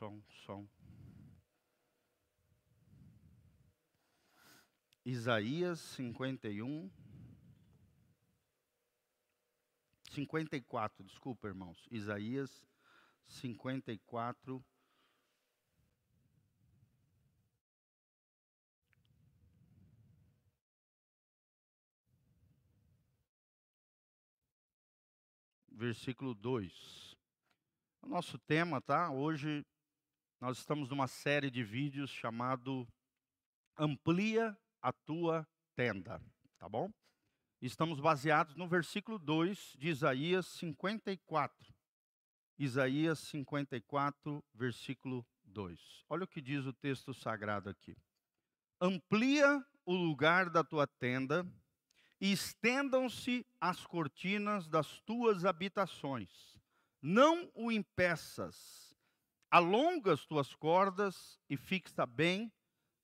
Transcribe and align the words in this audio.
som, 0.00 0.22
som. 0.46 0.66
Isaías 5.04 5.78
51. 5.94 6.90
54, 10.12 11.04
desculpa, 11.04 11.48
irmãos. 11.48 11.86
Isaías 11.90 12.66
54. 13.26 14.64
Versículo 25.68 26.34
2. 26.34 27.16
O 28.00 28.06
nosso 28.06 28.38
tema, 28.38 28.80
tá? 28.80 29.10
Hoje 29.10 29.64
nós 30.40 30.56
estamos 30.56 30.88
numa 30.88 31.06
série 31.06 31.50
de 31.50 31.62
vídeos 31.62 32.10
chamado 32.10 32.88
Amplia 33.76 34.56
a 34.80 34.90
tua 34.90 35.46
tenda, 35.76 36.18
tá 36.58 36.66
bom? 36.66 36.90
Estamos 37.60 38.00
baseados 38.00 38.56
no 38.56 38.66
versículo 38.66 39.18
2 39.18 39.76
de 39.78 39.90
Isaías 39.90 40.46
54. 40.46 41.74
Isaías 42.58 43.18
54, 43.18 44.42
versículo 44.54 45.26
2. 45.44 46.06
Olha 46.08 46.24
o 46.24 46.28
que 46.28 46.40
diz 46.40 46.64
o 46.64 46.72
texto 46.72 47.12
sagrado 47.12 47.68
aqui. 47.68 47.94
Amplia 48.80 49.62
o 49.84 49.94
lugar 49.94 50.48
da 50.48 50.64
tua 50.64 50.86
tenda 50.86 51.46
e 52.18 52.32
estendam-se 52.32 53.46
as 53.60 53.84
cortinas 53.84 54.66
das 54.68 55.00
tuas 55.00 55.44
habitações. 55.44 56.58
Não 57.02 57.50
o 57.54 57.70
impeças. 57.70 58.89
Alonga 59.50 60.12
as 60.12 60.24
tuas 60.24 60.54
cordas 60.54 61.40
e 61.48 61.56
fixa 61.56 62.06
bem 62.06 62.52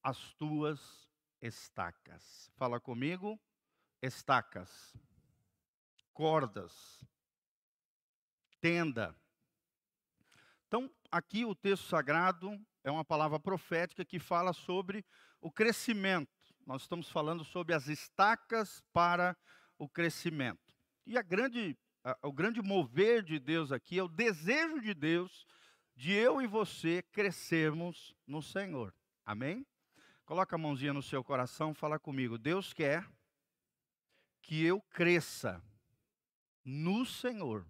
as 0.01 0.33
tuas 0.35 1.09
estacas. 1.43 2.49
Fala 2.55 2.79
comigo. 2.79 3.37
Estacas. 4.01 4.97
Cordas. 6.13 7.05
Tenda. 8.61 9.13
Então, 10.69 10.89
aqui 11.11 11.45
o 11.45 11.53
texto 11.53 11.89
sagrado 11.89 12.57
é 12.85 12.91
uma 12.93 13.05
palavra 13.05 13.41
profética 13.41 14.05
que 14.05 14.21
fala 14.21 14.53
sobre 14.53 15.05
o 15.41 15.51
crescimento. 15.51 16.31
Nós 16.65 16.83
estamos 16.83 17.09
falando 17.09 17.45
sobre 17.45 17.75
as 17.75 17.89
estacas 17.89 18.81
para 18.93 19.37
o 19.77 19.89
crescimento. 19.89 20.73
E 21.05 21.19
a 21.19 21.23
grande, 21.23 21.77
a, 22.05 22.17
o 22.23 22.33
grande 22.33 22.63
mover 22.63 23.25
de 23.25 23.41
Deus 23.41 23.73
aqui 23.73 23.99
é 23.99 24.03
o 24.05 24.09
desejo 24.09 24.81
de 24.81 24.95
Deus 24.95 25.45
de 25.97 26.13
eu 26.13 26.43
e 26.43 26.47
você 26.47 27.03
crescermos 27.03 28.15
no 28.27 28.43
Senhor. 28.43 28.95
Amém? 29.25 29.67
Coloca 30.27 30.55
a 30.55 30.59
mãozinha 30.59 30.93
no 30.93 31.03
seu 31.03 31.25
coração, 31.25 31.73
fala 31.73 31.99
comigo. 31.99 32.37
Deus 32.37 32.73
quer 32.73 33.09
que 34.43 34.65
eu 34.65 34.81
cresça 34.81 35.63
no 36.65 37.07
Senhor. 37.07 37.67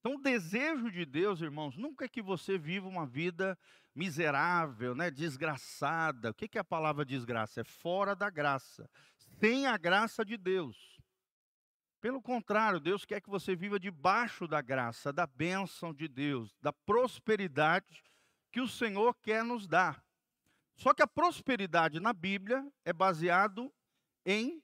Então, 0.00 0.14
o 0.14 0.22
desejo 0.22 0.90
de 0.90 1.04
Deus, 1.04 1.40
irmãos, 1.40 1.76
nunca 1.76 2.04
é 2.04 2.08
que 2.08 2.22
você 2.22 2.58
viva 2.58 2.88
uma 2.88 3.06
vida 3.06 3.58
miserável, 3.94 4.94
né, 4.94 5.10
desgraçada. 5.10 6.30
O 6.30 6.34
que 6.34 6.56
é 6.56 6.60
a 6.60 6.64
palavra 6.64 7.04
desgraça? 7.04 7.60
É 7.60 7.64
fora 7.64 8.14
da 8.14 8.30
graça, 8.30 8.88
sem 9.38 9.66
a 9.66 9.76
graça 9.76 10.24
de 10.24 10.36
Deus. 10.36 10.97
Pelo 12.00 12.22
contrário, 12.22 12.78
Deus 12.78 13.04
quer 13.04 13.20
que 13.20 13.28
você 13.28 13.56
viva 13.56 13.78
debaixo 13.78 14.46
da 14.46 14.62
graça, 14.62 15.12
da 15.12 15.26
bênção 15.26 15.92
de 15.92 16.06
Deus, 16.06 16.56
da 16.60 16.72
prosperidade 16.72 18.02
que 18.52 18.60
o 18.60 18.68
Senhor 18.68 19.14
quer 19.14 19.44
nos 19.44 19.66
dar. 19.66 20.02
Só 20.76 20.94
que 20.94 21.02
a 21.02 21.08
prosperidade 21.08 21.98
na 21.98 22.12
Bíblia 22.12 22.64
é 22.84 22.92
baseado 22.92 23.72
em 24.24 24.62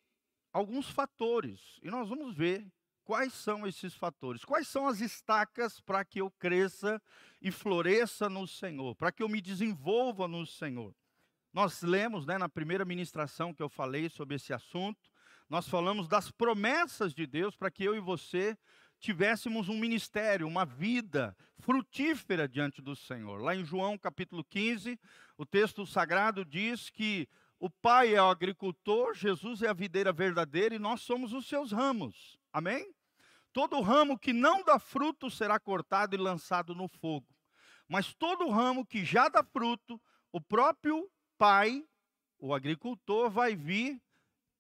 alguns 0.53 0.89
fatores. 0.89 1.81
E 1.83 1.91
nós 1.91 2.09
vamos 2.09 2.37
ver 2.37 2.65
quais 3.03 3.33
são 3.33 3.67
esses 3.67 3.95
fatores. 3.95 4.45
Quais 4.45 4.69
são 4.69 4.87
as 4.87 5.01
estacas 5.01 5.81
para 5.81 6.05
que 6.05 6.21
eu 6.21 6.31
cresça 6.31 7.03
e 7.43 7.51
floresça 7.51 8.29
no 8.29 8.47
Senhor, 8.47 8.95
para 8.95 9.11
que 9.11 9.23
eu 9.23 9.29
me 9.29 9.41
desenvolva 9.41 10.29
no 10.29 10.47
Senhor. 10.47 10.95
Nós 11.53 11.83
lemos, 11.83 12.27
né, 12.27 12.39
na 12.39 12.49
primeira 12.49 12.85
ministração 12.85 13.53
que 13.53 13.63
eu 13.63 13.69
falei 13.69 14.09
sobre 14.09 14.37
esse 14.37 14.53
assunto, 14.53 15.11
nós 15.49 15.69
falamos 15.69 16.09
das 16.09 16.31
promessas 16.31 17.15
de 17.15 17.27
Deus 17.27 17.57
para 17.57 17.71
que 17.71 17.85
eu 17.85 17.95
e 17.95 18.01
você 18.01 18.57
tivéssemos 18.99 19.69
um 19.69 19.79
ministério, 19.79 20.47
uma 20.47 20.65
vida 20.65 21.37
frutífera 21.59 22.49
diante 22.49 22.81
do 22.81 22.97
Senhor. 22.97 23.41
Lá 23.43 23.55
em 23.55 23.65
João 23.65 23.99
capítulo 23.99 24.43
15, 24.45 24.99
o 25.37 25.45
texto 25.45 25.87
sagrado 25.87 26.45
diz 26.45 26.89
que 26.89 27.29
o 27.59 27.69
Pai 27.69 28.15
é 28.15 28.23
o 28.23 28.31
agricultor, 28.31 29.15
Jesus 29.15 29.63
é 29.63 29.69
a 29.69 29.75
videira 29.75 30.13
verdadeira 30.13 30.75
e 30.75 30.79
nós 30.79 31.03
somos 31.03 31.33
os 31.33 31.47
seus 31.47 31.73
ramos. 31.73 32.39
Amém? 32.53 32.95
Todo 33.53 33.81
ramo 33.81 34.19
que 34.19 34.33
não 34.33 34.65
dá 34.65 34.79
fruto 34.79 35.31
será 35.31 35.61
cortado 35.61 36.15
e 36.15 36.19
lançado 36.19 36.75
no 36.75 36.89
fogo. 36.89 37.29
Mas 37.89 38.15
todo 38.15 38.51
ramo 38.51 38.85
que 38.85 39.05
já 39.05 39.29
dá 39.29 39.45
fruto, 39.45 40.01
o 40.33 40.41
próprio 40.41 41.09
Pai, 41.39 41.85
o 42.39 42.55
agricultor, 42.55 43.31
vai 43.31 43.55
vir 43.55 44.03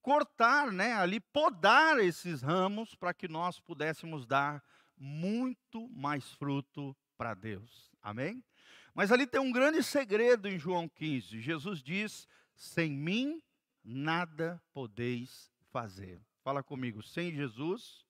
cortar, 0.04 0.70
né, 0.70 0.92
ali 0.92 1.19
podar 1.19 1.98
esses 1.98 2.42
ramos 2.42 2.94
para 2.94 3.15
que 3.15 3.26
nós 3.26 3.59
pudéssemos 3.59 4.26
dar 4.26 4.62
muito 4.98 5.88
mais 5.88 6.31
fruto 6.34 6.94
para 7.16 7.32
Deus. 7.32 7.91
Amém? 8.03 8.44
Mas 8.93 9.10
ali 9.10 9.26
tem 9.26 9.41
um 9.41 9.50
grande 9.50 9.82
segredo 9.82 10.47
em 10.47 10.59
João 10.59 10.87
15. 10.91 11.41
Jesus 11.41 11.82
diz: 11.82 12.28
"Sem 12.54 12.93
mim 12.93 13.43
nada 13.82 14.62
podeis 14.75 15.50
fazer". 15.72 16.20
Fala 16.43 16.62
comigo, 16.62 17.03
sem 17.03 17.32
Jesus 17.34 18.04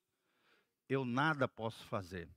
eu 0.89 1.05
nada 1.05 1.47
posso 1.47 1.85
fazer. 1.85 2.29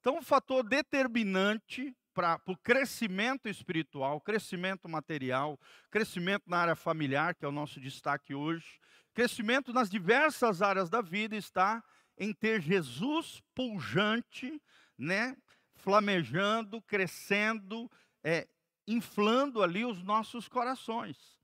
Então, 0.00 0.18
o 0.18 0.22
fator 0.22 0.64
determinante 0.64 1.96
para 2.14 2.40
o 2.46 2.56
crescimento 2.56 3.48
espiritual, 3.48 4.20
crescimento 4.20 4.88
material, 4.88 5.58
crescimento 5.90 6.44
na 6.46 6.58
área 6.58 6.76
familiar, 6.76 7.34
que 7.34 7.44
é 7.44 7.48
o 7.48 7.52
nosso 7.52 7.80
destaque 7.80 8.34
hoje, 8.34 8.80
crescimento 9.14 9.72
nas 9.72 9.90
diversas 9.90 10.62
áreas 10.62 10.88
da 10.88 11.00
vida 11.00 11.36
está 11.36 11.82
em 12.16 12.32
ter 12.32 12.60
Jesus 12.60 13.42
pujante, 13.54 14.60
né, 14.96 15.36
flamejando, 15.76 16.82
crescendo, 16.82 17.90
é, 18.22 18.48
inflando 18.86 19.62
ali 19.62 19.84
os 19.84 20.02
nossos 20.02 20.48
corações. 20.48 21.38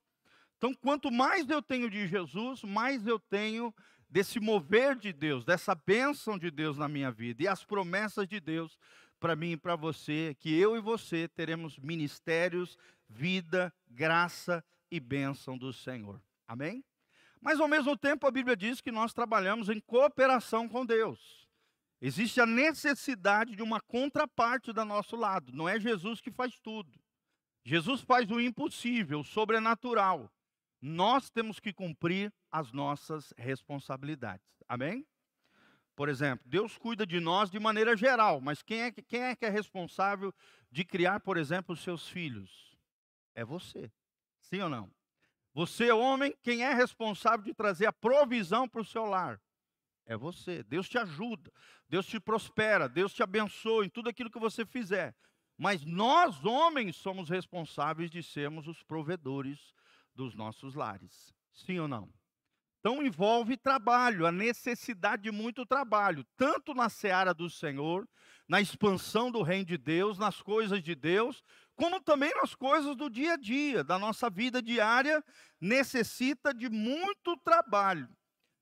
Então, 0.56 0.74
quanto 0.74 1.10
mais 1.10 1.48
eu 1.48 1.62
tenho 1.62 1.90
de 1.90 2.06
Jesus, 2.06 2.62
mais 2.62 3.06
eu 3.06 3.18
tenho 3.18 3.72
desse 4.08 4.38
mover 4.38 4.96
de 4.96 5.12
Deus, 5.12 5.44
dessa 5.44 5.74
bênção 5.74 6.38
de 6.38 6.50
Deus 6.50 6.78
na 6.78 6.88
minha 6.88 7.10
vida 7.10 7.42
e 7.42 7.48
as 7.48 7.64
promessas 7.64 8.26
de 8.28 8.40
Deus 8.40 8.78
para 9.24 9.34
mim 9.34 9.52
e 9.52 9.56
para 9.56 9.74
você, 9.74 10.36
que 10.38 10.54
eu 10.54 10.76
e 10.76 10.82
você 10.82 11.26
teremos 11.26 11.78
ministérios, 11.78 12.76
vida, 13.08 13.72
graça 13.88 14.62
e 14.90 15.00
bênção 15.00 15.56
do 15.56 15.72
Senhor. 15.72 16.20
Amém? 16.46 16.84
Mas 17.40 17.58
ao 17.58 17.66
mesmo 17.66 17.96
tempo 17.96 18.26
a 18.26 18.30
Bíblia 18.30 18.54
diz 18.54 18.82
que 18.82 18.92
nós 18.92 19.14
trabalhamos 19.14 19.70
em 19.70 19.80
cooperação 19.80 20.68
com 20.68 20.84
Deus. 20.84 21.48
Existe 22.02 22.38
a 22.38 22.44
necessidade 22.44 23.56
de 23.56 23.62
uma 23.62 23.80
contraparte 23.80 24.74
do 24.74 24.84
nosso 24.84 25.16
lado. 25.16 25.54
Não 25.54 25.66
é 25.66 25.80
Jesus 25.80 26.20
que 26.20 26.30
faz 26.30 26.58
tudo. 26.58 26.92
Jesus 27.64 28.02
faz 28.02 28.30
o 28.30 28.38
impossível, 28.38 29.20
o 29.20 29.24
sobrenatural. 29.24 30.30
Nós 30.82 31.30
temos 31.30 31.58
que 31.58 31.72
cumprir 31.72 32.30
as 32.52 32.72
nossas 32.72 33.32
responsabilidades. 33.38 34.62
Amém? 34.68 35.06
Por 35.94 36.08
exemplo, 36.08 36.44
Deus 36.48 36.76
cuida 36.76 37.06
de 37.06 37.20
nós 37.20 37.50
de 37.50 37.60
maneira 37.60 37.96
geral, 37.96 38.40
mas 38.40 38.62
quem 38.62 38.82
é, 38.82 38.90
quem 38.90 39.22
é 39.22 39.36
que 39.36 39.46
é 39.46 39.48
responsável 39.48 40.34
de 40.70 40.84
criar, 40.84 41.20
por 41.20 41.36
exemplo, 41.36 41.72
os 41.72 41.82
seus 41.82 42.08
filhos? 42.08 42.76
É 43.34 43.44
você. 43.44 43.92
Sim 44.40 44.60
ou 44.60 44.68
não? 44.68 44.90
Você, 45.52 45.92
homem, 45.92 46.36
quem 46.42 46.64
é 46.64 46.74
responsável 46.74 47.44
de 47.44 47.54
trazer 47.54 47.86
a 47.86 47.92
provisão 47.92 48.68
para 48.68 48.80
o 48.80 48.84
seu 48.84 49.04
lar? 49.04 49.40
É 50.04 50.16
você. 50.16 50.64
Deus 50.64 50.88
te 50.88 50.98
ajuda, 50.98 51.50
Deus 51.88 52.06
te 52.06 52.18
prospera, 52.18 52.88
Deus 52.88 53.14
te 53.14 53.22
abençoa 53.22 53.86
em 53.86 53.88
tudo 53.88 54.08
aquilo 54.08 54.30
que 54.30 54.38
você 54.38 54.66
fizer. 54.66 55.14
Mas 55.56 55.84
nós, 55.84 56.44
homens, 56.44 56.96
somos 56.96 57.28
responsáveis 57.28 58.10
de 58.10 58.20
sermos 58.20 58.66
os 58.66 58.82
provedores 58.82 59.72
dos 60.12 60.34
nossos 60.34 60.74
lares. 60.74 61.32
Sim 61.52 61.78
ou 61.78 61.86
não? 61.86 62.12
Então 62.86 63.02
envolve 63.02 63.56
trabalho, 63.56 64.26
a 64.26 64.32
necessidade 64.32 65.22
de 65.22 65.30
muito 65.32 65.64
trabalho, 65.64 66.22
tanto 66.36 66.74
na 66.74 66.90
seara 66.90 67.32
do 67.32 67.48
Senhor, 67.48 68.06
na 68.46 68.60
expansão 68.60 69.30
do 69.30 69.40
reino 69.40 69.64
de 69.64 69.78
Deus, 69.78 70.18
nas 70.18 70.42
coisas 70.42 70.82
de 70.82 70.94
Deus, 70.94 71.42
como 71.74 71.98
também 71.98 72.30
nas 72.34 72.54
coisas 72.54 72.94
do 72.94 73.08
dia 73.08 73.32
a 73.34 73.36
dia, 73.38 73.82
da 73.82 73.98
nossa 73.98 74.28
vida 74.28 74.60
diária, 74.60 75.24
necessita 75.58 76.52
de 76.52 76.68
muito 76.68 77.36
trabalho. 77.38 78.06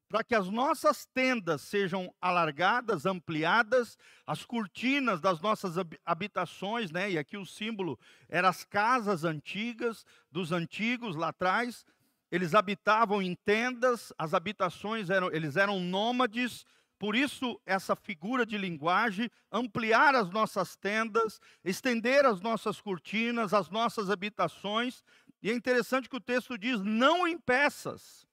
para 0.09 0.23
que 0.23 0.35
as 0.35 0.49
nossas 0.51 1.07
tendas 1.07 1.63
sejam 1.63 2.15
alargadas, 2.21 3.07
ampliadas, 3.07 3.97
as 4.27 4.45
cortinas 4.45 5.21
das 5.23 5.41
nossas 5.41 5.77
habitações, 6.05 6.91
né? 6.91 7.11
E 7.11 7.19
aqui 7.19 7.37
o 7.37 7.47
símbolo 7.47 7.99
era 8.29 8.49
as 8.49 8.63
casas 8.63 9.25
antigas 9.25 10.05
dos 10.31 10.53
antigos 10.53 11.17
lá 11.17 11.29
atrás. 11.29 11.87
Eles 12.33 12.55
habitavam 12.55 13.21
em 13.21 13.35
tendas, 13.35 14.11
as 14.17 14.33
habitações 14.33 15.11
eram, 15.11 15.31
eles 15.31 15.55
eram 15.55 15.79
nômades, 15.79 16.65
por 16.99 17.15
isso, 17.15 17.61
essa 17.67 17.95
figura 17.95 18.47
de 18.47 18.57
linguagem, 18.57 19.31
ampliar 19.51 20.15
as 20.15 20.31
nossas 20.31 20.75
tendas, 20.75 21.39
estender 21.63 22.25
as 22.25 22.41
nossas 22.41 22.81
cortinas, 22.81 23.53
as 23.53 23.69
nossas 23.69 24.09
habitações. 24.09 25.05
E 25.43 25.51
é 25.51 25.55
interessante 25.55 26.09
que 26.09 26.17
o 26.17 26.21
texto 26.21 26.57
diz: 26.57 26.81
não 26.81 27.29
em 27.29 27.37
peças. 27.37 28.27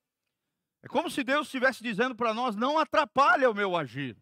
É 0.82 0.88
como 0.88 1.12
se 1.12 1.22
Deus 1.22 1.48
estivesse 1.48 1.84
dizendo 1.84 2.16
para 2.16 2.34
nós: 2.34 2.56
não 2.56 2.80
atrapalhe 2.80 3.46
o 3.46 3.54
meu 3.54 3.76
agir, 3.76 4.16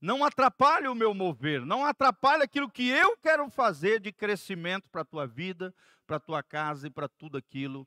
não 0.00 0.24
atrapalhe 0.24 0.88
o 0.88 0.94
meu 0.94 1.12
mover, 1.12 1.66
não 1.66 1.84
atrapalhe 1.84 2.44
aquilo 2.44 2.70
que 2.70 2.88
eu 2.88 3.14
quero 3.18 3.50
fazer 3.50 4.00
de 4.00 4.10
crescimento 4.10 4.88
para 4.88 5.02
a 5.02 5.04
tua 5.04 5.26
vida, 5.26 5.74
para 6.06 6.16
a 6.16 6.20
tua 6.20 6.42
casa 6.42 6.86
e 6.86 6.90
para 6.90 7.08
tudo 7.08 7.36
aquilo 7.36 7.86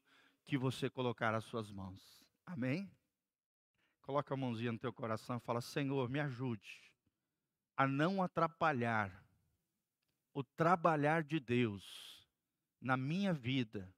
que 0.50 0.58
você 0.58 0.90
colocar 0.90 1.36
as 1.36 1.46
suas 1.46 1.70
mãos. 1.70 2.02
Amém? 2.44 2.92
Coloca 4.02 4.34
a 4.34 4.38
mãozinha 4.38 4.72
no 4.72 4.80
teu 4.80 4.92
coração 4.92 5.38
e 5.38 5.40
fala: 5.40 5.62
Senhor, 5.62 6.10
me 6.10 6.20
ajude 6.20 6.92
a 7.78 7.88
não 7.88 8.24
atrapalhar 8.24 9.24
o 10.34 10.44
trabalhar 10.44 11.24
de 11.24 11.40
Deus 11.40 12.28
na 12.82 12.98
minha 12.98 13.32
vida 13.32 13.94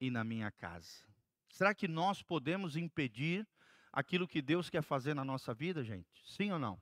e 0.00 0.10
na 0.10 0.24
minha 0.24 0.50
casa. 0.50 1.06
Será 1.50 1.74
que 1.74 1.86
nós 1.86 2.22
podemos 2.22 2.74
impedir 2.74 3.46
aquilo 3.92 4.26
que 4.26 4.40
Deus 4.40 4.70
quer 4.70 4.82
fazer 4.82 5.12
na 5.12 5.24
nossa 5.24 5.52
vida, 5.52 5.84
gente? 5.84 6.08
Sim 6.24 6.52
ou 6.52 6.58
não? 6.58 6.80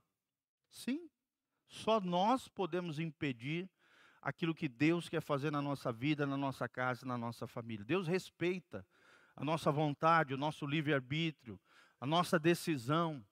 Sim. 0.68 1.10
Só 1.66 2.00
nós 2.00 2.46
podemos 2.46 3.00
impedir 3.00 3.68
aquilo 4.22 4.54
que 4.54 4.68
Deus 4.68 5.08
quer 5.08 5.20
fazer 5.20 5.50
na 5.50 5.60
nossa 5.60 5.92
vida, 5.92 6.24
na 6.26 6.36
nossa 6.36 6.68
casa, 6.68 7.04
na 7.04 7.18
nossa 7.18 7.48
família. 7.48 7.84
Deus 7.84 8.06
respeita 8.06 8.86
a 9.40 9.44
nossa 9.44 9.72
vontade, 9.72 10.34
o 10.34 10.36
nosso 10.36 10.66
livre-arbítrio, 10.66 11.58
a 11.98 12.04
nossa 12.04 12.38
decisão. 12.38 13.24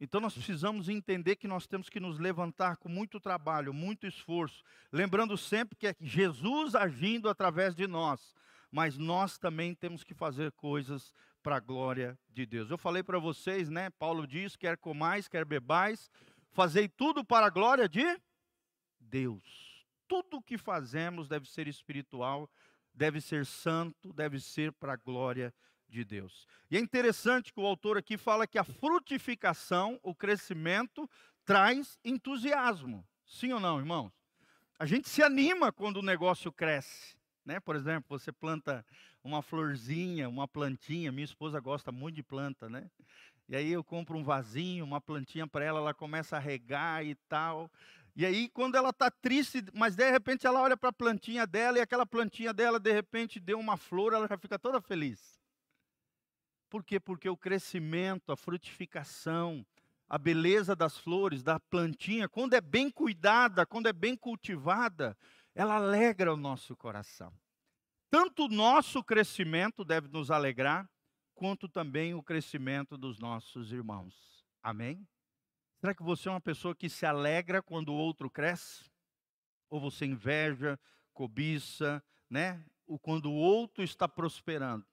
Então 0.00 0.20
nós 0.20 0.34
precisamos 0.34 0.88
entender 0.88 1.36
que 1.36 1.46
nós 1.46 1.68
temos 1.68 1.88
que 1.88 2.00
nos 2.00 2.18
levantar 2.18 2.76
com 2.78 2.88
muito 2.88 3.20
trabalho, 3.20 3.72
muito 3.72 4.08
esforço, 4.08 4.64
lembrando 4.92 5.38
sempre 5.38 5.76
que 5.76 5.86
é 5.86 5.94
Jesus 6.00 6.74
agindo 6.74 7.28
através 7.28 7.76
de 7.76 7.86
nós, 7.86 8.34
mas 8.72 8.98
nós 8.98 9.38
também 9.38 9.72
temos 9.72 10.02
que 10.02 10.14
fazer 10.14 10.50
coisas 10.50 11.14
para 11.44 11.58
a 11.58 11.60
glória 11.60 12.18
de 12.28 12.44
Deus. 12.44 12.68
Eu 12.68 12.76
falei 12.76 13.04
para 13.04 13.20
vocês, 13.20 13.70
né? 13.70 13.88
Paulo 13.90 14.26
diz: 14.26 14.56
quer 14.56 14.76
comais, 14.76 15.28
quer 15.28 15.44
bebais, 15.44 16.10
fazei 16.50 16.88
tudo 16.88 17.24
para 17.24 17.46
a 17.46 17.50
glória 17.50 17.88
de 17.88 18.20
Deus. 18.98 19.86
Tudo 20.08 20.38
o 20.38 20.42
que 20.42 20.58
fazemos 20.58 21.28
deve 21.28 21.48
ser 21.48 21.68
espiritual, 21.68 22.50
deve 22.96 23.20
ser 23.20 23.46
santo, 23.46 24.12
deve 24.12 24.40
ser 24.40 24.72
para 24.72 24.94
a 24.94 24.96
glória 24.96 25.50
de 25.50 25.66
de 25.88 26.04
Deus. 26.04 26.46
E 26.70 26.76
é 26.76 26.80
interessante 26.80 27.52
que 27.52 27.60
o 27.60 27.66
autor 27.66 27.96
aqui 27.96 28.16
fala 28.16 28.46
que 28.46 28.58
a 28.58 28.64
frutificação, 28.64 29.98
o 30.02 30.14
crescimento, 30.14 31.08
traz 31.44 31.98
entusiasmo. 32.04 33.06
Sim 33.24 33.52
ou 33.52 33.60
não, 33.60 33.78
irmãos? 33.78 34.12
A 34.78 34.84
gente 34.84 35.08
se 35.08 35.22
anima 35.22 35.72
quando 35.72 35.98
o 35.98 36.02
negócio 36.02 36.52
cresce. 36.52 37.16
Né? 37.44 37.60
Por 37.60 37.76
exemplo, 37.76 38.18
você 38.18 38.32
planta 38.32 38.84
uma 39.22 39.40
florzinha, 39.40 40.28
uma 40.28 40.46
plantinha. 40.46 41.12
Minha 41.12 41.24
esposa 41.24 41.60
gosta 41.60 41.92
muito 41.92 42.16
de 42.16 42.22
planta, 42.22 42.68
né? 42.68 42.90
E 43.48 43.54
aí 43.54 43.70
eu 43.70 43.84
compro 43.84 44.18
um 44.18 44.24
vasinho, 44.24 44.84
uma 44.84 45.00
plantinha 45.00 45.46
para 45.46 45.64
ela, 45.64 45.78
ela 45.78 45.94
começa 45.94 46.36
a 46.36 46.40
regar 46.40 47.06
e 47.06 47.14
tal. 47.28 47.70
E 48.16 48.24
aí, 48.24 48.48
quando 48.48 48.76
ela 48.76 48.88
está 48.88 49.10
triste, 49.10 49.62
mas 49.74 49.94
de 49.94 50.10
repente 50.10 50.46
ela 50.46 50.62
olha 50.62 50.74
para 50.74 50.88
a 50.88 50.92
plantinha 50.92 51.46
dela 51.46 51.76
e 51.76 51.82
aquela 51.82 52.06
plantinha 52.06 52.50
dela, 52.54 52.80
de 52.80 52.90
repente, 52.90 53.38
deu 53.38 53.60
uma 53.60 53.76
flor, 53.76 54.14
ela 54.14 54.26
já 54.26 54.38
fica 54.38 54.58
toda 54.58 54.80
feliz. 54.80 55.38
Por 56.70 56.82
quê? 56.82 56.98
Porque 56.98 57.28
o 57.28 57.36
crescimento, 57.36 58.32
a 58.32 58.36
frutificação, 58.36 59.66
a 60.08 60.16
beleza 60.16 60.74
das 60.74 60.96
flores, 60.96 61.42
da 61.42 61.60
plantinha, 61.60 62.26
quando 62.26 62.54
é 62.54 62.60
bem 62.60 62.90
cuidada, 62.90 63.66
quando 63.66 63.86
é 63.86 63.92
bem 63.92 64.16
cultivada, 64.16 65.14
ela 65.54 65.74
alegra 65.74 66.32
o 66.32 66.38
nosso 66.38 66.74
coração. 66.74 67.30
Tanto 68.08 68.46
o 68.46 68.48
nosso 68.48 69.04
crescimento 69.04 69.84
deve 69.84 70.08
nos 70.08 70.30
alegrar, 70.30 70.88
quanto 71.34 71.68
também 71.68 72.14
o 72.14 72.22
crescimento 72.22 72.96
dos 72.96 73.18
nossos 73.18 73.72
irmãos. 73.72 74.42
Amém? 74.62 75.06
Será 75.86 75.94
que 75.94 76.02
você 76.02 76.28
é 76.28 76.32
uma 76.32 76.40
pessoa 76.40 76.74
que 76.74 76.88
se 76.88 77.06
alegra 77.06 77.62
quando 77.62 77.90
o 77.90 77.96
outro 77.96 78.28
cresce? 78.28 78.90
Ou 79.70 79.80
você 79.80 80.04
inveja, 80.04 80.76
cobiça, 81.14 82.02
né? 82.28 82.66
Ou 82.88 82.98
quando 82.98 83.26
o 83.26 83.34
outro 83.36 83.84
está 83.84 84.08
prosperando? 84.08 84.84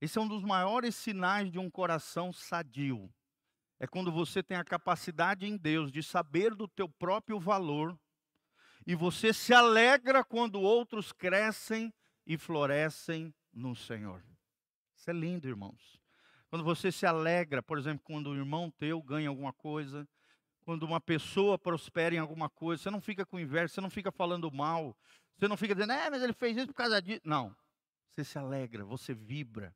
Esse 0.00 0.16
é 0.16 0.20
um 0.22 0.26
dos 0.26 0.42
maiores 0.42 0.96
sinais 0.96 1.52
de 1.52 1.58
um 1.58 1.68
coração 1.68 2.32
sadio. 2.32 3.12
É 3.78 3.86
quando 3.86 4.10
você 4.10 4.42
tem 4.42 4.56
a 4.56 4.64
capacidade 4.64 5.44
em 5.44 5.58
Deus 5.58 5.92
de 5.92 6.02
saber 6.02 6.54
do 6.54 6.66
teu 6.66 6.88
próprio 6.88 7.38
valor 7.38 7.94
e 8.86 8.94
você 8.94 9.30
se 9.34 9.52
alegra 9.52 10.24
quando 10.24 10.58
outros 10.58 11.12
crescem 11.12 11.92
e 12.26 12.38
florescem 12.38 13.34
no 13.52 13.76
Senhor. 13.76 14.24
Isso 14.96 15.10
é 15.10 15.12
lindo, 15.12 15.46
irmãos. 15.46 15.97
Quando 16.50 16.64
você 16.64 16.90
se 16.90 17.04
alegra, 17.04 17.62
por 17.62 17.78
exemplo, 17.78 18.02
quando 18.04 18.30
um 18.30 18.36
irmão 18.36 18.70
teu 18.70 19.02
ganha 19.02 19.28
alguma 19.28 19.52
coisa, 19.52 20.08
quando 20.64 20.82
uma 20.82 21.00
pessoa 21.00 21.58
prospera 21.58 22.14
em 22.14 22.18
alguma 22.18 22.48
coisa, 22.48 22.82
você 22.82 22.90
não 22.90 23.00
fica 23.00 23.24
com 23.24 23.38
inveja, 23.38 23.68
você 23.68 23.80
não 23.80 23.90
fica 23.90 24.10
falando 24.10 24.50
mal, 24.50 24.96
você 25.36 25.46
não 25.46 25.56
fica 25.56 25.74
dizendo, 25.74 25.92
é, 25.92 26.10
mas 26.10 26.22
ele 26.22 26.32
fez 26.32 26.56
isso 26.56 26.68
por 26.68 26.74
causa 26.74 27.00
disso. 27.00 27.20
Não. 27.24 27.54
Você 28.14 28.24
se 28.24 28.38
alegra, 28.38 28.84
você 28.84 29.14
vibra, 29.14 29.74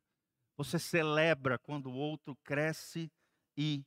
você 0.57 0.77
celebra 0.77 1.57
quando 1.57 1.87
o 1.87 1.95
outro 1.95 2.35
cresce 2.43 3.11
e 3.55 3.83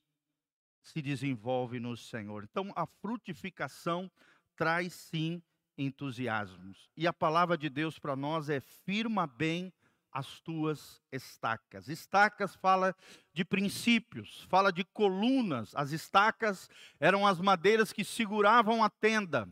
se 0.80 1.02
desenvolve 1.02 1.80
no 1.80 1.96
Senhor. 1.96 2.44
Então, 2.44 2.72
a 2.76 2.86
frutificação 2.86 4.10
traz 4.56 4.94
sim 4.94 5.42
entusiasmos. 5.76 6.88
E 6.96 7.06
a 7.06 7.12
palavra 7.12 7.58
de 7.58 7.68
Deus 7.68 7.98
para 7.98 8.16
nós 8.16 8.48
é: 8.48 8.60
firma 8.60 9.26
bem 9.26 9.72
as 10.16 10.40
tuas 10.40 11.02
estacas. 11.12 11.88
Estacas 11.88 12.54
fala 12.54 12.96
de 13.34 13.44
princípios, 13.44 14.46
fala 14.48 14.72
de 14.72 14.82
colunas. 14.82 15.74
As 15.74 15.92
estacas 15.92 16.70
eram 16.98 17.26
as 17.26 17.38
madeiras 17.38 17.92
que 17.92 18.02
seguravam 18.02 18.82
a 18.82 18.88
tenda. 18.88 19.46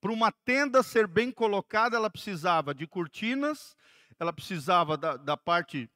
Para 0.00 0.10
uma 0.10 0.32
tenda 0.32 0.82
ser 0.82 1.06
bem 1.06 1.30
colocada, 1.30 1.96
ela 1.96 2.10
precisava 2.10 2.74
de 2.74 2.88
cortinas, 2.88 3.76
ela 4.18 4.32
precisava 4.32 4.96
da, 4.96 5.16
da 5.16 5.36
parte 5.36 5.88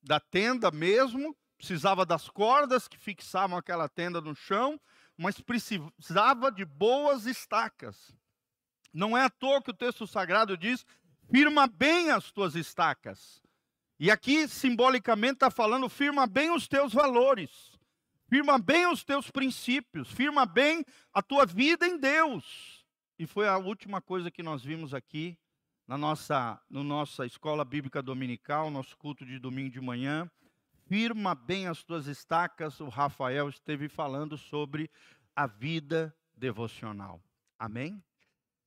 da 0.00 0.20
tenda 0.20 0.70
mesmo, 0.70 1.36
precisava 1.58 2.06
das 2.06 2.28
cordas 2.28 2.86
que 2.86 2.96
fixavam 2.96 3.58
aquela 3.58 3.88
tenda 3.88 4.20
no 4.20 4.36
chão, 4.36 4.80
mas 5.16 5.40
precisava 5.40 6.52
de 6.52 6.64
boas 6.64 7.26
estacas. 7.26 8.14
Não 8.92 9.18
é 9.18 9.24
à 9.24 9.30
toa 9.30 9.60
que 9.60 9.70
o 9.70 9.74
texto 9.74 10.06
sagrado 10.06 10.56
diz: 10.56 10.86
firma 11.32 11.66
bem 11.66 12.10
as 12.10 12.30
tuas 12.30 12.54
estacas. 12.54 13.42
E 13.98 14.10
aqui, 14.10 14.46
simbolicamente, 14.46 15.34
está 15.34 15.50
falando: 15.50 15.88
firma 15.88 16.26
bem 16.26 16.54
os 16.54 16.68
teus 16.68 16.92
valores, 16.92 17.72
firma 18.28 18.58
bem 18.58 18.86
os 18.86 19.02
teus 19.02 19.30
princípios, 19.30 20.12
firma 20.12 20.44
bem 20.44 20.84
a 21.12 21.22
tua 21.22 21.46
vida 21.46 21.86
em 21.86 21.96
Deus. 21.96 22.84
E 23.18 23.26
foi 23.26 23.48
a 23.48 23.56
última 23.56 24.02
coisa 24.02 24.30
que 24.30 24.42
nós 24.42 24.62
vimos 24.62 24.92
aqui 24.92 25.38
na 25.88 25.96
nossa, 25.96 26.60
no 26.68 26.84
nossa 26.84 27.24
escola 27.24 27.64
bíblica 27.64 28.02
dominical, 28.02 28.70
nosso 28.70 28.96
culto 28.98 29.24
de 29.24 29.38
domingo 29.38 29.70
de 29.70 29.80
manhã. 29.80 30.30
Firma 30.86 31.34
bem 31.34 31.66
as 31.66 31.82
tuas 31.82 32.06
estacas. 32.06 32.78
O 32.80 32.88
Rafael 32.88 33.48
esteve 33.48 33.88
falando 33.88 34.36
sobre 34.36 34.90
a 35.34 35.46
vida 35.46 36.14
devocional. 36.36 37.22
Amém? 37.58 38.02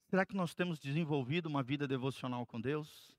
Será 0.08 0.26
que 0.26 0.36
nós 0.36 0.54
temos 0.54 0.78
desenvolvido 0.78 1.48
uma 1.48 1.64
vida 1.64 1.88
devocional 1.88 2.46
com 2.46 2.62
Deus? 2.62 3.16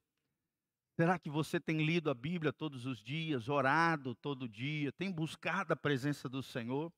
Será 0.94 1.18
que 1.18 1.28
você 1.28 1.58
tem 1.58 1.84
lido 1.84 2.08
a 2.08 2.14
Bíblia 2.14 2.52
todos 2.52 2.86
os 2.86 3.02
dias, 3.02 3.48
orado 3.48 4.14
todo 4.14 4.48
dia, 4.48 4.92
tem 4.92 5.10
buscado 5.10 5.72
a 5.72 5.76
presença 5.76 6.28
do 6.28 6.42
Senhor? 6.42 6.92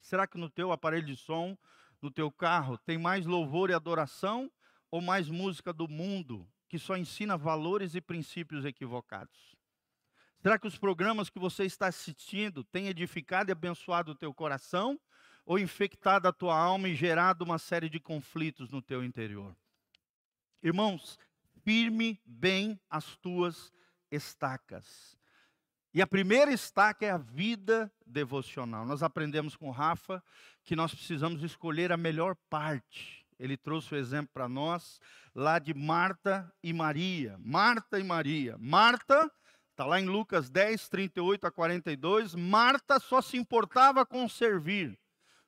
Será 0.00 0.26
que 0.26 0.38
no 0.38 0.48
teu 0.48 0.72
aparelho 0.72 1.06
de 1.06 1.16
som, 1.16 1.58
no 2.00 2.10
teu 2.10 2.30
carro, 2.30 2.78
tem 2.78 2.96
mais 2.96 3.26
louvor 3.26 3.70
e 3.70 3.74
adoração 3.74 4.50
ou 4.90 5.00
mais 5.00 5.28
música 5.28 5.72
do 5.72 5.88
mundo 5.88 6.48
que 6.68 6.78
só 6.78 6.96
ensina 6.96 7.36
valores 7.36 7.94
e 7.94 8.00
princípios 8.00 8.64
equivocados? 8.64 9.56
Será 10.40 10.58
que 10.58 10.66
os 10.66 10.78
programas 10.78 11.28
que 11.28 11.38
você 11.38 11.64
está 11.64 11.88
assistindo 11.88 12.64
têm 12.64 12.86
edificado 12.86 13.50
e 13.50 13.52
abençoado 13.52 14.12
o 14.12 14.16
teu 14.16 14.32
coração 14.32 14.98
ou 15.44 15.58
infectado 15.58 16.28
a 16.28 16.32
tua 16.32 16.56
alma 16.56 16.88
e 16.88 16.94
gerado 16.94 17.44
uma 17.44 17.58
série 17.58 17.88
de 17.88 18.00
conflitos 18.00 18.70
no 18.70 18.80
teu 18.80 19.04
interior? 19.04 19.56
Irmãos, 20.62 21.18
firme 21.64 22.20
bem 22.24 22.80
as 22.88 23.16
tuas 23.16 23.72
estacas. 24.10 25.16
E 25.94 26.00
a 26.00 26.06
primeira 26.06 26.52
estaca 26.52 27.04
é 27.04 27.10
a 27.10 27.18
vida 27.18 27.92
devocional. 28.06 28.86
Nós 28.86 29.02
aprendemos 29.02 29.56
com 29.56 29.70
Rafa 29.70 30.22
que 30.64 30.74
nós 30.74 30.94
precisamos 30.94 31.42
escolher 31.42 31.92
a 31.92 31.96
melhor 31.96 32.34
parte. 32.48 33.26
Ele 33.38 33.56
trouxe 33.56 33.94
o 33.94 33.98
exemplo 33.98 34.30
para 34.32 34.48
nós 34.48 35.00
lá 35.34 35.58
de 35.58 35.74
Marta 35.74 36.50
e 36.62 36.72
Maria. 36.72 37.36
Marta 37.40 37.98
e 37.98 38.04
Maria. 38.04 38.56
Marta, 38.58 39.30
está 39.70 39.84
lá 39.84 40.00
em 40.00 40.06
Lucas 40.06 40.48
10, 40.48 40.88
38 40.88 41.46
a 41.46 41.50
42. 41.50 42.34
Marta 42.34 42.98
só 42.98 43.20
se 43.20 43.36
importava 43.36 44.06
com 44.06 44.26
servir, 44.28 44.98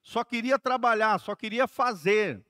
só 0.05 0.23
queria 0.23 0.59
trabalhar, 0.59 1.19
só 1.19 1.35
queria 1.35 1.67
fazer. 1.67 2.45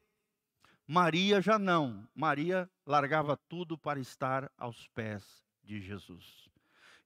Maria 0.87 1.41
já 1.41 1.57
não. 1.57 2.07
Maria 2.13 2.69
largava 2.85 3.37
tudo 3.49 3.79
para 3.79 4.01
estar 4.01 4.51
aos 4.59 4.89
pés 4.89 5.25
de 5.63 5.81
Jesus. 5.81 6.51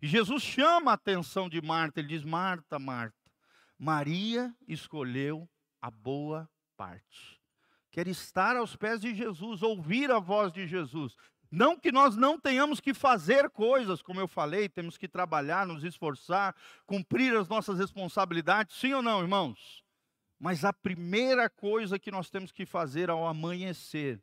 E 0.00 0.08
Jesus 0.08 0.42
chama 0.42 0.90
a 0.90 0.94
atenção 0.94 1.50
de 1.50 1.60
Marta, 1.60 2.00
ele 2.00 2.08
diz: 2.08 2.24
Marta, 2.24 2.78
Marta, 2.78 3.30
Maria 3.78 4.52
escolheu 4.66 5.46
a 5.82 5.90
boa 5.90 6.48
parte. 6.78 7.38
Quer 7.90 8.08
estar 8.08 8.56
aos 8.56 8.74
pés 8.74 9.02
de 9.02 9.14
Jesus, 9.14 9.62
ouvir 9.62 10.10
a 10.10 10.18
voz 10.18 10.50
de 10.50 10.66
Jesus. 10.66 11.14
Não 11.50 11.78
que 11.78 11.92
nós 11.92 12.16
não 12.16 12.40
tenhamos 12.40 12.80
que 12.80 12.94
fazer 12.94 13.50
coisas, 13.50 14.00
como 14.00 14.20
eu 14.20 14.28
falei, 14.28 14.68
temos 14.68 14.96
que 14.96 15.08
trabalhar, 15.08 15.66
nos 15.66 15.84
esforçar, 15.84 16.54
cumprir 16.86 17.36
as 17.36 17.48
nossas 17.48 17.78
responsabilidades, 17.78 18.76
sim 18.76 18.94
ou 18.94 19.02
não, 19.02 19.20
irmãos? 19.20 19.86
Mas 20.38 20.64
a 20.64 20.72
primeira 20.72 21.50
coisa 21.50 21.98
que 21.98 22.10
nós 22.10 22.30
temos 22.30 22.52
que 22.52 22.64
fazer 22.64 23.10
ao 23.10 23.26
amanhecer 23.26 24.22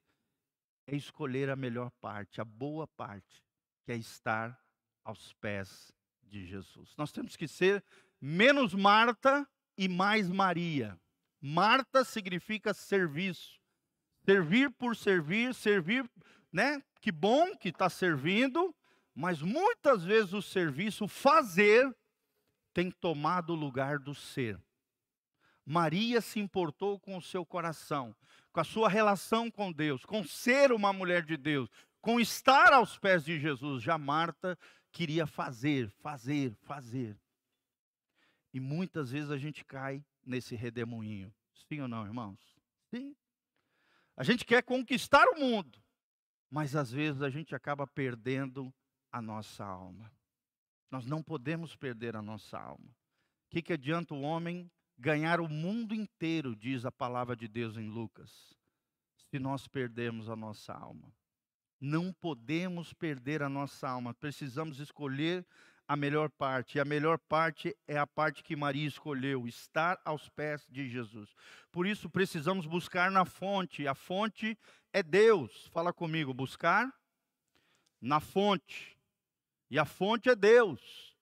é 0.88 0.96
escolher 0.96 1.50
a 1.50 1.56
melhor 1.56 1.92
parte, 2.00 2.40
a 2.40 2.46
boa 2.46 2.88
parte, 2.88 3.44
que 3.84 3.92
é 3.92 3.96
estar 3.96 4.58
aos 5.04 5.34
pés 5.34 5.92
de 6.24 6.46
Jesus. 6.46 6.96
Nós 6.98 7.12
temos 7.12 7.36
que 7.36 7.48
ser 7.48 7.84
menos 8.22 8.74
Marta 8.74 9.48
e 9.78 9.88
mais 9.88 10.30
Maria. 10.30 11.00
Marta 11.42 12.04
significa 12.04 12.74
serviço. 12.74 13.60
Servir 14.26 14.72
por 14.72 14.96
servir, 14.96 15.54
servir, 15.54 16.10
né? 16.52 16.82
Que 17.02 17.12
bom 17.12 17.56
que 17.58 17.70
está 17.70 17.90
servindo, 17.90 18.76
mas 19.14 19.42
muitas 19.42 20.04
vezes 20.04 20.34
o 20.34 20.42
serviço, 20.42 21.08
fazer, 21.08 21.96
tem 22.74 22.90
tomado 22.90 23.52
o 23.52 23.56
lugar 23.56 24.00
do 24.00 24.16
ser. 24.16 24.60
Maria 25.66 26.22
se 26.22 26.40
importou 26.40 27.00
com 27.00 27.18
o 27.18 27.22
seu 27.22 27.46
coração, 27.46 28.16
com 28.52 28.60
a 28.60 28.64
sua 28.64 28.88
relação 28.88 29.50
com 29.50 29.72
Deus, 29.72 30.06
com 30.06 30.24
ser 30.24 30.72
uma 30.72 30.94
mulher 30.94 31.26
de 31.26 31.36
Deus, 31.36 31.70
com 32.00 32.20
estar 32.20 32.72
aos 32.72 33.00
pés 33.00 33.26
de 33.26 33.40
Jesus. 33.40 33.82
Já 33.82 33.98
Marta 33.98 34.58
queria 34.92 35.26
fazer, 35.26 35.90
fazer, 35.90 36.54
fazer. 36.62 37.18
E 38.54 38.60
muitas 38.60 39.12
vezes 39.12 39.32
a 39.32 39.38
gente 39.38 39.66
cai 39.66 40.06
nesse 40.24 40.56
redemoinho. 40.56 41.34
Sim 41.68 41.82
ou 41.82 41.88
não, 41.88 42.06
irmãos? 42.06 42.40
Sim. 42.90 43.16
A 44.16 44.24
gente 44.24 44.46
quer 44.46 44.62
conquistar 44.62 45.26
o 45.30 45.40
mundo, 45.40 45.82
mas 46.50 46.76
às 46.76 46.92
vezes 46.92 47.22
a 47.22 47.30
gente 47.30 47.56
acaba 47.56 47.86
perdendo 47.88 48.74
a 49.12 49.22
nossa 49.22 49.66
alma. 49.66 50.12
Nós 50.92 51.06
não 51.06 51.22
podemos 51.22 51.76
perder 51.76 52.16
a 52.16 52.22
nossa 52.22 52.58
alma. 52.58 52.88
O 52.88 53.50
que, 53.50 53.62
que 53.62 53.74
adianta 53.74 54.14
o 54.14 54.22
homem 54.22 54.72
ganhar 54.98 55.40
o 55.40 55.50
mundo 55.50 55.94
inteiro, 55.94 56.56
diz 56.56 56.86
a 56.86 56.92
palavra 56.92 57.36
de 57.36 57.48
Deus 57.48 57.78
em 57.78 57.90
Lucas, 57.90 58.56
se 59.30 59.40
nós 59.40 59.68
perdermos 59.68 60.30
a 60.30 60.36
nossa 60.36 60.74
alma? 60.74 61.14
Não 61.80 62.14
podemos 62.14 62.94
perder 62.94 63.44
a 63.44 63.50
nossa 63.50 63.88
alma, 63.88 64.14
precisamos 64.14 64.80
escolher 64.80 65.46
a 65.88 65.96
melhor 65.96 66.30
parte. 66.30 66.78
E 66.78 66.82
a 66.82 66.86
melhor 66.86 67.18
parte 67.18 67.76
é 67.88 67.98
a 67.98 68.08
parte 68.08 68.44
que 68.44 68.56
Maria 68.56 68.88
escolheu, 68.88 69.48
estar 69.48 70.00
aos 70.04 70.30
pés 70.30 70.68
de 70.70 70.90
Jesus. 70.90 71.36
Por 71.72 71.86
isso 71.86 72.10
precisamos 72.10 72.66
buscar 72.66 73.12
na 73.12 73.26
fonte. 73.26 73.88
A 73.88 73.94
fonte 73.94 74.58
é 74.92 75.04
Deus. 75.04 75.68
Fala 75.72 75.94
comigo, 75.94 76.34
buscar 76.34 76.92
na 78.02 78.20
fonte. 78.20 78.98
E 79.70 79.78
a 79.78 79.86
fonte 79.86 80.30
é 80.30 80.36
Deus. 80.36 81.16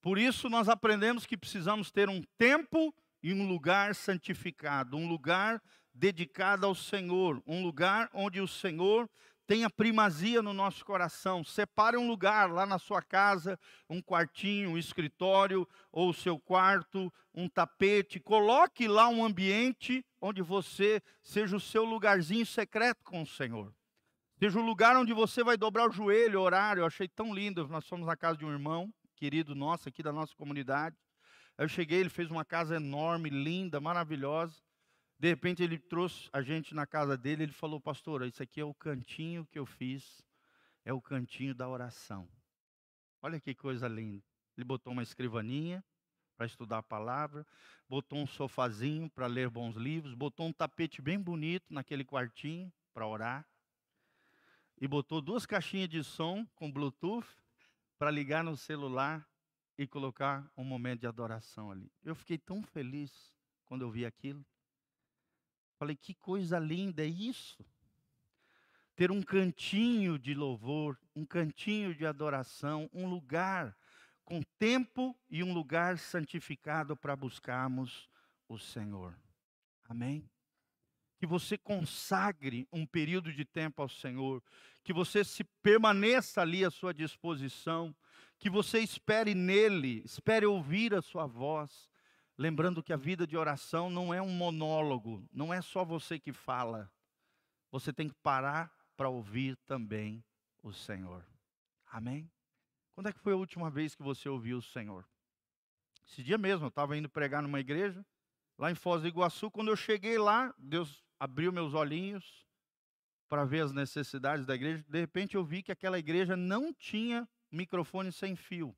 Por 0.00 0.18
isso 0.18 0.48
nós 0.48 0.68
aprendemos 0.68 1.26
que 1.26 1.36
precisamos 1.36 1.90
ter 1.90 2.08
um 2.08 2.22
tempo 2.38 2.94
e 3.22 3.32
um 3.32 3.46
lugar 3.48 3.94
santificado, 3.94 4.96
um 4.96 5.08
lugar 5.08 5.62
dedicado 5.92 6.66
ao 6.66 6.74
Senhor, 6.74 7.42
um 7.46 7.62
lugar 7.62 8.08
onde 8.12 8.40
o 8.40 8.46
Senhor 8.48 9.08
tenha 9.48 9.70
primazia 9.70 10.42
no 10.42 10.52
nosso 10.52 10.84
coração. 10.84 11.42
Separe 11.42 11.96
um 11.96 12.06
lugar 12.06 12.52
lá 12.52 12.66
na 12.66 12.78
sua 12.78 13.00
casa, 13.00 13.58
um 13.88 14.00
quartinho, 14.00 14.70
um 14.70 14.78
escritório 14.78 15.66
ou 15.90 16.10
o 16.10 16.14
seu 16.14 16.38
quarto, 16.38 17.10
um 17.34 17.48
tapete. 17.48 18.20
Coloque 18.20 18.86
lá 18.86 19.08
um 19.08 19.24
ambiente 19.24 20.04
onde 20.20 20.42
você 20.42 21.02
seja 21.22 21.56
o 21.56 21.60
seu 21.60 21.82
lugarzinho 21.82 22.44
secreto 22.44 23.02
com 23.02 23.22
o 23.22 23.26
Senhor. 23.26 23.74
Seja 24.38 24.60
o 24.60 24.62
lugar 24.62 24.96
onde 24.96 25.14
você 25.14 25.42
vai 25.42 25.56
dobrar 25.56 25.88
o 25.88 25.92
joelho, 25.92 26.40
orar. 26.40 26.76
Eu 26.76 26.84
achei 26.84 27.08
tão 27.08 27.34
lindo. 27.34 27.66
Nós 27.68 27.88
fomos 27.88 28.06
na 28.06 28.16
casa 28.16 28.36
de 28.36 28.44
um 28.44 28.52
irmão, 28.52 28.92
querido 29.16 29.54
nosso, 29.54 29.88
aqui 29.88 30.02
da 30.02 30.12
nossa 30.12 30.34
comunidade. 30.36 30.94
Aí 31.58 31.64
eu 31.64 31.68
cheguei, 31.68 31.98
ele 31.98 32.08
fez 32.08 32.30
uma 32.30 32.44
casa 32.44 32.76
enorme, 32.76 33.28
linda, 33.28 33.80
maravilhosa. 33.80 34.62
De 35.18 35.28
repente 35.28 35.60
ele 35.60 35.76
trouxe 35.76 36.30
a 36.32 36.40
gente 36.40 36.72
na 36.72 36.86
casa 36.86 37.18
dele, 37.18 37.42
ele 37.42 37.52
falou, 37.52 37.80
pastor, 37.80 38.24
isso 38.24 38.40
aqui 38.40 38.60
é 38.60 38.64
o 38.64 38.72
cantinho 38.72 39.44
que 39.46 39.58
eu 39.58 39.66
fiz, 39.66 40.24
é 40.84 40.92
o 40.92 41.02
cantinho 41.02 41.52
da 41.52 41.68
oração. 41.68 42.28
Olha 43.20 43.40
que 43.40 43.52
coisa 43.56 43.88
linda. 43.88 44.22
Ele 44.56 44.64
botou 44.64 44.92
uma 44.92 45.02
escrivaninha 45.02 45.84
para 46.36 46.46
estudar 46.46 46.78
a 46.78 46.82
palavra, 46.82 47.44
botou 47.88 48.20
um 48.20 48.26
sofazinho 48.26 49.10
para 49.10 49.26
ler 49.26 49.50
bons 49.50 49.74
livros, 49.74 50.14
botou 50.14 50.46
um 50.46 50.52
tapete 50.52 51.02
bem 51.02 51.18
bonito 51.18 51.66
naquele 51.74 52.04
quartinho 52.04 52.72
para 52.94 53.04
orar, 53.04 53.44
e 54.80 54.86
botou 54.86 55.20
duas 55.20 55.44
caixinhas 55.44 55.88
de 55.88 56.04
som 56.04 56.46
com 56.54 56.70
Bluetooth 56.70 57.26
para 57.98 58.12
ligar 58.12 58.44
no 58.44 58.56
celular 58.56 59.28
e 59.78 59.86
colocar 59.86 60.50
um 60.56 60.64
momento 60.64 61.00
de 61.00 61.06
adoração 61.06 61.70
ali. 61.70 61.90
Eu 62.04 62.16
fiquei 62.16 62.36
tão 62.36 62.62
feliz 62.62 63.32
quando 63.64 63.82
eu 63.82 63.90
vi 63.90 64.04
aquilo. 64.04 64.44
Falei, 65.78 65.94
que 65.94 66.12
coisa 66.12 66.58
linda 66.58 67.04
é 67.04 67.06
isso? 67.06 67.64
Ter 68.96 69.12
um 69.12 69.22
cantinho 69.22 70.18
de 70.18 70.34
louvor, 70.34 70.98
um 71.14 71.24
cantinho 71.24 71.94
de 71.94 72.04
adoração, 72.04 72.90
um 72.92 73.08
lugar 73.08 73.76
com 74.24 74.42
tempo 74.58 75.16
e 75.30 75.44
um 75.44 75.54
lugar 75.54 75.96
santificado 75.96 76.96
para 76.96 77.14
buscarmos 77.14 78.10
o 78.48 78.58
Senhor. 78.58 79.16
Amém? 79.88 80.28
Que 81.16 81.26
você 81.26 81.56
consagre 81.56 82.66
um 82.72 82.84
período 82.84 83.32
de 83.32 83.44
tempo 83.44 83.80
ao 83.80 83.88
Senhor, 83.88 84.42
que 84.82 84.92
você 84.92 85.22
se 85.22 85.44
permaneça 85.62 86.42
ali 86.42 86.64
à 86.64 86.70
sua 86.70 86.92
disposição, 86.92 87.94
que 88.38 88.48
você 88.48 88.78
espere 88.80 89.34
nele, 89.34 90.02
espere 90.04 90.46
ouvir 90.46 90.94
a 90.94 91.02
sua 91.02 91.26
voz, 91.26 91.88
Lembrando 92.38 92.84
que 92.84 92.92
a 92.92 92.96
vida 92.96 93.26
de 93.26 93.36
oração 93.36 93.90
não 93.90 94.14
é 94.14 94.22
um 94.22 94.30
monólogo, 94.30 95.28
não 95.32 95.52
é 95.52 95.60
só 95.60 95.84
você 95.84 96.20
que 96.20 96.32
fala. 96.32 96.88
Você 97.72 97.92
tem 97.92 98.08
que 98.08 98.14
parar 98.14 98.72
para 98.96 99.08
ouvir 99.08 99.56
também 99.66 100.24
o 100.62 100.72
Senhor. 100.72 101.26
Amém? 101.90 102.30
Quando 102.92 103.08
é 103.08 103.12
que 103.12 103.18
foi 103.18 103.32
a 103.32 103.36
última 103.36 103.68
vez 103.68 103.96
que 103.96 104.04
você 104.04 104.28
ouviu 104.28 104.58
o 104.58 104.62
Senhor? 104.62 105.04
Esse 106.08 106.22
dia 106.22 106.38
mesmo, 106.38 106.66
eu 106.66 106.68
estava 106.68 106.96
indo 106.96 107.08
pregar 107.08 107.42
numa 107.42 107.58
igreja, 107.58 108.06
lá 108.56 108.70
em 108.70 108.74
Foz 108.76 109.02
do 109.02 109.08
Iguaçu. 109.08 109.50
Quando 109.50 109.68
eu 109.68 109.76
cheguei 109.76 110.16
lá, 110.16 110.54
Deus 110.56 111.04
abriu 111.18 111.52
meus 111.52 111.74
olhinhos 111.74 112.46
para 113.28 113.44
ver 113.44 113.62
as 113.62 113.72
necessidades 113.72 114.46
da 114.46 114.54
igreja. 114.54 114.84
De 114.88 115.00
repente 115.00 115.34
eu 115.34 115.44
vi 115.44 115.60
que 115.60 115.72
aquela 115.72 115.98
igreja 115.98 116.36
não 116.36 116.72
tinha 116.72 117.28
microfone 117.50 118.12
sem 118.12 118.36
fio. 118.36 118.76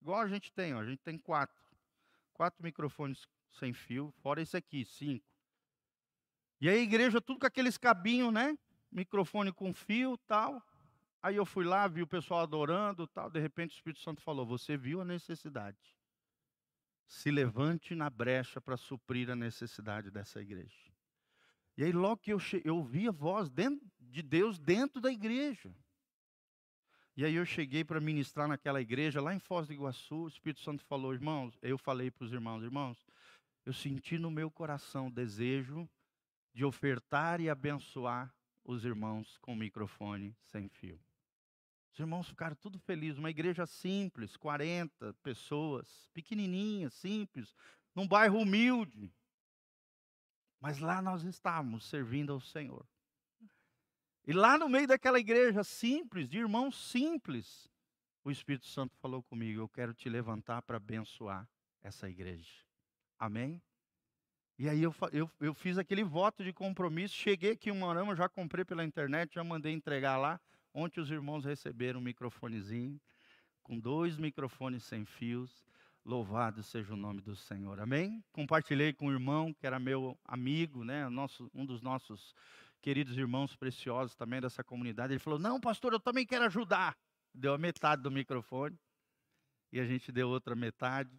Igual 0.00 0.20
a 0.20 0.28
gente 0.28 0.52
tem, 0.52 0.74
ó, 0.74 0.80
a 0.80 0.84
gente 0.84 1.00
tem 1.00 1.18
quatro 1.18 1.62
quatro 2.42 2.62
microfones 2.64 3.28
sem 3.52 3.72
fio, 3.72 4.12
fora 4.22 4.42
esse 4.42 4.56
aqui, 4.56 4.84
cinco. 4.84 5.24
E 6.60 6.68
aí 6.68 6.78
a 6.78 6.82
igreja, 6.82 7.20
tudo 7.20 7.38
com 7.38 7.46
aqueles 7.46 7.78
cabinhos, 7.78 8.32
né? 8.32 8.58
Microfone 8.90 9.52
com 9.52 9.72
fio 9.72 10.16
tal. 10.26 10.60
Aí 11.22 11.36
eu 11.36 11.46
fui 11.46 11.64
lá, 11.64 11.86
vi 11.86 12.02
o 12.02 12.06
pessoal 12.06 12.40
adorando 12.40 13.06
tal. 13.06 13.30
De 13.30 13.38
repente 13.38 13.70
o 13.70 13.76
Espírito 13.76 14.00
Santo 14.00 14.20
falou: 14.22 14.44
Você 14.46 14.76
viu 14.76 15.00
a 15.00 15.04
necessidade. 15.04 15.78
Se 17.06 17.30
levante 17.30 17.94
na 17.94 18.10
brecha 18.10 18.60
para 18.60 18.76
suprir 18.76 19.30
a 19.30 19.36
necessidade 19.36 20.10
dessa 20.10 20.40
igreja. 20.40 20.90
E 21.76 21.84
aí, 21.84 21.92
logo 21.92 22.18
que 22.18 22.32
eu, 22.32 22.38
eu 22.64 22.76
ouvi 22.76 23.06
a 23.06 23.12
voz 23.12 23.48
dentro, 23.48 23.86
de 24.00 24.20
Deus 24.20 24.58
dentro 24.58 25.00
da 25.00 25.12
igreja. 25.12 25.74
E 27.14 27.24
aí 27.24 27.34
eu 27.34 27.44
cheguei 27.44 27.84
para 27.84 28.00
ministrar 28.00 28.48
naquela 28.48 28.80
igreja 28.80 29.20
lá 29.20 29.34
em 29.34 29.38
Foz 29.38 29.66
do 29.66 29.72
Iguaçu, 29.74 30.22
o 30.22 30.28
Espírito 30.28 30.60
Santo 30.60 30.82
falou, 30.84 31.12
irmãos, 31.12 31.58
eu 31.60 31.76
falei 31.76 32.10
para 32.10 32.24
os 32.24 32.32
irmãos, 32.32 32.62
irmãos, 32.62 33.06
eu 33.66 33.72
senti 33.72 34.18
no 34.18 34.30
meu 34.30 34.50
coração 34.50 35.08
o 35.08 35.12
desejo 35.12 35.88
de 36.54 36.64
ofertar 36.64 37.40
e 37.40 37.50
abençoar 37.50 38.34
os 38.64 38.84
irmãos 38.84 39.36
com 39.38 39.54
microfone 39.54 40.34
sem 40.40 40.68
fio. 40.68 40.98
Os 41.92 41.98
irmãos 41.98 42.28
ficaram 42.28 42.56
tudo 42.56 42.78
felizes. 42.78 43.18
Uma 43.18 43.30
igreja 43.30 43.66
simples, 43.66 44.36
40 44.36 45.12
pessoas, 45.22 46.08
pequenininha, 46.14 46.88
simples, 46.88 47.54
num 47.94 48.08
bairro 48.08 48.38
humilde. 48.38 49.12
Mas 50.58 50.78
lá 50.78 51.02
nós 51.02 51.22
estávamos 51.24 51.84
servindo 51.84 52.32
ao 52.32 52.40
Senhor. 52.40 52.86
E 54.24 54.32
lá 54.32 54.56
no 54.56 54.68
meio 54.68 54.86
daquela 54.86 55.18
igreja 55.18 55.64
simples, 55.64 56.28
de 56.28 56.38
irmãos 56.38 56.90
simples, 56.90 57.68
o 58.24 58.30
Espírito 58.30 58.66
Santo 58.66 58.96
falou 58.98 59.22
comigo: 59.22 59.60
Eu 59.60 59.68
quero 59.68 59.92
te 59.92 60.08
levantar 60.08 60.62
para 60.62 60.76
abençoar 60.76 61.48
essa 61.82 62.08
igreja. 62.08 62.64
Amém? 63.18 63.60
E 64.58 64.68
aí 64.68 64.82
eu, 64.82 64.94
eu, 65.12 65.30
eu 65.40 65.54
fiz 65.54 65.76
aquele 65.76 66.04
voto 66.04 66.44
de 66.44 66.52
compromisso, 66.52 67.14
cheguei 67.14 67.52
aqui 67.52 67.70
em 67.70 67.76
Morama, 67.76 68.14
já 68.14 68.28
comprei 68.28 68.64
pela 68.64 68.84
internet, 68.84 69.34
já 69.34 69.42
mandei 69.42 69.72
entregar 69.72 70.16
lá. 70.16 70.40
Ontem 70.72 71.00
os 71.00 71.10
irmãos 71.10 71.44
receberam 71.44 71.98
um 71.98 72.02
microfonezinho, 72.02 73.00
com 73.62 73.78
dois 73.78 74.16
microfones 74.16 74.84
sem 74.84 75.04
fios. 75.04 75.66
Louvado 76.04 76.62
seja 76.62 76.94
o 76.94 76.96
nome 76.96 77.20
do 77.20 77.34
Senhor. 77.34 77.80
Amém? 77.80 78.24
Compartilhei 78.32 78.92
com 78.92 79.06
o 79.06 79.12
irmão, 79.12 79.52
que 79.52 79.66
era 79.66 79.78
meu 79.78 80.18
amigo, 80.24 80.84
né? 80.84 81.08
Nosso, 81.08 81.50
um 81.54 81.64
dos 81.64 81.80
nossos 81.80 82.34
queridos 82.82 83.16
irmãos 83.16 83.54
preciosos 83.56 84.14
também 84.16 84.40
dessa 84.40 84.62
comunidade. 84.62 85.12
Ele 85.12 85.20
falou: 85.20 85.38
Não, 85.38 85.60
pastor, 85.60 85.92
eu 85.92 86.00
também 86.00 86.26
quero 86.26 86.44
ajudar. 86.44 86.96
Deu 87.32 87.54
a 87.54 87.58
metade 87.58 88.02
do 88.02 88.10
microfone. 88.10 88.76
E 89.72 89.80
a 89.80 89.86
gente 89.86 90.12
deu 90.12 90.28
outra 90.28 90.54
metade. 90.54 91.10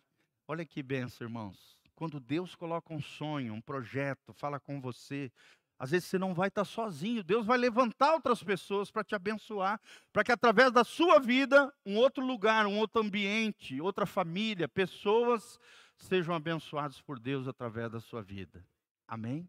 Olha 0.48 0.65
que 0.65 0.84
benção, 0.84 1.25
irmãos. 1.25 1.75
Quando 1.96 2.20
Deus 2.20 2.53
coloca 2.53 2.93
um 2.93 3.01
sonho, 3.01 3.53
um 3.53 3.62
projeto, 3.62 4.34
fala 4.34 4.60
com 4.60 4.79
você, 4.79 5.32
às 5.79 5.91
vezes 5.91 6.08
você 6.08 6.20
não 6.20 6.34
vai 6.34 6.50
estar 6.50 6.65
sozinho, 6.65 7.24
Deus 7.24 7.46
vai 7.46 7.58
levantar 7.58 8.13
outras 8.13 8.43
pessoas 8.43 8.91
para 8.91 9.03
te 9.03 9.15
abençoar, 9.15 9.79
para 10.12 10.24
que 10.24 10.32
através 10.32 10.72
da 10.72 10.84
sua 10.84 11.20
vida, 11.20 11.74
um 11.86 11.96
outro 11.98 12.25
lugar, 12.25 12.67
um 12.67 12.77
outro 12.77 13.01
ambiente, 13.01 13.79
outra 13.82 14.05
família, 14.05 14.67
pessoas 14.67 15.60
sejam 15.98 16.36
abençoadas 16.36 17.01
por 17.01 17.20
Deus 17.20 17.48
através 17.48 17.91
da 17.91 18.00
sua 18.00 18.22
vida. 18.22 18.65
Amém? 19.08 19.48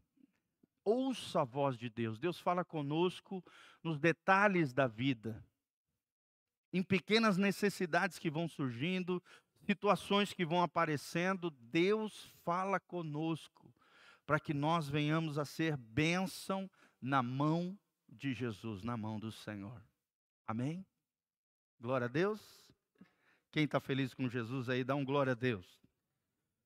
Ouça 0.85 1.41
a 1.41 1.45
voz 1.45 1.77
de 1.77 1.89
Deus. 1.89 2.19
Deus 2.19 2.39
fala 2.39 2.65
conosco 2.65 3.43
nos 3.83 3.99
detalhes 3.99 4.73
da 4.73 4.87
vida, 4.87 5.45
em 6.73 6.83
pequenas 6.83 7.37
necessidades 7.37 8.19
que 8.19 8.31
vão 8.31 8.49
surgindo, 8.49 9.23
situações 9.65 10.33
que 10.33 10.45
vão 10.45 10.63
aparecendo, 10.63 11.51
Deus 11.51 12.31
fala 12.45 12.79
conosco 12.81 13.73
para 14.27 14.41
que 14.41 14.53
nós 14.53 14.89
venhamos 14.89 15.39
a 15.39 15.45
ser 15.45 15.77
bênção 15.77 16.69
na 17.01 17.23
mão 17.23 17.79
de 18.09 18.33
Jesus, 18.33 18.83
na 18.83 18.97
mão 18.97 19.19
do 19.19 19.31
Senhor. 19.31 19.83
Amém? 20.47 20.85
Glória 21.81 22.07
a 22.07 22.09
Deus. 22.09 22.41
Quem 23.51 23.65
está 23.65 23.79
feliz 23.79 24.15
com 24.15 24.29
Jesus 24.29 24.69
aí, 24.69 24.83
dá 24.83 24.95
um 24.95 25.05
glória 25.05 25.33
a 25.33 25.37
Deus. 25.37 25.81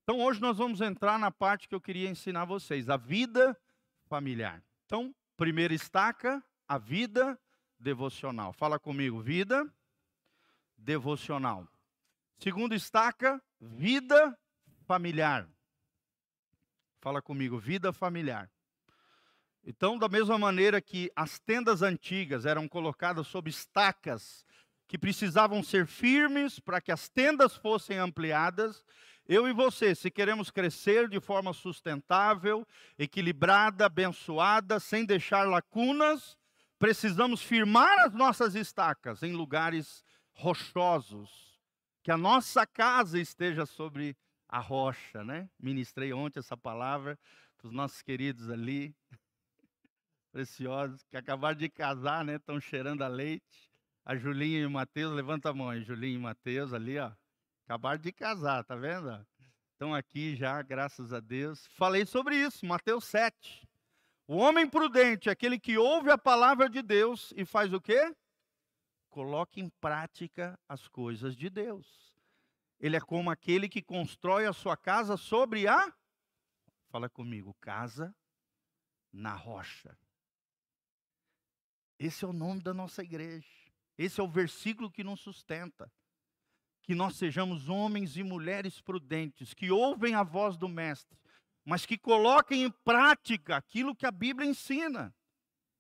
Então 0.03 0.21
hoje 0.21 0.41
nós 0.41 0.57
vamos 0.57 0.81
entrar 0.81 1.19
na 1.19 1.31
parte 1.31 1.69
que 1.69 1.75
eu 1.75 1.81
queria 1.81 2.09
ensinar 2.09 2.45
vocês, 2.45 2.89
a 2.89 2.97
vida 2.97 3.59
familiar. 4.09 4.63
Então, 4.87 5.15
primeira 5.37 5.75
estaca, 5.75 6.43
a 6.67 6.79
vida 6.79 7.39
devocional. 7.79 8.53
Fala 8.53 8.79
comigo, 8.79 9.21
vida 9.21 9.71
devocional. 10.77 11.69
Segundo 12.39 12.75
estaca, 12.75 13.41
vida 13.61 14.37
familiar. 14.87 15.49
Fala 17.01 17.23
comigo, 17.23 17.59
vida 17.59 17.93
familiar. 17.93 18.51
Então, 19.65 19.99
da 19.99 20.09
mesma 20.09 20.39
maneira 20.39 20.81
que 20.81 21.13
as 21.15 21.39
tendas 21.39 21.83
antigas 21.83 22.47
eram 22.47 22.67
colocadas 22.67 23.27
sob 23.27 23.51
estacas 23.51 24.45
que 24.87 24.97
precisavam 24.97 25.63
ser 25.63 25.87
firmes 25.87 26.59
para 26.59 26.81
que 26.81 26.91
as 26.91 27.09
tendas 27.09 27.55
fossem 27.55 27.99
ampliadas, 27.99 28.83
eu 29.29 29.47
e 29.47 29.53
você, 29.53 29.95
se 29.95 30.11
queremos 30.11 30.51
crescer 30.51 31.07
de 31.07 31.21
forma 31.21 31.53
sustentável, 31.53 32.67
equilibrada, 32.99 33.85
abençoada, 33.85 34.81
sem 34.81 35.05
deixar 35.05 35.47
lacunas, 35.47 36.35
precisamos 36.79 37.43
firmar 37.43 37.99
as 38.01 38.15
nossas 38.15 38.55
estacas 38.55 39.23
em 39.23 39.35
lugares 39.35 40.03
rochosos, 40.33 41.61
que 42.03 42.11
a 42.11 42.17
nossa 42.17 42.67
casa 42.67 43.21
esteja 43.21 43.67
sobre 43.67 44.17
a 44.49 44.61
rocha, 44.61 45.23
né? 45.23 45.51
Ministrei 45.61 46.11
ontem 46.11 46.39
essa 46.39 46.57
palavra 46.57 47.19
para 47.59 47.67
os 47.67 47.73
nossos 47.73 48.01
queridos 48.01 48.49
ali, 48.49 48.97
preciosos, 50.33 51.05
que 51.11 51.19
acabaram 51.19 51.59
de 51.59 51.69
casar, 51.69 52.25
né? 52.25 52.37
Estão 52.37 52.59
cheirando 52.59 53.03
a 53.03 53.09
leite. 53.09 53.69
A 54.07 54.17
Julinha 54.17 54.61
e 54.61 54.65
o 54.65 54.71
Mateus, 54.71 55.13
levanta 55.13 55.51
a 55.51 55.53
mão 55.53 55.69
aí, 55.69 55.83
Julinha 55.83 56.15
e 56.15 56.19
Mateus 56.19 56.73
ali, 56.73 56.99
ó. 56.99 57.13
Acabaram 57.69 58.01
de 58.01 58.11
casar, 58.11 58.65
tá 58.65 58.75
vendo? 58.75 59.27
Estão 59.73 59.95
aqui 59.95 60.35
já, 60.35 60.63
graças 60.63 61.13
a 61.13 61.21
Deus. 61.21 61.67
Falei 61.67 62.07
sobre 62.07 62.35
isso, 62.35 62.65
Mateus 62.65 63.05
7. 63.05 63.69
O 64.27 64.37
homem 64.37 64.67
prudente, 64.67 65.29
aquele 65.29 65.61
que 65.61 65.77
ouve 65.77 66.11
a 66.11 66.17
palavra 66.17 66.67
de 66.71 66.81
Deus 66.81 67.31
e 67.37 67.45
faz 67.45 67.71
o 67.75 67.79
quê? 67.79 68.15
coloque 69.19 69.61
em 69.61 69.69
prática 69.69 70.57
as 70.69 70.87
coisas 70.87 71.35
de 71.35 71.51
Deus. 71.51 72.17
Ele 72.79 72.97
é 72.97 73.01
como 73.01 73.31
aquele 73.31 73.69
que 73.69 73.83
constrói 73.83 74.47
a 74.47 74.53
sua 74.53 74.77
casa 74.77 75.17
sobre 75.17 75.67
a. 75.67 75.93
Fala 76.89 77.11
comigo, 77.11 77.53
casa 77.61 78.15
na 79.13 79.35
rocha. 79.35 79.99
Esse 81.99 82.25
é 82.25 82.29
o 82.29 82.33
nome 82.33 82.63
da 82.63 82.73
nossa 82.73 83.03
igreja. 83.03 83.49
Esse 83.99 84.21
é 84.21 84.23
o 84.23 84.31
versículo 84.31 84.91
que 84.91 85.03
nos 85.03 85.21
sustenta. 85.21 85.93
Que 86.89 86.95
nós 86.95 87.17
sejamos 87.17 87.69
homens 87.69 88.17
e 88.17 88.23
mulheres 88.23 88.81
prudentes, 88.81 89.53
que 89.53 89.71
ouvem 89.71 90.15
a 90.15 90.23
voz 90.23 90.57
do 90.57 90.67
Mestre, 90.67 91.19
mas 91.63 91.85
que 91.85 91.99
coloquem 91.99 92.63
em 92.63 92.71
prática 92.71 93.57
aquilo 93.57 93.95
que 93.95 94.07
a 94.07 94.11
Bíblia 94.11 94.49
ensina. 94.49 95.15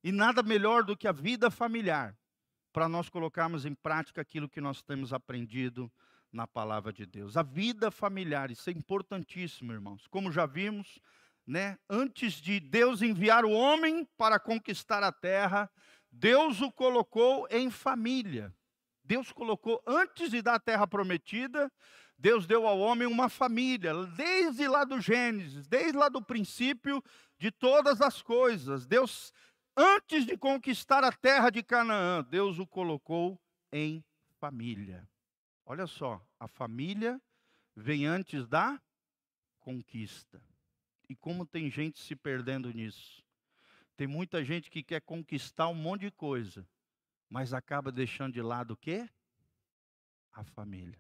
E 0.04 0.12
nada 0.12 0.42
melhor 0.42 0.84
do 0.84 0.94
que 0.94 1.08
a 1.08 1.12
vida 1.12 1.50
familiar 1.50 2.14
para 2.74 2.90
nós 2.90 3.08
colocarmos 3.08 3.64
em 3.64 3.74
prática 3.74 4.20
aquilo 4.20 4.50
que 4.50 4.60
nós 4.60 4.82
temos 4.82 5.14
aprendido 5.14 5.90
na 6.30 6.46
palavra 6.46 6.92
de 6.92 7.06
Deus. 7.06 7.38
A 7.38 7.42
vida 7.42 7.90
familiar, 7.90 8.50
isso 8.50 8.68
é 8.68 8.72
importantíssimo, 8.74 9.72
irmãos. 9.72 10.06
Como 10.08 10.30
já 10.30 10.44
vimos, 10.44 11.00
né, 11.46 11.78
antes 11.88 12.34
de 12.34 12.60
Deus 12.60 13.00
enviar 13.00 13.46
o 13.46 13.50
homem 13.50 14.06
para 14.18 14.38
conquistar 14.38 15.02
a 15.02 15.10
terra, 15.10 15.70
Deus 16.12 16.60
o 16.60 16.70
colocou 16.70 17.48
em 17.50 17.70
família. 17.70 18.54
Deus 19.08 19.32
colocou, 19.32 19.82
antes 19.86 20.30
de 20.30 20.42
dar 20.42 20.56
a 20.56 20.60
terra 20.60 20.86
prometida, 20.86 21.72
Deus 22.18 22.46
deu 22.46 22.66
ao 22.66 22.78
homem 22.78 23.08
uma 23.08 23.30
família, 23.30 23.94
desde 24.14 24.68
lá 24.68 24.84
do 24.84 25.00
Gênesis, 25.00 25.66
desde 25.66 25.96
lá 25.96 26.10
do 26.10 26.20
princípio 26.20 27.02
de 27.38 27.50
todas 27.50 28.02
as 28.02 28.20
coisas. 28.20 28.86
Deus 28.86 29.32
antes 29.74 30.26
de 30.26 30.36
conquistar 30.36 31.02
a 31.04 31.10
terra 31.10 31.48
de 31.48 31.62
Canaã, 31.62 32.22
Deus 32.22 32.58
o 32.58 32.66
colocou 32.66 33.40
em 33.72 34.04
família. 34.38 35.08
Olha 35.64 35.86
só, 35.86 36.22
a 36.38 36.46
família 36.46 37.18
vem 37.74 38.04
antes 38.04 38.46
da 38.46 38.78
conquista. 39.58 40.38
E 41.08 41.16
como 41.16 41.46
tem 41.46 41.70
gente 41.70 41.98
se 41.98 42.14
perdendo 42.14 42.70
nisso? 42.74 43.24
Tem 43.96 44.06
muita 44.06 44.44
gente 44.44 44.70
que 44.70 44.82
quer 44.82 45.00
conquistar 45.00 45.68
um 45.68 45.74
monte 45.74 46.02
de 46.02 46.10
coisa, 46.10 46.68
mas 47.28 47.52
acaba 47.52 47.92
deixando 47.92 48.34
de 48.34 48.42
lado 48.42 48.72
o 48.72 48.76
quê? 48.76 49.08
A 50.32 50.44
família. 50.44 50.98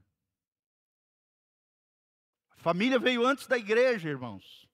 A 2.50 2.56
família 2.56 2.98
veio 2.98 3.24
antes 3.24 3.46
da 3.46 3.56
igreja, 3.56 4.08
irmãos. 4.08 4.68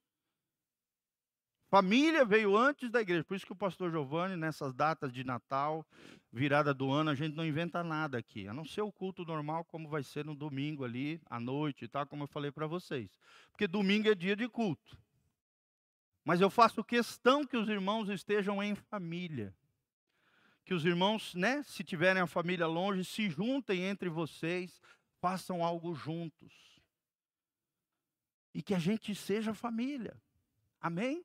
Família 1.69 2.25
veio 2.25 2.57
antes 2.57 2.88
da 2.88 3.01
igreja. 3.01 3.25
Por 3.25 3.35
isso 3.35 3.45
que 3.45 3.53
o 3.53 3.57
pastor 3.57 3.90
Giovanni, 3.90 4.37
nessas 4.37 4.73
datas 4.73 5.12
de 5.12 5.25
Natal, 5.25 5.85
virada 6.33 6.73
do 6.73 6.90
ano, 6.90 7.11
a 7.11 7.14
gente 7.14 7.35
não 7.35 7.45
inventa 7.45 7.83
nada 7.83 8.17
aqui. 8.17 8.47
A 8.47 8.55
não 8.55 8.64
ser 8.64 8.83
o 8.83 8.93
culto 8.93 9.25
normal, 9.25 9.64
como 9.64 9.88
vai 9.88 10.03
ser 10.03 10.25
no 10.25 10.35
domingo 10.35 10.85
ali, 10.85 11.21
à 11.27 11.40
noite 11.40 11.88
tal, 11.88 12.07
como 12.07 12.23
eu 12.23 12.29
falei 12.29 12.53
para 12.53 12.67
vocês. 12.67 13.19
Porque 13.51 13.67
domingo 13.67 14.09
é 14.09 14.14
dia 14.14 14.37
de 14.37 14.49
culto. 14.49 14.97
Mas 16.25 16.40
eu 16.40 16.49
faço 16.49 16.83
questão 16.83 17.45
que 17.45 17.57
os 17.57 17.69
irmãos 17.69 18.09
estejam 18.09 18.62
em 18.62 18.75
família. 18.75 19.55
Que 20.64 20.74
os 20.74 20.85
irmãos, 20.85 21.35
né, 21.35 21.62
se 21.62 21.85
tiverem 21.85 22.22
a 22.22 22.27
família 22.27 22.66
longe, 22.66 23.05
se 23.05 23.29
juntem 23.29 23.83
entre 23.83 24.09
vocês, 24.09 24.81
façam 25.20 25.64
algo 25.64 25.94
juntos. 25.94 26.53
E 28.55 28.62
que 28.62 28.74
a 28.74 28.79
gente 28.79 29.14
seja 29.14 29.53
família. 29.53 30.16
Amém? 30.81 31.24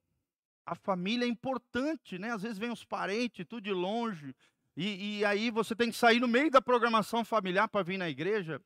a 0.69 0.75
família 0.75 1.25
é 1.25 1.27
importante, 1.27 2.19
né? 2.19 2.31
Às 2.31 2.43
vezes 2.43 2.59
vem 2.59 2.71
os 2.71 2.85
parentes, 2.85 3.45
tudo 3.47 3.63
de 3.63 3.73
longe, 3.73 4.35
e, 4.77 5.17
e 5.17 5.25
aí 5.25 5.49
você 5.49 5.75
tem 5.75 5.89
que 5.89 5.97
sair 5.97 6.19
no 6.19 6.27
meio 6.27 6.51
da 6.51 6.61
programação 6.61 7.25
familiar 7.25 7.67
para 7.67 7.83
vir 7.83 7.97
na 7.97 8.07
igreja. 8.07 8.61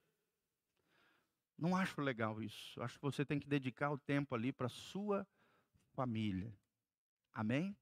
Não 1.58 1.78
acho 1.78 2.02
legal 2.02 2.42
isso. 2.44 2.82
Acho 2.82 2.96
que 2.96 3.02
você 3.02 3.24
tem 3.24 3.40
que 3.40 3.48
dedicar 3.48 3.90
o 3.90 3.98
tempo 3.98 4.36
ali 4.36 4.52
para 4.52 4.68
sua 4.68 5.26
família. 5.94 6.54
Amém? 7.32 7.76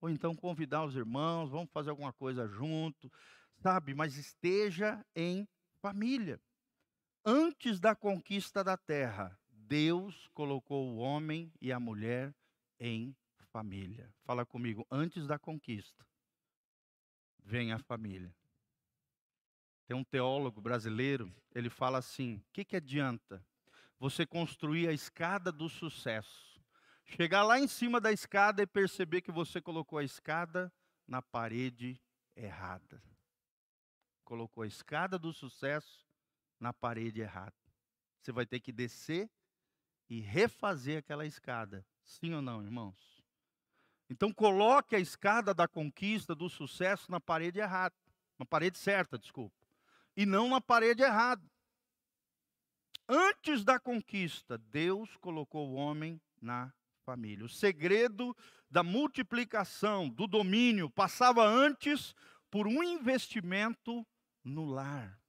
Ou 0.00 0.08
então 0.08 0.34
convidar 0.34 0.84
os 0.84 0.96
irmãos, 0.96 1.50
vamos 1.50 1.70
fazer 1.70 1.90
alguma 1.90 2.12
coisa 2.12 2.46
junto. 2.46 3.10
sabe? 3.56 3.94
Mas 3.94 4.16
esteja 4.16 5.04
em 5.14 5.46
família. 5.80 6.40
Antes 7.24 7.78
da 7.78 7.94
conquista 7.94 8.64
da 8.64 8.76
terra, 8.76 9.38
Deus 9.50 10.26
colocou 10.28 10.88
o 10.88 10.96
homem 10.96 11.52
e 11.60 11.70
a 11.72 11.78
mulher 11.78 12.34
em 12.78 13.14
família. 13.52 14.12
Fala 14.24 14.46
comigo, 14.46 14.86
antes 14.90 15.26
da 15.26 15.38
conquista, 15.38 16.06
vem 17.44 17.72
a 17.72 17.78
família. 17.78 18.34
Tem 19.86 19.96
um 19.96 20.04
teólogo 20.04 20.60
brasileiro, 20.60 21.34
ele 21.54 21.68
fala 21.68 21.98
assim: 21.98 22.36
o 22.36 22.44
que, 22.52 22.64
que 22.64 22.76
adianta 22.76 23.44
você 23.98 24.24
construir 24.24 24.88
a 24.88 24.92
escada 24.92 25.52
do 25.52 25.68
sucesso? 25.68 26.49
Chegar 27.16 27.42
lá 27.42 27.58
em 27.58 27.66
cima 27.66 28.00
da 28.00 28.12
escada 28.12 28.62
e 28.62 28.66
perceber 28.66 29.20
que 29.20 29.30
você 29.30 29.60
colocou 29.60 29.98
a 29.98 30.04
escada 30.04 30.72
na 31.06 31.20
parede 31.20 32.00
errada. 32.34 33.02
Colocou 34.24 34.62
a 34.62 34.66
escada 34.66 35.18
do 35.18 35.32
sucesso 35.32 36.06
na 36.58 36.72
parede 36.72 37.20
errada. 37.20 37.54
Você 38.20 38.32
vai 38.32 38.46
ter 38.46 38.60
que 38.60 38.72
descer 38.72 39.30
e 40.08 40.20
refazer 40.20 40.98
aquela 40.98 41.26
escada. 41.26 41.84
Sim 42.02 42.34
ou 42.34 42.42
não, 42.42 42.62
irmãos? 42.62 43.22
Então 44.08 44.32
coloque 44.32 44.96
a 44.96 44.98
escada 44.98 45.52
da 45.54 45.68
conquista, 45.68 46.34
do 46.34 46.48
sucesso 46.48 47.10
na 47.10 47.20
parede 47.20 47.60
errada, 47.60 47.94
na 48.38 48.44
parede 48.44 48.78
certa, 48.78 49.18
desculpa 49.18 49.60
e 50.16 50.26
não 50.26 50.48
na 50.48 50.60
parede 50.60 51.02
errada. 51.02 51.42
Antes 53.08 53.64
da 53.64 53.80
conquista, 53.80 54.58
Deus 54.58 55.16
colocou 55.16 55.70
o 55.70 55.74
homem 55.74 56.20
na 56.40 56.72
família. 57.10 57.44
O 57.44 57.48
segredo 57.48 58.36
da 58.70 58.84
multiplicação, 58.84 60.08
do 60.08 60.28
domínio, 60.28 60.88
passava 60.88 61.44
antes 61.44 62.14
por 62.48 62.68
um 62.68 62.84
investimento 62.84 64.06
no 64.44 64.64
lar. 64.64 65.20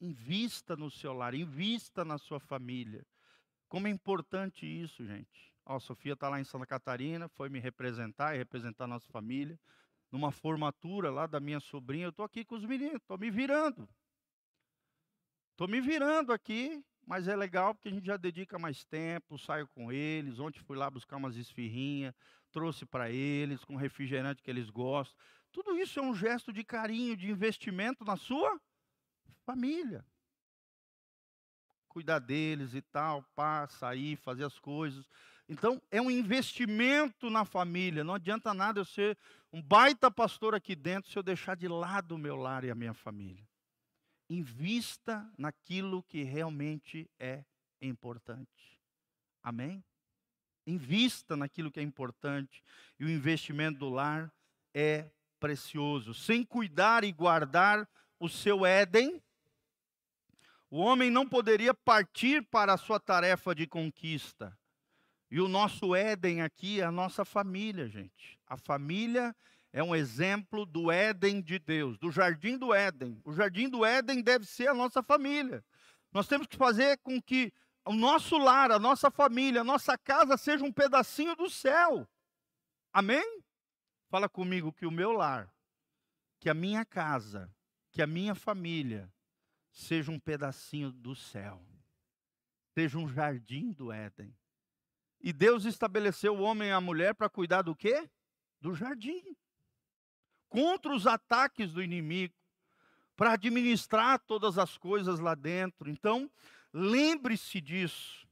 Invista 0.00 0.74
no 0.74 0.90
seu 0.90 1.12
lar, 1.12 1.34
invista 1.34 2.04
na 2.04 2.18
sua 2.18 2.40
família. 2.40 3.06
Como 3.68 3.86
é 3.86 3.90
importante 3.90 4.66
isso, 4.66 5.06
gente. 5.06 5.54
Ó, 5.64 5.76
a 5.76 5.80
Sofia 5.80 6.14
está 6.14 6.28
lá 6.28 6.40
em 6.40 6.44
Santa 6.44 6.66
Catarina, 6.66 7.28
foi 7.28 7.48
me 7.48 7.60
representar 7.60 8.34
e 8.34 8.38
representar 8.38 8.84
a 8.84 8.88
nossa 8.88 9.08
família 9.12 9.58
numa 10.10 10.32
formatura 10.32 11.10
lá 11.10 11.26
da 11.26 11.40
minha 11.40 11.58
sobrinha, 11.58 12.04
eu 12.04 12.10
estou 12.10 12.24
aqui 12.24 12.44
com 12.44 12.54
os 12.54 12.66
meninos, 12.66 12.96
estou 12.96 13.16
me 13.16 13.30
virando. 13.30 13.88
Estou 15.52 15.66
me 15.66 15.80
virando 15.80 16.32
aqui, 16.32 16.84
mas 17.06 17.28
é 17.28 17.34
legal 17.34 17.74
porque 17.74 17.88
a 17.88 17.92
gente 17.92 18.06
já 18.06 18.16
dedica 18.16 18.58
mais 18.58 18.84
tempo, 18.84 19.38
saio 19.38 19.66
com 19.68 19.92
eles. 19.92 20.38
Ontem 20.38 20.60
fui 20.60 20.76
lá 20.76 20.90
buscar 20.90 21.16
umas 21.16 21.36
esfirrinhas, 21.36 22.14
trouxe 22.50 22.86
para 22.86 23.10
eles, 23.10 23.64
com 23.64 23.76
refrigerante 23.76 24.42
que 24.42 24.50
eles 24.50 24.70
gostam. 24.70 25.18
Tudo 25.50 25.76
isso 25.76 25.98
é 25.98 26.02
um 26.02 26.14
gesto 26.14 26.52
de 26.52 26.64
carinho, 26.64 27.16
de 27.16 27.30
investimento 27.30 28.04
na 28.04 28.16
sua 28.16 28.58
família. 29.44 30.04
Cuidar 31.88 32.20
deles 32.20 32.72
e 32.72 32.80
tal, 32.80 33.22
pá, 33.34 33.66
sair, 33.66 34.16
fazer 34.16 34.44
as 34.44 34.58
coisas. 34.58 35.06
Então, 35.48 35.82
é 35.90 36.00
um 36.00 36.10
investimento 36.10 37.28
na 37.28 37.44
família. 37.44 38.02
Não 38.02 38.14
adianta 38.14 38.54
nada 38.54 38.80
eu 38.80 38.84
ser 38.84 39.18
um 39.52 39.60
baita 39.60 40.10
pastor 40.10 40.54
aqui 40.54 40.74
dentro 40.74 41.10
se 41.10 41.18
eu 41.18 41.22
deixar 41.22 41.54
de 41.54 41.68
lado 41.68 42.14
o 42.14 42.18
meu 42.18 42.36
lar 42.36 42.64
e 42.64 42.70
a 42.70 42.74
minha 42.74 42.94
família. 42.94 43.46
Invista 44.32 45.30
naquilo 45.36 46.02
que 46.04 46.22
realmente 46.22 47.06
é 47.20 47.44
importante. 47.82 48.80
Amém? 49.42 49.84
Invista 50.66 51.36
naquilo 51.36 51.70
que 51.70 51.78
é 51.78 51.82
importante. 51.82 52.64
E 52.98 53.04
o 53.04 53.10
investimento 53.10 53.80
do 53.80 53.90
lar 53.90 54.32
é 54.72 55.10
precioso. 55.38 56.14
Sem 56.14 56.42
cuidar 56.44 57.04
e 57.04 57.12
guardar 57.12 57.86
o 58.18 58.26
seu 58.26 58.64
Éden, 58.64 59.22
o 60.70 60.78
homem 60.78 61.10
não 61.10 61.28
poderia 61.28 61.74
partir 61.74 62.42
para 62.42 62.72
a 62.72 62.78
sua 62.78 62.98
tarefa 62.98 63.54
de 63.54 63.66
conquista. 63.66 64.58
E 65.30 65.42
o 65.42 65.48
nosso 65.48 65.94
Éden 65.94 66.40
aqui 66.40 66.80
é 66.80 66.84
a 66.84 66.90
nossa 66.90 67.22
família, 67.22 67.86
gente. 67.86 68.40
A 68.46 68.56
família 68.56 69.28
é 69.28 69.34
um 69.80 69.94
exemplo 69.94 70.66
do 70.66 70.90
Éden 70.90 71.40
de 71.40 71.60
Deus, 71.60 71.96
do 71.98 72.10
jardim 72.10 72.58
do 72.58 72.74
Éden. 72.74 73.20
O 73.24 73.32
jardim 73.32 73.68
do 73.68 73.84
Éden 73.84 74.20
deve 74.20 74.44
ser 74.44 74.66
a 74.66 74.74
nossa 74.74 75.00
família. 75.04 75.64
Nós 76.12 76.26
temos 76.26 76.48
que 76.48 76.56
fazer 76.56 76.98
com 76.98 77.22
que 77.22 77.52
o 77.86 77.92
nosso 77.92 78.36
lar, 78.36 78.72
a 78.72 78.78
nossa 78.78 79.08
família, 79.08 79.62
a 79.62 79.64
nossa 79.64 79.96
casa 79.96 80.36
seja 80.36 80.64
um 80.64 80.72
pedacinho 80.72 81.36
do 81.36 81.48
céu. 81.48 82.08
Amém? 82.92 83.42
Fala 84.10 84.28
comigo 84.28 84.72
que 84.72 84.84
o 84.84 84.90
meu 84.90 85.12
lar, 85.12 85.50
que 86.38 86.50
a 86.50 86.54
minha 86.54 86.84
casa, 86.84 87.50
que 87.90 88.02
a 88.02 88.06
minha 88.06 88.34
família 88.34 89.10
seja 89.70 90.10
um 90.10 90.18
pedacinho 90.18 90.92
do 90.92 91.14
céu. 91.14 91.64
Seja 92.74 92.98
um 92.98 93.08
jardim 93.08 93.72
do 93.72 93.90
Éden. 93.90 94.34
E 95.20 95.32
Deus 95.32 95.64
estabeleceu 95.64 96.36
o 96.36 96.42
homem 96.42 96.68
e 96.68 96.72
a 96.72 96.80
mulher 96.80 97.14
para 97.14 97.28
cuidar 97.28 97.62
do 97.62 97.74
quê? 97.74 98.10
Do 98.60 98.74
jardim. 98.74 99.36
Contra 100.52 100.94
os 100.94 101.06
ataques 101.06 101.72
do 101.72 101.82
inimigo, 101.82 102.34
para 103.16 103.32
administrar 103.32 104.18
todas 104.18 104.58
as 104.58 104.76
coisas 104.76 105.18
lá 105.18 105.34
dentro. 105.34 105.88
Então, 105.88 106.30
lembre-se 106.74 107.58
disso. 107.58 108.28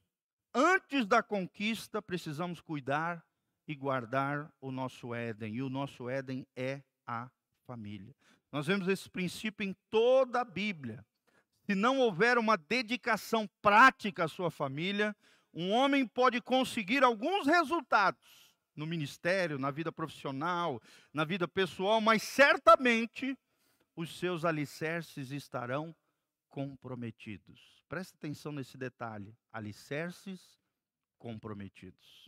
Antes 0.53 1.07
da 1.07 1.23
conquista, 1.23 1.99
precisamos 1.99 2.61
cuidar 2.61 3.25
e 3.67 3.73
guardar 3.73 4.51
o 4.61 4.71
nosso 4.71 5.15
Éden. 5.15 5.55
E 5.55 5.63
o 5.63 5.69
nosso 5.69 6.07
Éden 6.07 6.45
é 6.55 6.83
a 7.07 7.27
família. 7.65 8.13
Nós 8.51 8.67
vemos 8.67 8.87
esse 8.87 9.09
princípio 9.09 9.65
em 9.65 9.75
toda 9.89 10.41
a 10.41 10.45
Bíblia. 10.45 11.03
Se 11.65 11.73
não 11.73 11.97
houver 11.99 12.37
uma 12.37 12.55
dedicação 12.55 13.49
prática 13.63 14.25
à 14.25 14.27
sua 14.27 14.51
família, 14.51 15.15
um 15.51 15.71
homem 15.71 16.05
pode 16.05 16.39
conseguir 16.39 17.03
alguns 17.03 17.47
resultados 17.47 18.50
no 18.81 18.87
ministério, 18.87 19.59
na 19.59 19.69
vida 19.69 19.91
profissional, 19.91 20.81
na 21.13 21.23
vida 21.23 21.47
pessoal, 21.47 22.01
mas 22.01 22.23
certamente 22.23 23.37
os 23.95 24.17
seus 24.17 24.43
alicerces 24.43 25.29
estarão 25.29 25.95
comprometidos. 26.49 27.83
Preste 27.87 28.15
atenção 28.15 28.51
nesse 28.51 28.79
detalhe: 28.79 29.37
alicerces 29.53 30.59
comprometidos. 31.19 32.27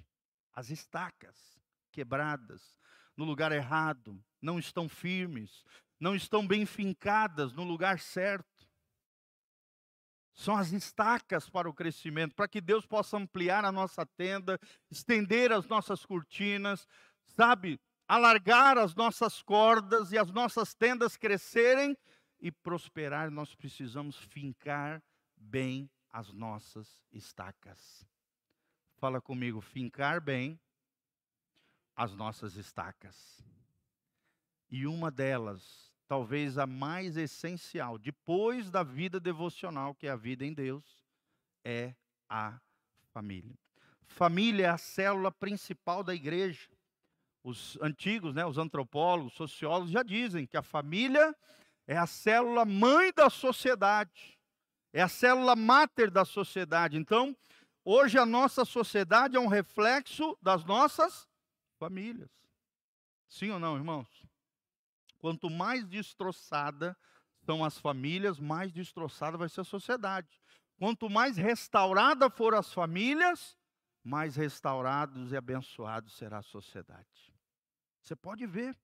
As 0.53 0.69
estacas 0.69 1.59
quebradas 1.91 2.77
no 3.17 3.25
lugar 3.25 3.51
errado, 3.51 4.23
não 4.39 4.59
estão 4.59 4.87
firmes, 4.87 5.63
não 5.99 6.15
estão 6.15 6.45
bem 6.45 6.67
fincadas 6.67 7.51
no 7.51 7.63
lugar 7.63 7.99
certo. 7.99 8.52
São 10.33 10.55
as 10.55 10.71
estacas 10.71 11.49
para 11.49 11.69
o 11.69 11.73
crescimento, 11.73 12.33
para 12.35 12.47
que 12.47 12.59
Deus 12.59 12.85
possa 12.85 13.17
ampliar 13.17 13.63
a 13.63 13.71
nossa 13.71 14.05
tenda, 14.05 14.59
estender 14.89 15.51
as 15.51 15.67
nossas 15.67 16.05
cortinas, 16.05 16.87
sabe? 17.27 17.79
Alargar 18.07 18.77
as 18.77 18.95
nossas 18.95 19.41
cordas 19.41 20.11
e 20.11 20.17
as 20.17 20.31
nossas 20.31 20.73
tendas 20.73 21.15
crescerem 21.15 21.95
e 22.39 22.51
prosperar, 22.51 23.29
nós 23.31 23.55
precisamos 23.55 24.17
fincar 24.17 25.01
bem 25.37 25.89
as 26.09 26.33
nossas 26.33 27.03
estacas. 27.11 28.05
Fala 28.97 29.21
comigo, 29.21 29.61
fincar 29.61 30.19
bem 30.19 30.59
as 31.95 32.13
nossas 32.15 32.55
estacas. 32.55 33.43
E 34.69 34.87
uma 34.87 35.11
delas 35.11 35.92
talvez 36.13 36.59
a 36.59 36.67
mais 36.67 37.17
essencial, 37.17 37.97
depois 37.97 38.69
da 38.69 38.83
vida 38.83 39.19
devocional, 39.19 39.95
que 39.95 40.05
é 40.05 40.11
a 40.11 40.15
vida 40.15 40.45
em 40.45 40.53
Deus, 40.53 41.03
é 41.65 41.95
a 42.29 42.59
família. 43.11 43.57
Família 44.05 44.67
é 44.67 44.69
a 44.69 44.77
célula 44.77 45.31
principal 45.31 46.03
da 46.03 46.13
igreja. 46.13 46.69
Os 47.43 47.79
antigos, 47.81 48.35
né, 48.35 48.45
os 48.45 48.59
antropólogos, 48.59 49.33
sociólogos 49.33 49.89
já 49.89 50.03
dizem 50.03 50.45
que 50.45 50.55
a 50.55 50.61
família 50.61 51.35
é 51.87 51.97
a 51.97 52.05
célula 52.05 52.63
mãe 52.63 53.11
da 53.11 53.27
sociedade, 53.27 54.37
é 54.93 55.01
a 55.01 55.07
célula 55.07 55.55
máter 55.55 56.11
da 56.11 56.23
sociedade. 56.23 56.95
Então, 56.95 57.35
hoje 57.83 58.19
a 58.19 58.25
nossa 58.25 58.63
sociedade 58.63 59.35
é 59.35 59.39
um 59.39 59.47
reflexo 59.47 60.37
das 60.39 60.63
nossas 60.63 61.27
famílias. 61.79 62.29
Sim 63.27 63.49
ou 63.49 63.59
não, 63.59 63.75
irmãos? 63.75 64.22
Quanto 65.23 65.49
mais 65.49 65.87
destroçada 65.87 66.97
são 67.45 67.63
as 67.63 67.77
famílias, 67.77 68.41
mais 68.41 68.73
destroçada 68.73 69.37
vai 69.37 69.47
ser 69.47 69.61
a 69.61 69.63
sociedade. 69.63 70.27
Quanto 70.77 71.09
mais 71.09 71.37
restaurada 71.37 72.29
for 72.29 72.53
as 72.53 72.73
famílias, 72.73 73.57
mais 74.03 74.35
restaurados 74.35 75.31
e 75.31 75.37
abençoados 75.37 76.17
será 76.17 76.39
a 76.39 76.43
sociedade. 76.43 77.33
Você 78.01 78.17
pode 78.17 78.45
ver, 78.45 78.77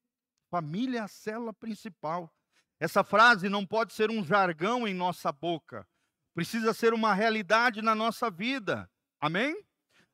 família 0.50 1.00
é 1.00 1.02
a 1.02 1.10
célula 1.10 1.52
principal. 1.52 2.34
Essa 2.80 3.04
frase 3.04 3.50
não 3.50 3.66
pode 3.66 3.92
ser 3.92 4.10
um 4.10 4.24
jargão 4.24 4.88
em 4.88 4.94
nossa 4.94 5.34
boca, 5.34 5.86
precisa 6.34 6.74
ser 6.74 6.94
uma 6.94 7.14
realidade 7.14 7.82
na 7.82 7.94
nossa 7.94 8.32
vida. 8.32 8.90
Amém? 9.20 9.62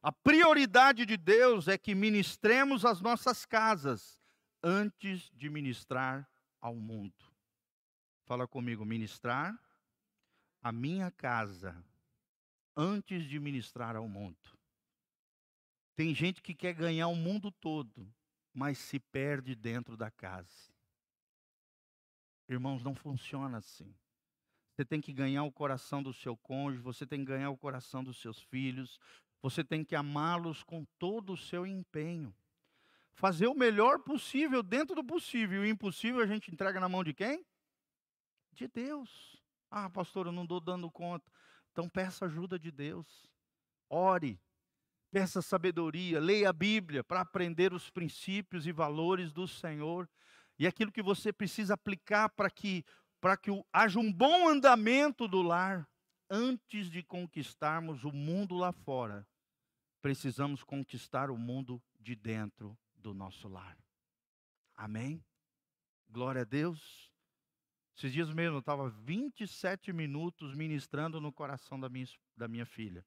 A 0.02 0.12
prioridade 0.12 1.06
de 1.06 1.18
Deus 1.18 1.68
é 1.68 1.78
que 1.78 1.94
ministremos 1.94 2.84
as 2.84 3.00
nossas 3.00 3.46
casas, 3.46 4.25
antes 4.67 5.30
de 5.36 5.47
ministrar 5.47 6.28
ao 6.60 6.75
mundo. 6.75 7.13
Fala 8.25 8.47
comigo, 8.47 8.84
ministrar 8.84 9.56
a 10.60 10.71
minha 10.71 11.12
casa 11.12 11.86
antes 12.75 13.25
de 13.25 13.39
ministrar 13.39 13.95
ao 13.95 14.10
mundo. 14.10 14.58
Tem 15.95 16.15
gente 16.15 16.41
que 16.41 16.56
quer 16.56 16.73
ganhar 16.73 17.08
o 17.08 17.15
mundo 17.15 17.51
todo, 17.51 18.12
mas 18.51 18.80
se 18.80 18.99
perde 18.99 19.54
dentro 19.54 19.95
da 19.95 20.10
casa. 20.10 20.73
Irmãos, 22.49 22.84
não 22.84 22.95
funciona 22.95 23.60
assim. 23.60 23.95
Você 24.73 24.84
tem 24.84 24.99
que 24.99 25.13
ganhar 25.13 25.43
o 25.43 25.51
coração 25.51 26.01
do 26.01 26.12
seu 26.12 26.36
cônjuge, 26.36 26.82
você 26.82 27.06
tem 27.06 27.19
que 27.19 27.25
ganhar 27.25 27.51
o 27.51 27.58
coração 27.58 28.04
dos 28.04 28.17
seus 28.17 28.41
filhos, 28.41 28.99
você 29.43 29.63
tem 29.63 29.86
que 29.86 29.95
amá-los 29.95 30.63
com 30.63 30.84
todo 30.97 31.34
o 31.34 31.38
seu 31.38 31.67
empenho. 31.67 32.36
Fazer 33.15 33.47
o 33.47 33.56
melhor 33.56 33.99
possível 33.99 34.62
dentro 34.62 34.93
do 34.93 35.04
possível. 35.04 35.62
O 35.62 35.65
impossível 35.65 36.21
a 36.21 36.28
gente 36.28 36.51
entrega 36.51 36.82
na 36.82 36.89
mão 36.89 37.01
de 37.01 37.13
quem? 37.13 37.45
De 38.51 38.67
Deus. 38.67 39.41
Ah, 39.71 39.89
pastor, 39.89 40.25
eu 40.25 40.34
não 40.34 40.43
estou 40.43 40.60
dando 40.60 40.91
conta. 40.91 41.32
Então 41.71 41.88
peça 41.88 42.25
ajuda 42.25 42.60
de 42.60 42.71
Deus. 42.71 43.08
Ore. 43.89 44.38
Peça 45.12 45.41
sabedoria. 45.41 46.19
Leia 46.19 46.49
a 46.49 46.54
Bíblia 46.54 47.06
para 47.06 47.21
aprender 47.21 47.73
os 47.73 47.89
princípios 47.89 48.67
e 48.67 48.73
valores 48.73 49.32
do 49.32 49.47
Senhor. 49.47 50.10
E 50.60 50.67
aquilo 50.67 50.91
que 50.91 51.01
você 51.01 51.32
precisa 51.32 51.73
aplicar 51.73 52.30
para 52.30 52.49
que 52.49 52.84
para 53.21 53.38
que 53.38 53.49
haja 53.73 53.97
um 53.97 54.12
bom 54.12 54.47
andamento 54.49 55.28
do 55.28 55.41
lar, 55.41 55.89
antes 56.30 56.91
de 56.91 57.01
conquistarmos 57.01 58.04
o 58.04 58.12
mundo 58.12 58.56
lá 58.56 58.71
fora, 58.71 59.28
precisamos 59.99 60.63
conquistar 60.63 61.32
o 61.32 61.38
mundo 61.38 61.82
de 61.99 62.13
dentro 62.13 62.78
do 63.06 63.13
nosso 63.13 63.48
lar. 63.48 63.78
Amém? 64.76 65.24
Glória 66.10 66.41
a 66.41 66.44
Deus. 66.44 67.12
Esses 67.96 68.12
dias 68.12 68.34
mesmo 68.34 68.56
eu 68.56 68.60
estava 68.62 68.89
27 68.89 69.94
minutos 69.94 70.56
ministrando 70.56 71.22
no 71.22 71.32
coração 71.32 71.80
da 71.80 71.88
minha, 71.88 72.08
da 72.36 72.48
minha 72.48 72.65
filha. 72.65 73.06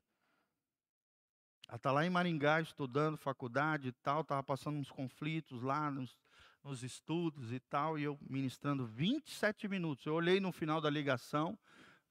Ela 1.66 1.76
está 1.76 1.90
lá 1.90 2.06
em 2.06 2.10
Maringá 2.10 2.60
estudando 2.60 3.18
faculdade 3.18 3.88
e 3.88 3.92
tal, 3.92 4.20
estava 4.20 4.42
passando 4.42 4.78
uns 4.78 4.88
conflitos 4.88 5.62
lá 5.62 5.90
nos, 5.90 6.16
nos 6.62 6.84
estudos 6.84 7.52
e 7.52 7.58
tal, 7.58 7.98
e 7.98 8.04
eu 8.04 8.16
ministrando 8.22 8.86
27 8.86 9.66
minutos. 9.66 10.06
Eu 10.06 10.14
olhei 10.14 10.38
no 10.38 10.52
final 10.52 10.80
da 10.80 10.88
ligação, 10.88 11.58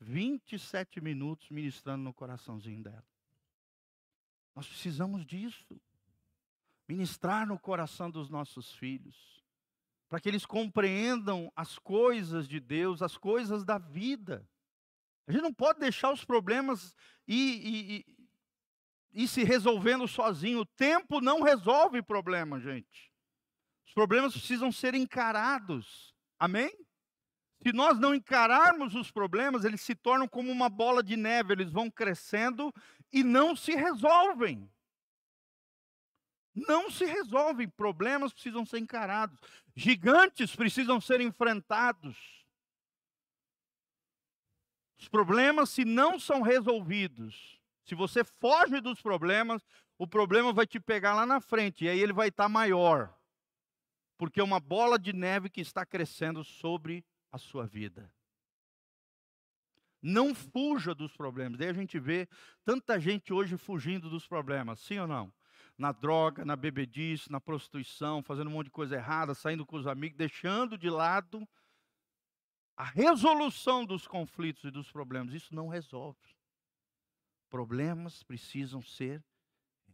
27 0.01 0.99
minutos 0.99 1.49
ministrando 1.49 2.03
no 2.03 2.13
coraçãozinho 2.13 2.83
dela. 2.83 3.07
Nós 4.53 4.67
precisamos 4.67 5.25
disso. 5.25 5.79
Ministrar 6.87 7.45
no 7.45 7.59
coração 7.59 8.09
dos 8.09 8.29
nossos 8.29 8.71
filhos, 8.73 9.43
para 10.07 10.19
que 10.19 10.29
eles 10.29 10.45
compreendam 10.45 11.51
as 11.55 11.77
coisas 11.77 12.47
de 12.47 12.59
Deus, 12.59 13.01
as 13.01 13.17
coisas 13.17 13.65
da 13.65 13.77
vida. 13.77 14.47
A 15.27 15.31
gente 15.31 15.41
não 15.41 15.53
pode 15.53 15.79
deixar 15.79 16.13
os 16.13 16.23
problemas 16.23 16.95
ir, 17.27 17.67
ir, 17.67 18.05
ir 19.11 19.27
se 19.27 19.43
resolvendo 19.43 20.07
sozinho. 20.07 20.61
O 20.61 20.65
tempo 20.65 21.19
não 21.19 21.41
resolve 21.41 22.01
problema, 22.01 22.59
gente. 22.59 23.11
Os 23.85 23.93
problemas 23.93 24.31
precisam 24.31 24.71
ser 24.71 24.95
encarados. 24.95 26.15
Amém? 26.39 26.71
Se 27.63 27.73
nós 27.73 27.99
não 27.99 28.13
encararmos 28.13 28.95
os 28.95 29.11
problemas, 29.11 29.65
eles 29.65 29.81
se 29.81 29.95
tornam 29.95 30.27
como 30.27 30.51
uma 30.51 30.69
bola 30.69 31.03
de 31.03 31.17
neve, 31.17 31.53
eles 31.53 31.71
vão 31.71 31.89
crescendo 31.89 32.73
e 33.11 33.23
não 33.23 33.55
se 33.55 33.73
resolvem. 33.73 34.71
Não 36.67 36.89
se 36.89 37.05
resolvem, 37.05 37.69
problemas 37.69 38.33
precisam 38.33 38.65
ser 38.65 38.79
encarados, 38.79 39.37
gigantes 39.75 40.55
precisam 40.55 40.99
ser 40.99 41.21
enfrentados. 41.21 42.17
Os 44.99 45.07
problemas, 45.07 45.69
se 45.69 45.85
não 45.85 46.19
são 46.19 46.41
resolvidos, 46.41 47.61
se 47.83 47.93
você 47.93 48.23
foge 48.23 48.81
dos 48.81 49.01
problemas, 49.01 49.63
o 49.97 50.07
problema 50.07 50.51
vai 50.51 50.65
te 50.65 50.79
pegar 50.79 51.13
lá 51.13 51.25
na 51.25 51.39
frente, 51.39 51.85
e 51.85 51.89
aí 51.89 51.99
ele 51.99 52.13
vai 52.13 52.29
estar 52.29 52.49
maior 52.49 53.15
porque 54.17 54.39
é 54.39 54.43
uma 54.43 54.59
bola 54.59 54.97
de 54.97 55.13
neve 55.13 55.49
que 55.49 55.61
está 55.61 55.85
crescendo 55.85 56.43
sobre 56.43 57.05
a 57.31 57.37
sua 57.37 57.65
vida. 57.65 58.11
Não 60.01 60.33
fuja 60.33 60.95
dos 60.95 61.15
problemas. 61.15 61.59
Daí 61.59 61.69
a 61.69 61.73
gente 61.73 61.99
vê 61.99 62.27
tanta 62.65 62.99
gente 62.99 63.31
hoje 63.31 63.57
fugindo 63.57 64.09
dos 64.09 64.27
problemas, 64.27 64.79
sim 64.79 64.97
ou 64.99 65.07
não? 65.07 65.31
Na 65.77 65.91
droga, 65.91 66.43
na 66.43 66.55
bebedice, 66.55 67.31
na 67.31 67.39
prostituição, 67.39 68.23
fazendo 68.23 68.49
um 68.49 68.53
monte 68.53 68.65
de 68.65 68.71
coisa 68.71 68.95
errada, 68.95 69.35
saindo 69.35 69.65
com 69.65 69.77
os 69.77 69.85
amigos, 69.85 70.17
deixando 70.17 70.77
de 70.77 70.89
lado 70.89 71.47
a 72.75 72.83
resolução 72.83 73.85
dos 73.85 74.07
conflitos 74.07 74.63
e 74.63 74.71
dos 74.71 74.91
problemas. 74.91 75.33
Isso 75.33 75.53
não 75.53 75.67
resolve. 75.67 76.19
Problemas 77.49 78.23
precisam 78.23 78.81
ser 78.81 79.23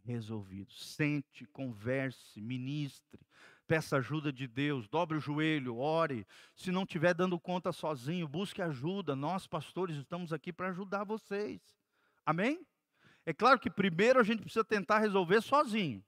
resolvidos. 0.04 0.94
Sente, 0.94 1.46
converse, 1.46 2.40
ministre, 2.40 3.20
peça 3.66 3.96
ajuda 3.96 4.32
de 4.32 4.46
Deus, 4.46 4.88
dobre 4.88 5.16
o 5.16 5.20
joelho, 5.20 5.78
ore. 5.78 6.26
Se 6.54 6.70
não 6.70 6.82
estiver 6.82 7.14
dando 7.14 7.40
conta 7.40 7.72
sozinho, 7.72 8.28
busque 8.28 8.60
ajuda. 8.60 9.16
Nós, 9.16 9.46
pastores, 9.46 9.96
estamos 9.96 10.32
aqui 10.32 10.52
para 10.52 10.68
ajudar 10.68 11.04
vocês. 11.04 11.60
Amém? 12.24 12.66
É 13.26 13.32
claro 13.32 13.58
que 13.58 13.70
primeiro 13.70 14.20
a 14.20 14.22
gente 14.22 14.42
precisa 14.42 14.64
tentar 14.64 14.98
resolver 14.98 15.40
sozinho. 15.40 16.04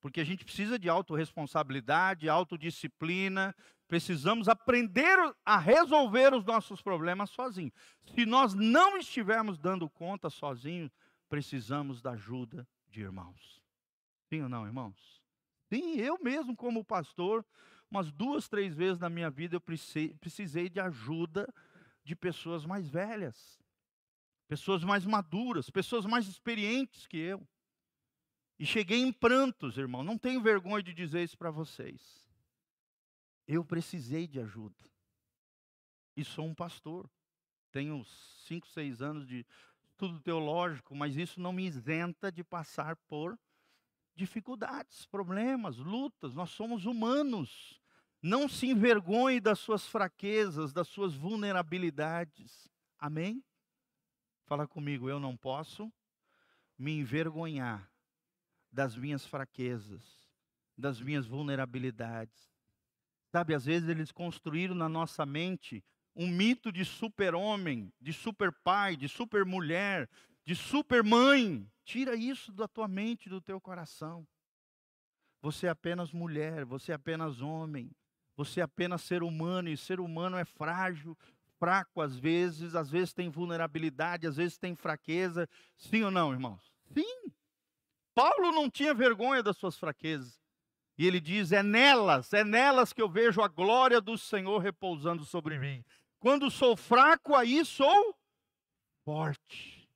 Porque 0.00 0.20
a 0.20 0.24
gente 0.24 0.44
precisa 0.44 0.78
de 0.78 0.88
autorresponsabilidade, 0.88 2.28
autodisciplina, 2.28 3.54
precisamos 3.88 4.48
aprender 4.48 5.18
a 5.44 5.58
resolver 5.58 6.34
os 6.34 6.44
nossos 6.44 6.82
problemas 6.82 7.30
sozinhos. 7.30 7.72
Se 8.14 8.26
nós 8.26 8.54
não 8.54 8.96
estivermos 8.98 9.58
dando 9.58 9.88
conta 9.88 10.28
sozinhos, 10.30 10.92
precisamos 11.28 12.00
da 12.00 12.12
ajuda 12.12 12.68
de 12.88 13.00
irmãos. 13.00 13.62
Sim 14.28 14.42
ou 14.42 14.48
não, 14.48 14.66
irmãos? 14.66 15.22
Sim, 15.68 15.96
eu 15.96 16.18
mesmo, 16.22 16.54
como 16.54 16.84
pastor, 16.84 17.44
umas 17.90 18.12
duas, 18.12 18.48
três 18.48 18.74
vezes 18.74 18.98
na 18.98 19.08
minha 19.08 19.30
vida 19.30 19.56
eu 19.56 19.60
precisei 19.60 20.68
de 20.68 20.78
ajuda 20.78 21.52
de 22.04 22.14
pessoas 22.14 22.64
mais 22.64 22.88
velhas, 22.88 23.58
pessoas 24.48 24.84
mais 24.84 25.04
maduras, 25.04 25.70
pessoas 25.70 26.04
mais 26.04 26.26
experientes 26.26 27.06
que 27.06 27.16
eu. 27.16 27.46
E 28.58 28.64
cheguei 28.64 29.00
em 29.00 29.12
prantos, 29.12 29.76
irmão. 29.76 30.02
Não 30.02 30.16
tenho 30.16 30.40
vergonha 30.40 30.82
de 30.82 30.94
dizer 30.94 31.22
isso 31.22 31.36
para 31.36 31.50
vocês. 31.50 32.26
Eu 33.46 33.64
precisei 33.64 34.26
de 34.26 34.40
ajuda. 34.40 34.90
E 36.16 36.24
sou 36.24 36.46
um 36.46 36.54
pastor. 36.54 37.10
Tenho 37.70 38.04
cinco, 38.46 38.66
seis 38.68 39.02
anos 39.02 39.26
de 39.26 39.44
estudo 39.84 40.20
teológico, 40.20 40.94
mas 40.94 41.16
isso 41.16 41.40
não 41.40 41.52
me 41.52 41.66
isenta 41.66 42.32
de 42.32 42.42
passar 42.42 42.96
por 43.08 43.38
dificuldades, 44.14 45.04
problemas, 45.06 45.76
lutas, 45.76 46.34
nós 46.34 46.50
somos 46.50 46.86
humanos. 46.86 47.80
Não 48.22 48.48
se 48.48 48.66
envergonhe 48.66 49.38
das 49.38 49.58
suas 49.58 49.86
fraquezas, 49.86 50.72
das 50.72 50.88
suas 50.88 51.14
vulnerabilidades. 51.14 52.68
Amém? 52.98 53.44
Fala 54.46 54.66
comigo, 54.66 55.10
eu 55.10 55.18
não 55.18 55.36
posso 55.36 55.92
me 56.78 56.92
envergonhar 56.92 57.90
das 58.70 58.96
minhas 58.96 59.26
fraquezas, 59.26 60.24
das 60.78 61.00
minhas 61.00 61.26
vulnerabilidades. 61.26 62.48
Sabe, 63.32 63.54
às 63.54 63.64
vezes 63.64 63.88
eles 63.88 64.12
construíram 64.12 64.74
na 64.74 64.88
nossa 64.88 65.26
mente 65.26 65.84
um 66.14 66.28
mito 66.28 66.70
de 66.70 66.84
super-homem, 66.84 67.92
de 68.00 68.12
super-pai, 68.12 68.96
de 68.96 69.08
super-mulher, 69.08 70.08
de 70.44 70.54
super-mãe. 70.54 71.68
Tira 71.84 72.14
isso 72.14 72.52
da 72.52 72.68
tua 72.68 72.86
mente, 72.86 73.28
do 73.28 73.40
teu 73.40 73.60
coração. 73.60 74.26
Você 75.42 75.66
é 75.66 75.70
apenas 75.70 76.12
mulher, 76.12 76.64
você 76.64 76.92
é 76.92 76.94
apenas 76.94 77.40
homem, 77.40 77.90
você 78.36 78.60
é 78.60 78.62
apenas 78.62 79.02
ser 79.02 79.24
humano, 79.24 79.68
e 79.68 79.76
ser 79.76 79.98
humano 79.98 80.36
é 80.36 80.44
frágil, 80.44 81.18
fraco 81.58 82.00
às 82.00 82.16
vezes, 82.16 82.74
às 82.74 82.90
vezes 82.90 83.12
tem 83.12 83.28
vulnerabilidade, 83.28 84.26
às 84.26 84.36
vezes 84.36 84.58
tem 84.58 84.74
fraqueza. 84.74 85.48
Sim 85.76 86.04
ou 86.04 86.10
não, 86.10 86.32
irmãos? 86.32 86.72
Sim. 86.92 87.32
Paulo 88.14 88.52
não 88.52 88.70
tinha 88.70 88.94
vergonha 88.94 89.42
das 89.42 89.56
suas 89.56 89.76
fraquezas. 89.76 90.40
E 90.98 91.06
ele 91.06 91.20
diz: 91.20 91.52
é 91.52 91.62
nelas, 91.62 92.32
é 92.32 92.42
nelas 92.42 92.92
que 92.92 93.02
eu 93.02 93.08
vejo 93.08 93.42
a 93.42 93.48
glória 93.48 94.00
do 94.00 94.16
Senhor 94.16 94.58
repousando 94.58 95.24
sobre 95.24 95.58
mim. 95.58 95.84
Quando 96.18 96.50
sou 96.50 96.76
fraco, 96.76 97.34
aí 97.34 97.64
sou 97.64 98.14
forte 99.04 99.86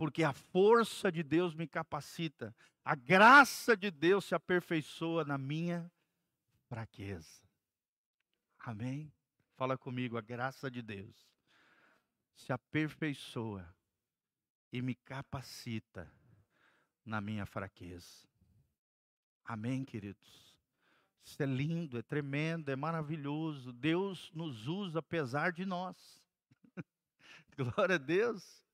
porque 0.00 0.24
a 0.24 0.32
força 0.32 1.12
de 1.12 1.22
Deus 1.22 1.54
me 1.54 1.68
capacita, 1.68 2.56
a 2.82 2.94
graça 2.94 3.76
de 3.76 3.90
Deus 3.90 4.24
se 4.24 4.34
aperfeiçoa 4.34 5.26
na 5.26 5.36
minha 5.36 5.92
fraqueza. 6.70 7.42
Amém? 8.60 9.12
Fala 9.60 9.76
comigo, 9.76 10.16
a 10.16 10.22
graça 10.22 10.70
de 10.70 10.80
Deus 10.80 11.14
se 12.34 12.50
aperfeiçoa 12.50 13.68
e 14.72 14.80
me 14.80 14.94
capacita 14.94 16.10
na 17.04 17.20
minha 17.20 17.44
fraqueza. 17.44 18.26
Amém, 19.44 19.84
queridos? 19.84 20.56
Isso 21.22 21.42
é 21.42 21.44
lindo, 21.44 21.98
é 21.98 22.02
tremendo, 22.02 22.70
é 22.70 22.74
maravilhoso. 22.74 23.70
Deus 23.70 24.32
nos 24.32 24.66
usa 24.66 25.00
apesar 25.00 25.52
de 25.52 25.66
nós. 25.66 26.24
Glória 27.54 27.96
a 27.96 27.98
Deus. 27.98 28.64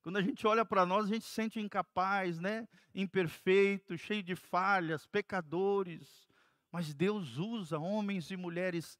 Quando 0.00 0.18
a 0.18 0.22
gente 0.22 0.46
olha 0.46 0.64
para 0.64 0.86
nós, 0.86 1.06
a 1.06 1.08
gente 1.08 1.24
se 1.24 1.32
sente 1.32 1.58
incapaz, 1.58 2.38
né? 2.38 2.68
Imperfeito, 2.94 3.98
cheio 3.98 4.22
de 4.22 4.36
falhas, 4.36 5.06
pecadores. 5.06 6.28
Mas 6.70 6.94
Deus 6.94 7.36
usa 7.36 7.80
homens 7.80 8.30
e 8.30 8.36
mulheres 8.36 8.96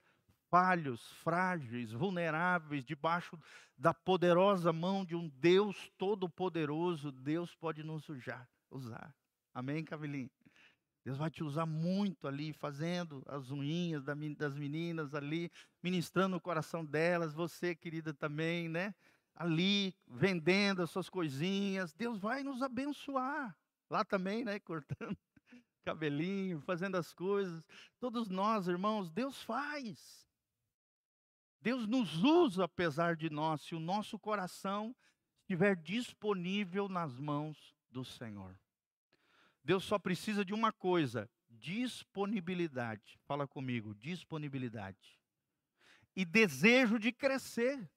falhos, 0.54 1.10
frágeis, 1.14 1.90
vulneráveis, 1.90 2.84
debaixo 2.84 3.36
da 3.76 3.92
poderosa 3.92 4.72
mão 4.72 5.04
de 5.04 5.16
um 5.16 5.28
Deus 5.28 5.90
todo-poderoso. 5.98 7.10
Deus 7.10 7.56
pode 7.56 7.82
nos 7.82 8.08
usar. 8.08 8.48
usar. 8.70 9.12
Amém, 9.52 9.82
Camilinha? 9.82 10.30
Deus 11.04 11.18
vai 11.18 11.28
te 11.28 11.42
usar 11.42 11.66
muito 11.66 12.28
ali, 12.28 12.52
fazendo 12.52 13.20
as 13.26 13.50
unhinhas 13.50 14.04
das 14.04 14.54
meninas 14.54 15.12
ali, 15.12 15.50
ministrando 15.82 16.36
o 16.36 16.40
coração 16.40 16.84
delas, 16.84 17.34
você, 17.34 17.74
querida, 17.74 18.14
também, 18.14 18.68
né? 18.68 18.94
ali 19.34 19.92
vendendo 20.06 20.82
as 20.82 20.90
suas 20.92 21.08
coisinhas. 21.08 21.92
Deus 21.92 22.20
vai 22.20 22.44
nos 22.44 22.62
abençoar. 22.62 23.58
Lá 23.90 24.04
também, 24.04 24.44
né? 24.44 24.60
Cortando 24.62 25.18
cabelinho, 25.84 26.60
fazendo 26.60 26.96
as 26.96 27.12
coisas. 27.12 27.66
Todos 27.98 28.28
nós, 28.28 28.68
irmãos, 28.68 29.10
Deus 29.10 29.42
faz. 29.42 30.24
Deus 31.64 31.86
nos 31.86 32.22
usa 32.22 32.64
apesar 32.64 33.16
de 33.16 33.30
nós, 33.30 33.62
se 33.62 33.74
o 33.74 33.80
nosso 33.80 34.18
coração 34.18 34.94
estiver 35.40 35.74
disponível 35.74 36.90
nas 36.90 37.18
mãos 37.18 37.74
do 37.90 38.04
Senhor. 38.04 38.54
Deus 39.64 39.82
só 39.82 39.98
precisa 39.98 40.44
de 40.44 40.52
uma 40.52 40.70
coisa: 40.70 41.26
disponibilidade. 41.48 43.18
Fala 43.24 43.48
comigo, 43.48 43.94
disponibilidade. 43.94 45.18
E 46.14 46.22
desejo 46.22 46.98
de 46.98 47.10
crescer. 47.10 47.90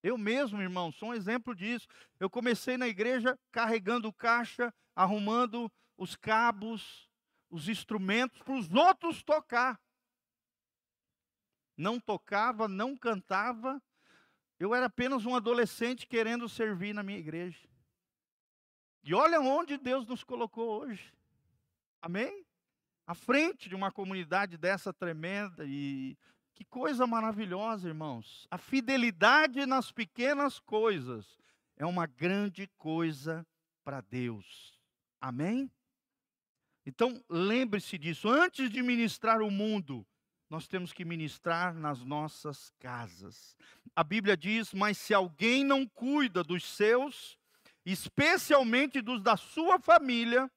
Eu 0.00 0.16
mesmo, 0.16 0.62
irmão, 0.62 0.92
sou 0.92 1.08
um 1.08 1.14
exemplo 1.14 1.56
disso. 1.56 1.88
Eu 2.20 2.30
comecei 2.30 2.76
na 2.76 2.86
igreja 2.86 3.36
carregando 3.50 4.12
caixa, 4.12 4.72
arrumando 4.94 5.68
os 5.98 6.14
cabos, 6.14 7.10
os 7.50 7.68
instrumentos 7.68 8.40
para 8.42 8.54
os 8.54 8.72
outros 8.72 9.24
tocar. 9.24 9.80
Não 11.76 11.98
tocava, 11.98 12.68
não 12.68 12.96
cantava. 12.96 13.82
Eu 14.58 14.74
era 14.74 14.86
apenas 14.86 15.24
um 15.24 15.34
adolescente 15.34 16.06
querendo 16.06 16.48
servir 16.48 16.94
na 16.94 17.02
minha 17.02 17.18
igreja. 17.18 17.68
E 19.02 19.14
olha 19.14 19.40
onde 19.40 19.76
Deus 19.76 20.06
nos 20.06 20.22
colocou 20.22 20.82
hoje. 20.82 21.12
Amém? 22.00 22.44
À 23.06 23.14
frente 23.14 23.68
de 23.68 23.74
uma 23.74 23.90
comunidade 23.90 24.56
dessa 24.56 24.92
tremenda 24.92 25.64
e 25.66 26.16
que 26.54 26.64
coisa 26.64 27.06
maravilhosa, 27.06 27.88
irmãos. 27.88 28.46
A 28.50 28.58
fidelidade 28.58 29.66
nas 29.66 29.90
pequenas 29.90 30.60
coisas 30.60 31.38
é 31.76 31.84
uma 31.84 32.06
grande 32.06 32.68
coisa 32.78 33.46
para 33.82 34.00
Deus. 34.00 34.78
Amém? 35.20 35.70
Então, 36.84 37.24
lembre-se 37.28 37.96
disso. 37.98 38.28
Antes 38.28 38.70
de 38.70 38.82
ministrar 38.82 39.40
o 39.40 39.50
mundo, 39.50 40.06
nós 40.52 40.68
temos 40.68 40.92
que 40.92 41.02
ministrar 41.02 41.72
nas 41.72 42.04
nossas 42.04 42.68
casas. 42.78 43.56
A 43.96 44.04
Bíblia 44.04 44.36
diz: 44.36 44.74
Mas 44.74 44.98
se 44.98 45.14
alguém 45.14 45.64
não 45.64 45.88
cuida 45.88 46.44
dos 46.44 46.62
seus, 46.62 47.38
especialmente 47.86 49.00
dos 49.00 49.22
da 49.22 49.34
sua 49.34 49.80
família, 49.80 50.52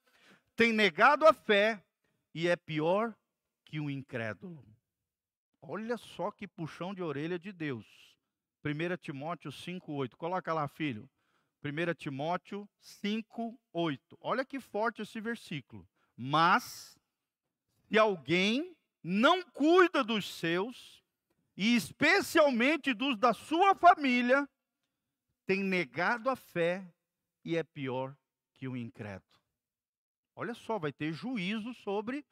tem 0.53 0.73
negado 0.73 1.25
a 1.25 1.31
fé 1.31 1.81
e 2.34 2.45
é 2.45 2.58
pior 2.58 3.15
que 3.63 3.79
um 3.79 3.89
incrédulo. 3.89 4.67
Olha 5.62 5.95
só 5.95 6.29
que 6.29 6.45
puxão 6.45 6.93
de 6.93 7.01
orelha 7.01 7.39
de 7.39 7.53
Deus. 7.53 7.86
1 8.65 8.97
Timóteo 8.97 9.49
5,8. 9.49 10.17
Coloca 10.17 10.53
lá, 10.53 10.67
filho. 10.67 11.10
1 11.63 11.93
Timóteo 11.93 12.67
5,8. 12.84 13.99
Olha 14.19 14.43
que 14.43 14.60
forte 14.60 15.03
esse 15.03 15.21
versículo. 15.21 15.88
Mas, 16.17 16.99
se 17.88 17.97
alguém 17.97 18.74
não 19.07 19.43
cuida 19.43 20.03
dos 20.03 20.33
seus, 20.33 21.03
e 21.55 21.75
especialmente 21.75 22.91
dos 22.91 23.15
da 23.19 23.35
sua 23.35 23.75
família, 23.75 24.49
tem 25.45 25.63
negado 25.63 26.27
a 26.27 26.35
fé 26.35 26.83
e 27.43 27.55
é 27.55 27.61
pior 27.63 28.17
que 28.55 28.67
o 28.67 28.75
incrédulo. 28.75 29.39
Olha 30.35 30.55
só, 30.55 30.79
vai 30.79 30.91
ter 30.91 31.13
juízo 31.13 31.71
sobre 31.75 32.25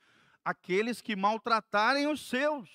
aqueles 0.44 1.00
que 1.00 1.16
maltratarem 1.16 2.08
os 2.08 2.28
seus. 2.28 2.68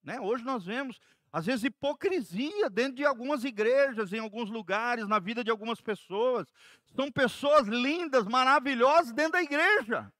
Né? 0.00 0.20
Hoje 0.20 0.44
nós 0.44 0.64
vemos, 0.64 1.00
às 1.32 1.46
vezes, 1.46 1.64
hipocrisia 1.64 2.70
dentro 2.70 2.94
de 2.94 3.04
algumas 3.04 3.42
igrejas, 3.42 4.12
em 4.12 4.20
alguns 4.20 4.48
lugares, 4.48 5.08
na 5.08 5.18
vida 5.18 5.42
de 5.42 5.50
algumas 5.50 5.80
pessoas. 5.80 6.46
São 6.94 7.10
pessoas 7.10 7.66
lindas, 7.66 8.26
maravilhosas 8.26 9.12
dentro 9.12 9.32
da 9.32 9.42
igreja, 9.42 10.10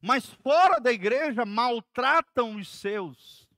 mas 0.00 0.26
fora 0.26 0.80
da 0.80 0.92
igreja 0.92 1.44
maltratam 1.44 2.56
os 2.56 2.68
seus. 2.68 3.48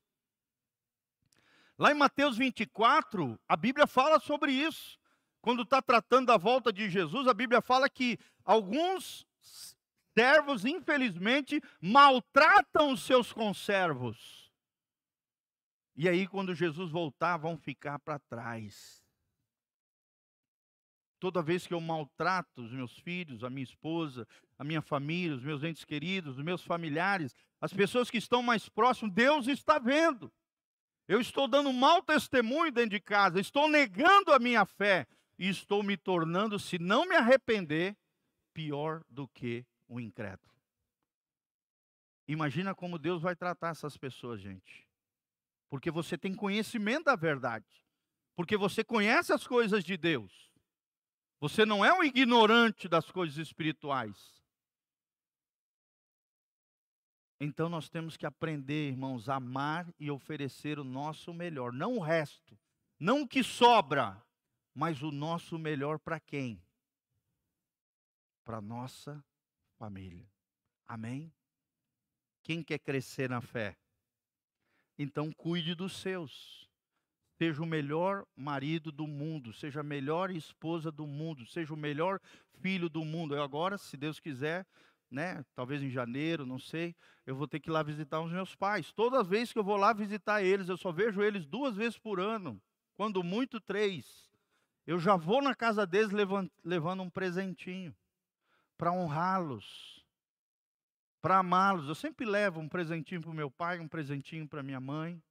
Lá 1.79 1.91
em 1.91 1.95
Mateus 1.95 2.37
24, 2.37 3.39
a 3.49 3.57
Bíblia 3.57 3.87
fala 3.87 4.21
sobre 4.21 4.53
isso. 4.53 4.99
Quando 5.41 5.63
está 5.63 5.81
tratando 5.81 6.27
da 6.27 6.37
volta 6.37 6.73
de 6.73 6.91
Jesus, 6.91 7.27
a 7.27 7.33
Bíblia 7.33 7.63
fala 7.63 7.89
que 7.89 8.19
alguns 8.45 9.27
servos, 10.15 10.65
infelizmente, 10.67 11.63
maltratam 11.81 12.93
os 12.93 13.03
seus 13.03 13.33
conservos. 13.33 14.53
E 15.97 16.09
aí, 16.09 16.27
quando 16.27 16.55
Jesus 16.55 16.91
voltar, 16.91 17.37
vão 17.39 17.57
ficar 17.57 17.99
para 17.99 18.19
trás. 18.19 19.03
Toda 21.19 21.43
vez 21.43 21.67
que 21.67 21.75
eu 21.75 21.81
maltrato 21.81 22.63
os 22.63 22.73
meus 22.73 22.99
filhos, 22.99 23.45
a 23.45 23.51
minha 23.51 23.65
esposa, 23.65 24.27
a 24.61 24.65
minha 24.65 24.83
família, 24.83 25.35
os 25.35 25.43
meus 25.43 25.65
entes 25.65 25.85
queridos, 25.85 26.37
os 26.37 26.45
meus 26.45 26.63
familiares, 26.63 27.35
as 27.61 27.73
pessoas 27.73 28.11
que 28.11 28.19
estão 28.19 28.43
mais 28.43 28.69
próximas, 28.69 29.15
Deus 29.15 29.47
está 29.47 29.79
vendo. 29.79 30.31
Eu 31.09 31.21
estou 31.21 31.49
dando 31.49 31.73
mau 31.73 32.03
testemunho 32.03 32.71
dentro 32.71 32.91
de 32.91 33.01
casa, 33.01 33.41
estou 33.41 33.69
negando 33.69 34.33
a 34.33 34.39
minha 34.39 34.67
fé 34.67 35.07
e 35.39 35.49
estou 35.49 35.83
me 35.83 35.97
tornando, 35.97 36.59
se 36.59 36.79
não 36.79 37.07
me 37.07 37.17
arrepender, 37.17 37.97
pior 38.53 39.03
do 39.09 39.27
que 39.29 39.65
o 39.89 39.99
incrédulo. 39.99 40.53
Imagina 42.29 42.75
como 42.75 42.99
Deus 42.99 43.23
vai 43.23 43.35
tratar 43.35 43.71
essas 43.71 43.97
pessoas, 43.97 44.41
gente 44.41 44.91
porque 45.71 45.91
você 45.91 46.19
tem 46.19 46.35
conhecimento 46.35 47.05
da 47.05 47.15
verdade, 47.15 47.65
porque 48.35 48.57
você 48.57 48.83
conhece 48.83 49.33
as 49.33 49.47
coisas 49.47 49.85
de 49.85 49.97
Deus. 49.97 50.51
Você 51.39 51.65
não 51.65 51.85
é 51.85 51.93
um 51.93 52.03
ignorante 52.03 52.89
das 52.89 53.09
coisas 53.11 53.39
espirituais. 53.39 54.40
Então 57.41 57.71
nós 57.71 57.89
temos 57.89 58.19
que 58.19 58.27
aprender, 58.27 58.91
irmãos, 58.91 59.29
a 59.29 59.37
amar 59.37 59.89
e 59.99 60.11
oferecer 60.11 60.79
o 60.79 60.85
nosso 60.85 61.33
melhor, 61.33 61.73
não 61.73 61.97
o 61.97 62.01
resto, 62.01 62.59
não 62.99 63.23
o 63.23 63.29
que 63.29 63.43
sobra, 63.43 64.23
mas 64.75 65.03
o 65.03 65.11
nosso 65.11 65.59
melhor 65.59 65.99
para 65.99 66.21
quem? 66.21 66.63
Para 68.45 68.61
nossa 68.61 69.25
família. 69.79 70.31
Amém? 70.87 71.33
Quem 72.43 72.63
quer 72.63 72.79
crescer 72.79 73.31
na 73.31 73.41
fé? 73.41 73.75
Então 74.99 75.33
cuide 75.33 75.75
dos 75.75 75.97
seus. 75.97 76.69
Seja 77.39 77.63
o 77.63 77.67
melhor 77.67 78.27
marido 78.37 78.93
do 78.93 79.07
mundo, 79.07 79.51
seja 79.51 79.81
a 79.81 79.83
melhor 79.83 80.31
esposa 80.31 80.93
do 80.93 81.07
mundo, 81.07 81.47
seja 81.47 81.73
o 81.73 81.77
melhor 81.77 82.21
filho 82.61 82.91
do 82.91 83.03
mundo. 83.03 83.35
Eu 83.35 83.43
agora, 83.43 83.79
se 83.79 83.97
Deus 83.97 84.21
quiser, 84.21 84.67
né, 85.11 85.45
talvez 85.55 85.83
em 85.83 85.91
janeiro, 85.91 86.47
não 86.47 86.59
sei, 86.59 86.95
eu 87.27 87.35
vou 87.35 87.49
ter 87.49 87.61
que 87.61 87.69
ir 87.69 87.73
lá 87.73 87.83
visitar 87.83 88.21
os 88.21 88.31
meus 88.31 88.55
pais. 88.55 88.93
Toda 88.93 89.25
vez 89.25 89.53
que 89.53 89.59
eu 89.59 89.65
vou 89.65 89.77
lá 89.77 89.93
visitar 89.93 90.43
eles, 90.43 90.69
eu 90.69 90.77
só 90.77 90.93
vejo 90.93 91.23
eles 91.23 91.47
duas 91.47 91.77
vezes 91.77 91.99
por 91.99 92.21
ano, 92.21 92.61
quando 92.95 93.23
muito 93.23 93.61
três. 93.61 94.31
Eu 94.87 94.99
já 94.99 95.17
vou 95.17 95.43
na 95.43 95.55
casa 95.55 95.87
deles 95.87 96.11
levando, 96.11 97.03
um 97.03 97.11
presentinho 97.11 97.95
para 98.77 98.93
honrá-los 98.93 100.01
para 101.21 101.39
amá-los. 101.39 101.89
Eu 101.89 101.95
sempre 101.95 102.25
levo 102.25 102.61
um 102.61 102.69
presentinho 102.69 103.21
para 103.21 103.31
o 103.31 103.35
meu 103.35 103.51
pai, 103.51 103.79
um 103.79 103.89
presentinho 103.89 104.49
para 104.49 104.63
minha 104.63 104.81
mãe, 104.81 105.23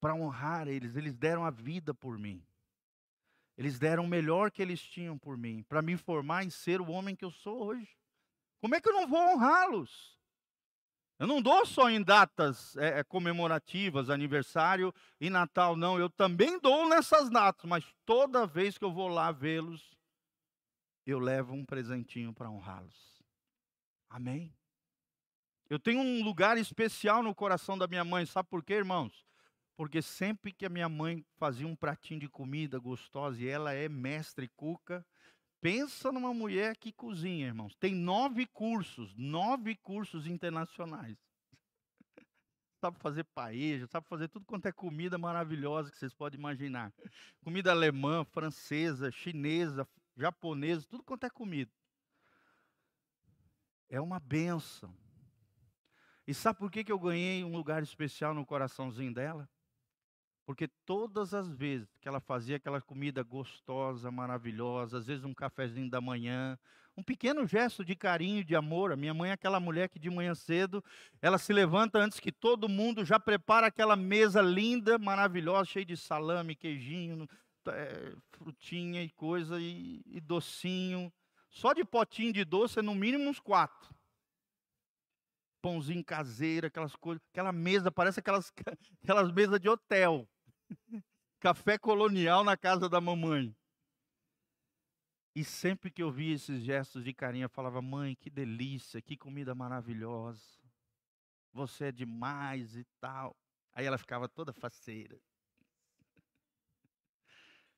para 0.00 0.14
honrar 0.14 0.68
eles. 0.68 0.96
Eles 0.96 1.14
deram 1.14 1.44
a 1.44 1.50
vida 1.50 1.92
por 1.94 2.18
mim. 2.18 2.42
Eles 3.56 3.78
deram 3.78 4.04
o 4.04 4.08
melhor 4.08 4.50
que 4.50 4.62
eles 4.62 4.80
tinham 4.80 5.18
por 5.18 5.36
mim, 5.36 5.64
para 5.68 5.82
me 5.82 5.96
formar 5.96 6.44
em 6.44 6.50
ser 6.50 6.80
o 6.80 6.90
homem 6.90 7.16
que 7.16 7.24
eu 7.24 7.30
sou 7.30 7.64
hoje. 7.64 7.88
Como 8.60 8.74
é 8.74 8.80
que 8.80 8.88
eu 8.88 8.92
não 8.92 9.06
vou 9.06 9.20
honrá-los? 9.20 10.18
Eu 11.18 11.26
não 11.26 11.42
dou 11.42 11.66
só 11.66 11.90
em 11.90 12.00
datas 12.00 12.76
é, 12.76 13.02
comemorativas, 13.02 14.08
aniversário 14.08 14.94
e 15.20 15.28
Natal, 15.28 15.76
não. 15.76 15.98
Eu 15.98 16.08
também 16.08 16.60
dou 16.60 16.88
nessas 16.88 17.28
datas, 17.28 17.68
mas 17.68 17.84
toda 18.06 18.46
vez 18.46 18.78
que 18.78 18.84
eu 18.84 18.92
vou 18.92 19.08
lá 19.08 19.32
vê-los, 19.32 19.96
eu 21.04 21.18
levo 21.18 21.54
um 21.54 21.64
presentinho 21.64 22.32
para 22.32 22.50
honrá-los. 22.50 23.20
Amém? 24.08 24.54
Eu 25.68 25.78
tenho 25.78 26.00
um 26.00 26.22
lugar 26.22 26.56
especial 26.56 27.22
no 27.22 27.34
coração 27.34 27.76
da 27.76 27.88
minha 27.88 28.04
mãe, 28.04 28.24
sabe 28.24 28.48
por 28.48 28.64
quê, 28.64 28.74
irmãos? 28.74 29.26
Porque 29.76 30.00
sempre 30.00 30.52
que 30.52 30.64
a 30.64 30.70
minha 30.70 30.88
mãe 30.88 31.24
fazia 31.36 31.66
um 31.66 31.76
pratinho 31.76 32.20
de 32.20 32.28
comida 32.28 32.78
gostosa, 32.78 33.42
e 33.42 33.48
ela 33.48 33.72
é 33.72 33.88
mestre 33.88 34.48
cuca, 34.56 35.04
pensa 35.60 36.12
numa 36.12 36.32
mulher 36.32 36.76
que 36.76 36.92
cozinha, 36.92 37.46
irmãos. 37.46 37.74
Tem 37.76 37.94
nove 37.94 38.46
cursos, 38.46 39.14
nove 39.16 39.74
cursos 39.76 40.26
internacionais. 40.26 41.16
sabe 42.80 42.98
fazer 42.98 43.24
paella, 43.24 43.86
sabe 43.86 44.06
fazer 44.08 44.28
tudo 44.28 44.46
quanto 44.46 44.66
é 44.66 44.72
comida 44.72 45.18
maravilhosa 45.18 45.90
que 45.90 45.98
vocês 45.98 46.14
podem 46.14 46.38
imaginar. 46.38 46.92
Comida 47.42 47.70
alemã, 47.70 48.24
francesa, 48.24 49.10
chinesa, 49.10 49.88
japonesa, 50.16 50.86
tudo 50.88 51.02
quanto 51.02 51.24
é 51.24 51.30
comida. 51.30 51.70
É 53.88 54.00
uma 54.00 54.20
benção. 54.20 54.94
E 56.26 56.34
sabe 56.34 56.58
por 56.58 56.70
que, 56.70 56.84
que 56.84 56.92
eu 56.92 56.98
ganhei 56.98 57.42
um 57.42 57.52
lugar 57.52 57.82
especial 57.82 58.34
no 58.34 58.44
coraçãozinho 58.44 59.14
dela? 59.14 59.48
Porque 60.48 60.66
todas 60.86 61.34
as 61.34 61.46
vezes 61.46 61.94
que 62.00 62.08
ela 62.08 62.20
fazia 62.20 62.56
aquela 62.56 62.80
comida 62.80 63.22
gostosa, 63.22 64.10
maravilhosa, 64.10 64.96
às 64.96 65.06
vezes 65.06 65.22
um 65.22 65.34
cafezinho 65.34 65.90
da 65.90 66.00
manhã, 66.00 66.58
um 66.96 67.02
pequeno 67.02 67.46
gesto 67.46 67.84
de 67.84 67.94
carinho, 67.94 68.42
de 68.42 68.56
amor. 68.56 68.90
A 68.90 68.96
minha 68.96 69.12
mãe 69.12 69.28
é 69.28 69.34
aquela 69.34 69.60
mulher 69.60 69.90
que 69.90 69.98
de 69.98 70.08
manhã 70.08 70.34
cedo, 70.34 70.82
ela 71.20 71.36
se 71.36 71.52
levanta 71.52 71.98
antes 71.98 72.18
que 72.18 72.32
todo 72.32 72.66
mundo, 72.66 73.04
já 73.04 73.20
prepara 73.20 73.66
aquela 73.66 73.94
mesa 73.94 74.40
linda, 74.40 74.98
maravilhosa, 74.98 75.66
cheia 75.66 75.84
de 75.84 75.98
salame, 75.98 76.56
queijinho, 76.56 77.28
é, 77.66 78.14
frutinha 78.30 79.02
e 79.02 79.10
coisa, 79.10 79.60
e, 79.60 80.00
e 80.06 80.18
docinho. 80.18 81.12
Só 81.50 81.74
de 81.74 81.84
potinho 81.84 82.32
de 82.32 82.42
doce 82.42 82.78
é 82.78 82.82
no 82.82 82.94
mínimo 82.94 83.28
uns 83.28 83.38
quatro 83.38 83.94
pãozinho 85.60 86.02
caseiro, 86.04 86.68
aquelas 86.68 86.96
coisas, 86.96 87.22
aquela 87.30 87.52
mesa, 87.52 87.90
parece 87.90 88.20
aquelas, 88.20 88.50
aquelas 89.02 89.30
mesas 89.30 89.60
de 89.60 89.68
hotel. 89.68 90.26
Café 91.40 91.78
colonial 91.78 92.42
na 92.42 92.56
casa 92.56 92.88
da 92.88 93.00
mamãe. 93.00 93.54
E 95.34 95.44
sempre 95.44 95.90
que 95.90 96.02
eu 96.02 96.10
via 96.10 96.34
esses 96.34 96.62
gestos 96.62 97.04
de 97.04 97.14
carinho, 97.14 97.44
eu 97.44 97.48
falava: 97.48 97.80
"Mãe, 97.80 98.16
que 98.16 98.28
delícia, 98.28 99.00
que 99.00 99.16
comida 99.16 99.54
maravilhosa. 99.54 100.58
Você 101.52 101.86
é 101.86 101.92
demais 101.92 102.76
e 102.76 102.84
tal". 103.00 103.36
Aí 103.72 103.86
ela 103.86 103.98
ficava 103.98 104.28
toda 104.28 104.52
faceira. 104.52 105.20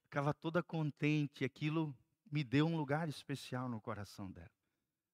Ficava 0.04 0.32
toda 0.32 0.62
contente, 0.62 1.44
aquilo 1.44 1.94
me 2.32 2.42
deu 2.42 2.66
um 2.66 2.76
lugar 2.76 3.08
especial 3.08 3.68
no 3.68 3.80
coração 3.80 4.30
dela. 4.30 4.50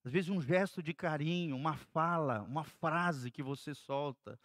Às 0.04 0.12
vezes 0.12 0.30
um 0.30 0.40
gesto 0.40 0.80
de 0.80 0.94
carinho, 0.94 1.56
uma 1.56 1.76
fala, 1.76 2.42
uma 2.42 2.62
frase 2.62 3.30
que 3.30 3.42
você 3.42 3.74
solta, 3.74 4.38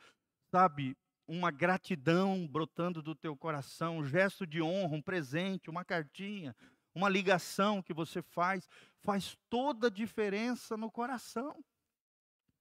sabe? 0.49 0.97
Uma 1.33 1.49
gratidão 1.49 2.45
brotando 2.45 3.01
do 3.01 3.15
teu 3.15 3.37
coração, 3.37 3.99
um 3.99 4.05
gesto 4.05 4.45
de 4.45 4.61
honra, 4.61 4.97
um 4.97 5.01
presente, 5.01 5.69
uma 5.69 5.85
cartinha, 5.85 6.53
uma 6.93 7.07
ligação 7.07 7.81
que 7.81 7.93
você 7.93 8.21
faz, 8.21 8.67
faz 8.99 9.37
toda 9.49 9.87
a 9.87 9.89
diferença 9.89 10.75
no 10.75 10.91
coração 10.91 11.63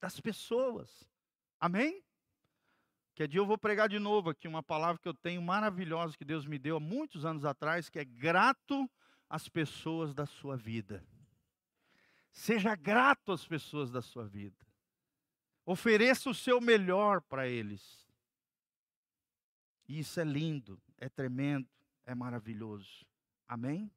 das 0.00 0.20
pessoas. 0.20 1.04
Amém? 1.58 2.00
Que 3.12 3.26
dia 3.26 3.40
eu 3.40 3.44
vou 3.44 3.58
pregar 3.58 3.88
de 3.88 3.98
novo 3.98 4.30
aqui 4.30 4.46
uma 4.46 4.62
palavra 4.62 5.02
que 5.02 5.08
eu 5.08 5.14
tenho 5.14 5.42
maravilhosa 5.42 6.16
que 6.16 6.24
Deus 6.24 6.46
me 6.46 6.56
deu 6.56 6.76
há 6.76 6.80
muitos 6.80 7.24
anos 7.24 7.44
atrás, 7.44 7.88
que 7.88 7.98
é 7.98 8.04
grato 8.04 8.88
às 9.28 9.48
pessoas 9.48 10.14
da 10.14 10.26
sua 10.26 10.56
vida. 10.56 11.04
Seja 12.30 12.76
grato 12.76 13.32
às 13.32 13.44
pessoas 13.44 13.90
da 13.90 14.00
sua 14.00 14.28
vida. 14.28 14.64
Ofereça 15.66 16.30
o 16.30 16.34
seu 16.34 16.60
melhor 16.60 17.20
para 17.20 17.48
eles. 17.48 18.08
Isso 19.98 20.20
é 20.20 20.24
lindo, 20.24 20.80
é 20.98 21.08
tremendo, 21.08 21.68
é 22.04 22.14
maravilhoso. 22.14 23.04
Amém? 23.48 23.90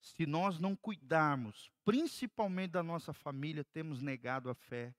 Se 0.00 0.24
nós 0.24 0.60
não 0.60 0.76
cuidarmos, 0.76 1.68
principalmente 1.84 2.70
da 2.70 2.82
nossa 2.82 3.12
família, 3.12 3.64
temos 3.64 4.00
negado 4.00 4.48
a 4.48 4.54
fé 4.54 4.94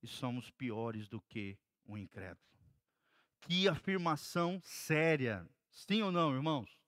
e 0.00 0.06
somos 0.06 0.52
piores 0.52 1.08
do 1.08 1.20
que 1.20 1.58
o 1.84 1.98
incrédulo. 1.98 2.38
Que 3.40 3.66
afirmação 3.66 4.60
séria. 4.62 5.44
Sim 5.68 6.02
ou 6.02 6.12
não, 6.12 6.32
irmãos? 6.32 6.78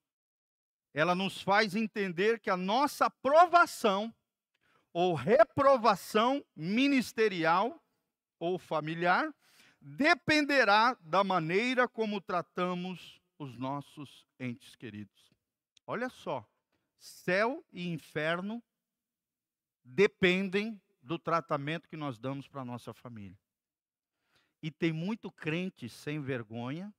Ela 0.95 1.17
nos 1.17 1.43
faz 1.43 1.75
entender 1.75 2.39
que 2.39 2.49
a 2.49 2.57
nossa 2.57 3.07
aprovação 3.07 4.15
ou 4.93 5.15
reprovação 5.15 6.45
ministerial 6.55 7.83
ou 8.39 8.57
familiar 8.57 9.35
dependerá 9.89 10.95
da 11.01 11.23
maneira 11.23 11.87
como 11.87 12.21
tratamos 12.21 13.21
os 13.39 13.57
nossos 13.57 14.27
entes 14.41 14.75
queridos. 14.75 15.33
Olha 15.87 16.09
só, 16.09 16.45
céu 16.99 17.65
e 17.73 17.87
inferno 17.87 18.63
dependem 19.85 20.81
do 21.01 21.19
tratamento 21.19 21.89
que 21.89 21.97
nós 21.97 22.19
damos 22.19 22.49
para 22.49 22.63
a 22.63 22.65
nossa 22.65 22.93
família. 22.93 23.39
E 24.61 24.71
tem 24.71 24.93
muito 24.93 25.31
crente 25.31 25.89
sem 25.89 26.21
vergonha 26.21 26.93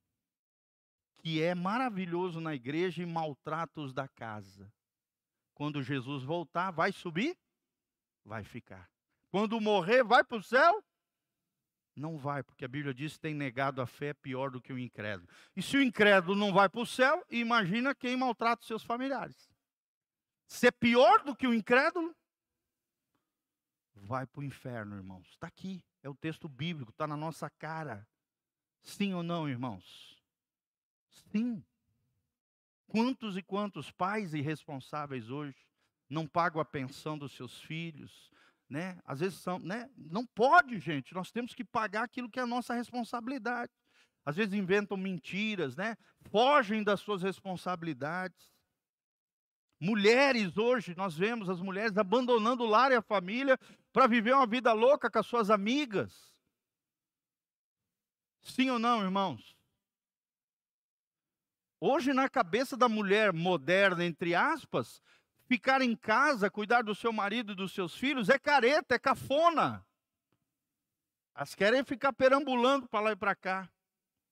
que 1.18 1.42
é 1.42 1.54
maravilhoso 1.54 2.40
na 2.40 2.56
igreja 2.56 3.04
e 3.04 3.06
maltrata 3.06 3.82
os 3.82 3.92
da 3.92 4.08
casa. 4.08 4.72
Quando 5.54 5.84
Jesus 5.84 6.24
voltar, 6.24 6.72
vai 6.72 6.94
subir? 6.94 7.38
vai 8.28 8.44
ficar. 8.44 8.90
Quando 9.30 9.60
morrer, 9.60 10.04
vai 10.04 10.24
para 10.24 10.38
o 10.38 10.44
céu? 10.44 10.84
Não 11.98 12.16
vai, 12.16 12.43
porque 12.43 12.64
a 12.64 12.68
Bíblia 12.68 12.93
diz 12.93 13.14
que 13.14 13.22
tem 13.22 13.34
negado 13.34 13.82
a 13.82 13.88
fé 13.88 14.14
pior 14.14 14.52
do 14.52 14.62
que 14.62 14.72
o 14.72 14.78
incrédulo. 14.78 15.28
E 15.56 15.64
se 15.64 15.76
o 15.76 15.82
incrédulo 15.82 16.38
não 16.38 16.54
vai 16.54 16.70
para 16.70 16.82
o 16.82 16.86
céu, 16.86 17.26
imagina 17.28 17.95
quem 17.95 18.16
maltrata 18.16 18.62
os 18.62 18.68
seus 18.68 18.84
familiares. 18.84 19.50
Ser 20.45 20.72
pior 20.74 21.24
do 21.24 21.36
que 21.36 21.48
o 21.48 21.54
incrédulo, 21.54 22.16
vai 23.95 24.28
para 24.28 24.41
o 24.41 24.43
inferno, 24.43 24.95
irmãos. 24.95 25.28
Está 25.30 25.48
aqui, 25.48 25.84
é 26.04 26.08
o 26.08 26.14
texto 26.14 26.48
bíblico, 26.48 26.91
está 26.91 27.08
na 27.08 27.18
nossa 27.18 27.50
cara. 27.50 28.08
Sim 28.84 29.16
ou 29.16 29.24
não, 29.24 29.50
irmãos? 29.50 30.22
Sim. 31.32 31.66
Quantos 32.86 33.36
e 33.36 33.41
quantos 33.41 33.89
pais 33.89 34.36
irresponsáveis 34.36 35.32
hoje 35.32 35.58
não 36.08 36.28
pagam 36.28 36.62
a 36.62 36.66
pensão 36.66 37.18
dos 37.18 37.32
seus 37.32 37.60
filhos, 37.60 38.32
né? 38.70 38.99
Às 39.05 39.20
vezes 39.20 39.39
são, 39.39 39.59
né? 39.59 39.89
Não 39.95 40.26
pode, 40.26 40.80
gente. 40.80 41.13
Nós 41.13 41.32
temos 41.32 41.53
que 41.53 41.63
pagar 41.63 42.03
aquilo 42.03 42.30
que 42.30 42.39
é 42.39 42.43
a 42.43 42.47
nossa 42.47 42.74
responsabilidade. 42.74 43.72
Às 44.26 44.36
vezes 44.36 44.53
inventam 44.53 44.97
mentiras, 44.97 45.76
né? 45.76 45.97
Fogem 46.30 46.84
das 46.84 46.99
suas 46.99 47.24
responsabilidades. 47.24 48.51
Mulheres 49.80 50.57
hoje, 50.57 50.95
nós 50.97 51.15
vemos 51.15 51.49
as 51.49 51.61
mulheres 51.61 51.97
abandonando 51.97 52.63
o 52.63 52.68
lar 52.68 52.91
e 52.91 52.95
a 52.95 53.01
família 53.01 53.57
para 53.93 54.07
viver 54.07 54.34
uma 54.34 54.47
vida 54.47 54.74
louca 54.74 55.09
com 55.09 55.20
as 55.20 55.26
suas 55.26 55.49
amigas. 55.49 56.36
Sim 58.41 58.70
ou 58.70 58.80
não, 58.80 59.03
irmãos? 59.03 59.55
Hoje, 61.80 62.11
na 62.11 62.28
cabeça 62.28 62.76
da 62.76 62.89
mulher 62.89 63.32
moderna, 63.32 64.03
entre 64.03 64.34
aspas, 64.34 65.01
ficar 65.48 65.82
em 65.82 65.95
casa, 65.95 66.52
cuidar 66.52 66.84
do 66.84 66.93
seu 66.93 67.12
marido 67.12 67.54
e 67.54 67.56
dos 67.56 67.72
seus 67.72 67.95
filhos, 67.95 68.30
é 68.30 68.38
careta, 68.38 68.95
é 68.95 69.00
cafona. 69.00 69.86
Elas 71.34 71.56
querem 71.56 71.84
ficar 71.84 72.14
perambulando 72.14 72.88
para 72.88 73.00
lá 73.00 73.12
e 73.12 73.16
para 73.16 73.36
cá. 73.36 73.70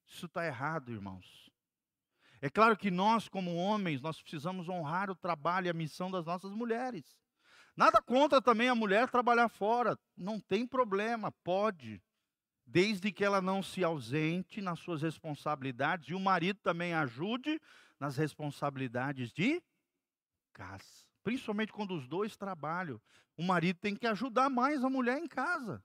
Isso 0.07 0.25
está 0.25 0.45
errado, 0.45 0.91
irmãos. 0.91 1.51
É 2.41 2.49
claro 2.49 2.77
que 2.77 2.91
nós, 2.91 3.27
como 3.27 3.55
homens, 3.55 4.01
nós 4.01 4.21
precisamos 4.21 4.67
honrar 4.69 5.09
o 5.09 5.15
trabalho 5.15 5.67
e 5.67 5.69
a 5.69 5.73
missão 5.73 6.11
das 6.11 6.25
nossas 6.25 6.51
mulheres. 6.51 7.17
Nada 7.75 8.01
contra 8.01 8.41
também 8.41 8.69
a 8.69 8.75
mulher 8.75 9.09
trabalhar 9.09 9.49
fora. 9.49 9.97
Não 10.15 10.39
tem 10.39 10.67
problema, 10.67 11.31
pode. 11.43 12.01
Desde 12.65 13.11
que 13.11 13.23
ela 13.23 13.41
não 13.41 13.61
se 13.61 13.83
ausente 13.83 14.61
nas 14.61 14.79
suas 14.79 15.01
responsabilidades 15.01 16.09
e 16.09 16.13
o 16.13 16.19
marido 16.19 16.59
também 16.61 16.93
ajude 16.93 17.59
nas 17.99 18.17
responsabilidades 18.17 19.31
de 19.31 19.61
casa. 20.53 21.04
Principalmente 21.25 21.73
quando 21.73 21.95
os 21.95 22.07
dois 22.07 22.37
trabalham. 22.37 23.01
O 23.35 23.41
marido 23.41 23.79
tem 23.79 23.95
que 23.95 24.05
ajudar 24.05 24.47
mais 24.47 24.83
a 24.83 24.89
mulher 24.91 25.17
em 25.17 25.27
casa. 25.27 25.83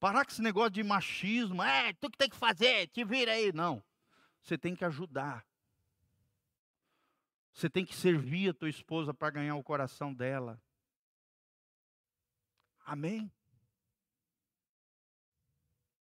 Parar 0.00 0.24
com 0.24 0.32
esse 0.32 0.40
negócio 0.40 0.70
de 0.70 0.82
machismo. 0.82 1.62
É, 1.62 1.92
tu 1.92 2.10
que 2.10 2.16
tem 2.16 2.30
que 2.30 2.36
fazer, 2.36 2.86
te 2.88 3.04
vira 3.04 3.32
aí. 3.32 3.52
Não. 3.52 3.84
Você 4.40 4.56
tem 4.56 4.74
que 4.74 4.82
ajudar. 4.82 5.46
Você 7.52 7.68
tem 7.68 7.84
que 7.84 7.94
servir 7.94 8.48
a 8.48 8.54
tua 8.54 8.70
esposa 8.70 9.12
para 9.12 9.28
ganhar 9.28 9.56
o 9.56 9.62
coração 9.62 10.14
dela. 10.14 10.58
Amém? 12.86 13.30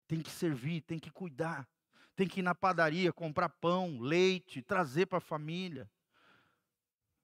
Tem 0.09 0.22
que 0.22 0.30
servir, 0.30 0.80
tem 0.80 0.98
que 0.98 1.11
cuidar. 1.11 1.68
Tem 2.16 2.26
que 2.26 2.40
ir 2.40 2.42
na 2.42 2.55
padaria 2.55 3.12
comprar 3.12 3.51
pão, 3.51 4.01
leite, 4.01 4.62
trazer 4.62 5.05
para 5.05 5.18
a 5.18 5.20
família. 5.20 5.90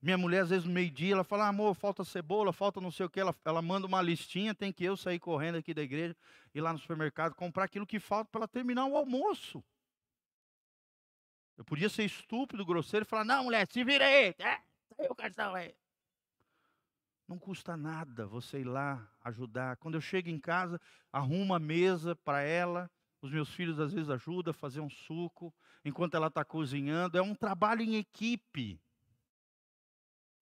Minha 0.06 0.16
mulher, 0.16 0.42
às 0.42 0.50
vezes, 0.50 0.64
no 0.64 0.72
meio-dia, 0.72 1.14
ela 1.14 1.24
fala, 1.24 1.48
amor, 1.48 1.74
falta 1.74 2.04
cebola, 2.04 2.52
falta 2.52 2.80
não 2.80 2.92
sei 2.92 3.06
o 3.06 3.10
que. 3.10 3.18
Ela, 3.18 3.34
ela 3.44 3.60
manda 3.60 3.88
uma 3.88 4.00
listinha, 4.00 4.54
tem 4.54 4.72
que 4.72 4.84
eu 4.84 4.96
sair 4.96 5.18
correndo 5.18 5.56
aqui 5.58 5.74
da 5.74 5.82
igreja, 5.82 6.16
ir 6.54 6.60
lá 6.60 6.72
no 6.72 6.78
supermercado, 6.78 7.34
comprar 7.34 7.64
aquilo 7.64 7.84
que 7.84 7.98
falta 7.98 8.30
para 8.30 8.38
ela 8.42 8.46
terminar 8.46 8.86
o 8.86 8.96
almoço. 8.96 9.64
Eu 11.58 11.64
podia 11.64 11.88
ser 11.88 12.04
estúpido, 12.04 12.64
grosseiro 12.64 13.04
e 13.04 13.08
falar, 13.08 13.24
não, 13.24 13.42
mulher, 13.42 13.66
se 13.68 13.82
vira 13.82 14.06
aí, 14.06 14.32
é, 14.38 14.60
saiu 14.96 15.10
o 15.10 15.14
cartão 15.16 15.56
aí. 15.56 15.74
Não 17.26 17.36
custa 17.36 17.76
nada 17.76 18.28
você 18.28 18.60
ir 18.60 18.64
lá 18.64 19.10
ajudar. 19.24 19.76
Quando 19.78 19.96
eu 19.96 20.00
chego 20.00 20.28
em 20.28 20.38
casa, 20.38 20.80
arrumo 21.12 21.52
a 21.52 21.58
mesa 21.58 22.14
para 22.14 22.42
ela. 22.42 22.88
Os 23.20 23.32
meus 23.32 23.50
filhos 23.50 23.80
às 23.80 23.92
vezes 23.92 24.08
ajudam 24.08 24.52
a 24.52 24.54
fazer 24.54 24.78
um 24.78 24.88
suco 24.88 25.52
enquanto 25.84 26.14
ela 26.14 26.28
está 26.28 26.44
cozinhando. 26.44 27.18
É 27.18 27.22
um 27.22 27.34
trabalho 27.34 27.82
em 27.82 27.96
equipe. 27.96 28.80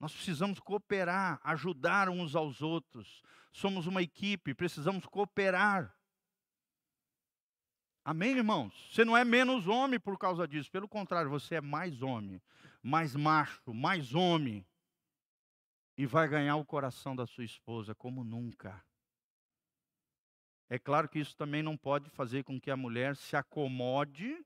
Nós 0.04 0.12
precisamos 0.12 0.60
cooperar, 0.60 1.40
ajudar 1.42 2.10
uns 2.10 2.36
aos 2.36 2.60
outros. 2.60 3.22
Somos 3.50 3.86
uma 3.86 4.02
equipe, 4.02 4.52
precisamos 4.52 5.06
cooperar. 5.06 5.96
Amém, 8.04 8.36
irmãos? 8.36 8.90
Você 8.92 9.02
não 9.02 9.16
é 9.16 9.24
menos 9.24 9.66
homem 9.66 9.98
por 9.98 10.18
causa 10.18 10.46
disso. 10.46 10.70
Pelo 10.70 10.86
contrário, 10.86 11.30
você 11.30 11.54
é 11.54 11.60
mais 11.62 12.02
homem, 12.02 12.38
mais 12.82 13.16
macho, 13.16 13.72
mais 13.72 14.14
homem. 14.14 14.66
E 15.96 16.04
vai 16.04 16.28
ganhar 16.28 16.56
o 16.56 16.66
coração 16.66 17.16
da 17.16 17.26
sua 17.26 17.44
esposa 17.44 17.94
como 17.94 18.22
nunca. 18.22 18.84
É 20.68 20.78
claro 20.78 21.08
que 21.08 21.18
isso 21.18 21.34
também 21.34 21.62
não 21.62 21.78
pode 21.78 22.10
fazer 22.10 22.44
com 22.44 22.60
que 22.60 22.70
a 22.70 22.76
mulher 22.76 23.16
se 23.16 23.36
acomode 23.36 24.44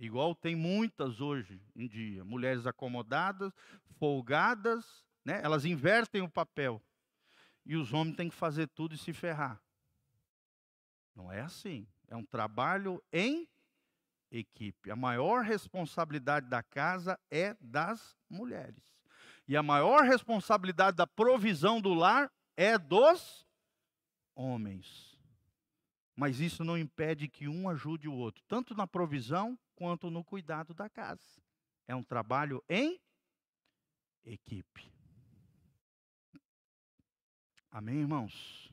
Igual 0.00 0.34
tem 0.34 0.56
muitas 0.56 1.20
hoje 1.20 1.62
em 1.76 1.86
dia, 1.86 2.24
mulheres 2.24 2.66
acomodadas, 2.66 3.52
folgadas, 3.98 5.04
né? 5.22 5.42
elas 5.44 5.66
invertem 5.66 6.22
o 6.22 6.28
papel. 6.28 6.82
E 7.66 7.76
os 7.76 7.92
homens 7.92 8.16
têm 8.16 8.30
que 8.30 8.34
fazer 8.34 8.66
tudo 8.68 8.94
e 8.94 8.98
se 8.98 9.12
ferrar. 9.12 9.62
Não 11.14 11.30
é 11.30 11.42
assim. 11.42 11.86
É 12.08 12.16
um 12.16 12.24
trabalho 12.24 13.02
em 13.12 13.46
equipe. 14.30 14.90
A 14.90 14.96
maior 14.96 15.44
responsabilidade 15.44 16.48
da 16.48 16.62
casa 16.62 17.20
é 17.30 17.54
das 17.60 18.16
mulheres. 18.26 18.82
E 19.46 19.54
a 19.54 19.62
maior 19.62 20.04
responsabilidade 20.04 20.96
da 20.96 21.06
provisão 21.06 21.78
do 21.78 21.92
lar 21.92 22.32
é 22.56 22.78
dos 22.78 23.46
homens. 24.34 25.18
Mas 26.16 26.40
isso 26.40 26.64
não 26.64 26.78
impede 26.78 27.28
que 27.28 27.46
um 27.46 27.68
ajude 27.68 28.08
o 28.08 28.14
outro, 28.14 28.42
tanto 28.48 28.74
na 28.74 28.86
provisão 28.86 29.58
quanto 29.80 30.10
no 30.10 30.22
cuidado 30.22 30.74
da 30.74 30.90
casa. 30.90 31.40
É 31.88 31.96
um 31.96 32.02
trabalho 32.02 32.62
em 32.68 33.00
equipe. 34.22 34.92
Amém, 37.70 38.00
irmãos? 38.00 38.70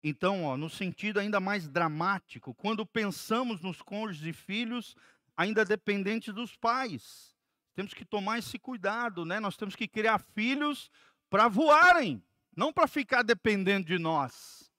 Então, 0.00 0.44
ó, 0.44 0.56
no 0.56 0.70
sentido 0.70 1.18
ainda 1.18 1.40
mais 1.40 1.68
dramático, 1.68 2.54
quando 2.54 2.86
pensamos 2.86 3.60
nos 3.60 3.82
cônjuges 3.82 4.28
e 4.28 4.32
filhos 4.32 4.94
ainda 5.36 5.64
dependentes 5.64 6.32
dos 6.32 6.54
pais, 6.54 7.36
temos 7.74 7.92
que 7.92 8.04
tomar 8.04 8.38
esse 8.38 8.60
cuidado, 8.60 9.24
né? 9.24 9.40
Nós 9.40 9.56
temos 9.56 9.74
que 9.74 9.88
criar 9.88 10.20
filhos 10.20 10.88
para 11.28 11.48
voarem, 11.48 12.22
não 12.56 12.72
para 12.72 12.86
ficar 12.86 13.24
dependendo 13.24 13.88
de 13.88 13.98
nós. 13.98 14.70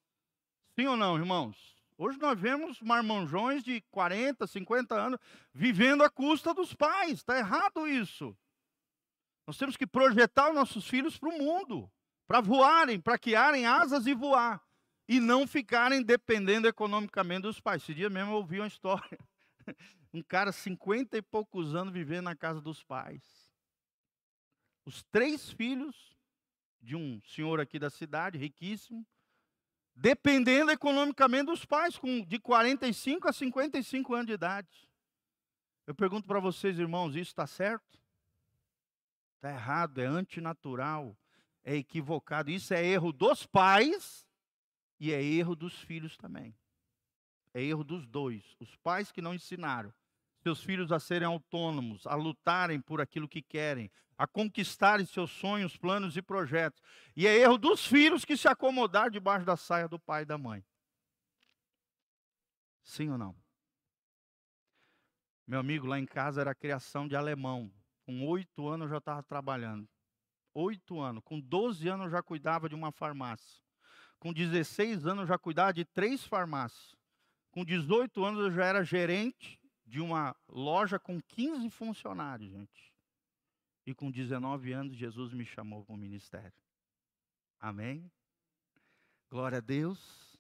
Sim 0.74 0.88
ou 0.88 0.96
não, 0.96 1.18
irmãos? 1.18 1.79
Hoje 2.02 2.18
nós 2.18 2.40
vemos 2.40 2.80
marmanjões 2.80 3.62
de 3.62 3.82
40, 3.92 4.48
50 4.48 4.96
anos 4.96 5.20
vivendo 5.54 6.02
à 6.02 6.10
custa 6.10 6.54
dos 6.54 6.74
pais. 6.74 7.16
Está 7.16 7.38
errado 7.38 7.86
isso. 7.86 8.34
Nós 9.46 9.58
temos 9.58 9.76
que 9.76 9.86
projetar 9.86 10.48
os 10.48 10.56
nossos 10.56 10.88
filhos 10.88 11.18
para 11.18 11.28
o 11.28 11.38
mundo, 11.38 11.92
para 12.26 12.40
voarem, 12.40 13.02
para 13.02 13.20
criarem 13.20 13.66
asas 13.66 14.08
e 14.08 14.14
voar. 14.14 14.64
E 15.10 15.20
não 15.20 15.46
ficarem 15.46 16.02
dependendo 16.02 16.70
economicamente 16.70 17.42
dos 17.42 17.60
pais. 17.60 17.84
Esse 17.84 17.94
dia 17.94 18.10
mesmo 18.10 18.32
eu 18.32 18.36
ouvi 18.38 18.62
uma 18.62 18.68
história. 18.68 19.20
Um 20.12 20.24
cara, 20.24 20.52
50 20.52 21.18
e 21.18 21.22
poucos 21.22 21.76
anos, 21.76 21.94
vivendo 21.94 22.24
na 22.24 22.36
casa 22.36 22.60
dos 22.60 22.84
pais. 22.84 23.22
Os 24.84 25.04
três 25.04 25.52
filhos 25.52 26.18
de 26.82 26.96
um 26.96 27.22
senhor 27.22 27.60
aqui 27.60 27.78
da 27.78 27.92
cidade, 27.92 28.36
riquíssimo, 28.36 29.06
dependendo 30.00 30.72
economicamente 30.72 31.48
dos 31.48 31.66
pais, 31.66 31.98
com 31.98 32.22
de 32.22 32.40
45 32.40 33.28
a 33.28 33.34
55 33.34 34.14
anos 34.14 34.28
de 34.28 34.34
idade. 34.34 34.90
Eu 35.86 35.94
pergunto 35.94 36.26
para 36.26 36.40
vocês, 36.40 36.80
irmãos, 36.80 37.16
isso 37.16 37.32
está 37.32 37.46
certo? 37.46 38.00
Está 39.36 39.50
errado, 39.50 40.00
é 40.00 40.06
antinatural, 40.06 41.18
é 41.64 41.76
equivocado. 41.76 42.50
Isso 42.50 42.74
é 42.74 42.86
erro 42.86 43.12
dos 43.12 43.46
pais 43.46 44.26
e 45.00 45.12
é 45.12 45.22
erro 45.22 45.56
dos 45.56 45.78
filhos 45.82 46.16
também. 46.16 46.56
É 47.54 47.62
erro 47.62 47.84
dos 47.84 48.08
dois. 48.08 48.56
Os 48.60 48.76
pais 48.78 49.12
que 49.12 49.22
não 49.22 49.34
ensinaram 49.34 49.94
seus 50.42 50.64
filhos 50.64 50.92
a 50.92 51.00
serem 51.00 51.28
autônomos, 51.28 52.08
a 52.08 52.16
lutarem 52.16 52.80
por 52.80 53.02
aquilo 53.02 53.28
que 53.28 53.42
querem, 53.42 53.92
a 54.18 54.26
conquistarem 54.28 55.06
seus 55.06 55.32
sonhos, 55.32 55.78
planos 55.78 56.16
e 56.18 56.22
projetos. 56.22 56.82
E 57.16 57.28
é 57.28 57.38
erro 57.38 57.58
dos 57.58 57.86
filhos 57.86 58.26
que 58.26 58.38
se 58.38 58.48
acomodar 58.48 59.10
debaixo 59.10 59.46
da 59.46 59.58
saia 59.58 59.88
do 59.88 60.00
pai 60.00 60.24
e 60.24 60.26
da 60.26 60.38
mãe. 60.38 60.64
Sim 62.84 63.10
ou 63.12 63.18
não? 63.18 63.36
Meu 65.46 65.60
amigo, 65.60 65.88
lá 65.88 66.00
em 66.00 66.06
casa 66.06 66.42
era 66.42 66.56
criação 66.56 67.08
de 67.08 67.16
alemão. 67.16 67.72
Com 68.06 68.28
oito 68.28 68.68
anos 68.68 68.86
eu 68.86 68.92
já 68.92 68.98
estava 68.98 69.24
trabalhando. 69.24 69.88
Oito 70.54 71.00
anos. 71.00 71.24
Com 71.24 71.40
doze 71.40 71.88
anos 71.88 72.06
eu 72.06 72.12
já 72.12 72.24
cuidava 72.24 72.70
de 72.70 72.76
uma 72.76 72.92
farmácia. 72.92 73.62
Com 74.20 74.34
16 74.34 75.06
anos 75.06 75.22
eu 75.22 75.28
já 75.28 75.38
cuidava 75.38 75.74
de 75.74 75.86
três 75.86 76.26
farmácias. 76.26 76.96
Com 77.52 77.66
18 77.66 78.24
anos 78.24 78.40
eu 78.42 78.52
já 78.52 78.66
era 78.66 78.84
gerente 78.84 79.59
de 79.90 80.00
uma 80.00 80.36
loja 80.48 81.00
com 81.00 81.20
15 81.20 81.70
funcionários, 81.72 82.52
gente. 82.52 82.94
E 83.86 83.94
com 83.94 84.12
19 84.12 84.72
anos, 84.72 84.96
Jesus 84.96 85.34
me 85.34 85.44
chamou 85.44 85.84
para 85.84 85.96
o 85.96 85.98
ministério. 85.98 86.54
Amém? 87.60 88.10
Glória 89.30 89.58
a 89.58 89.62
Deus. 89.62 90.38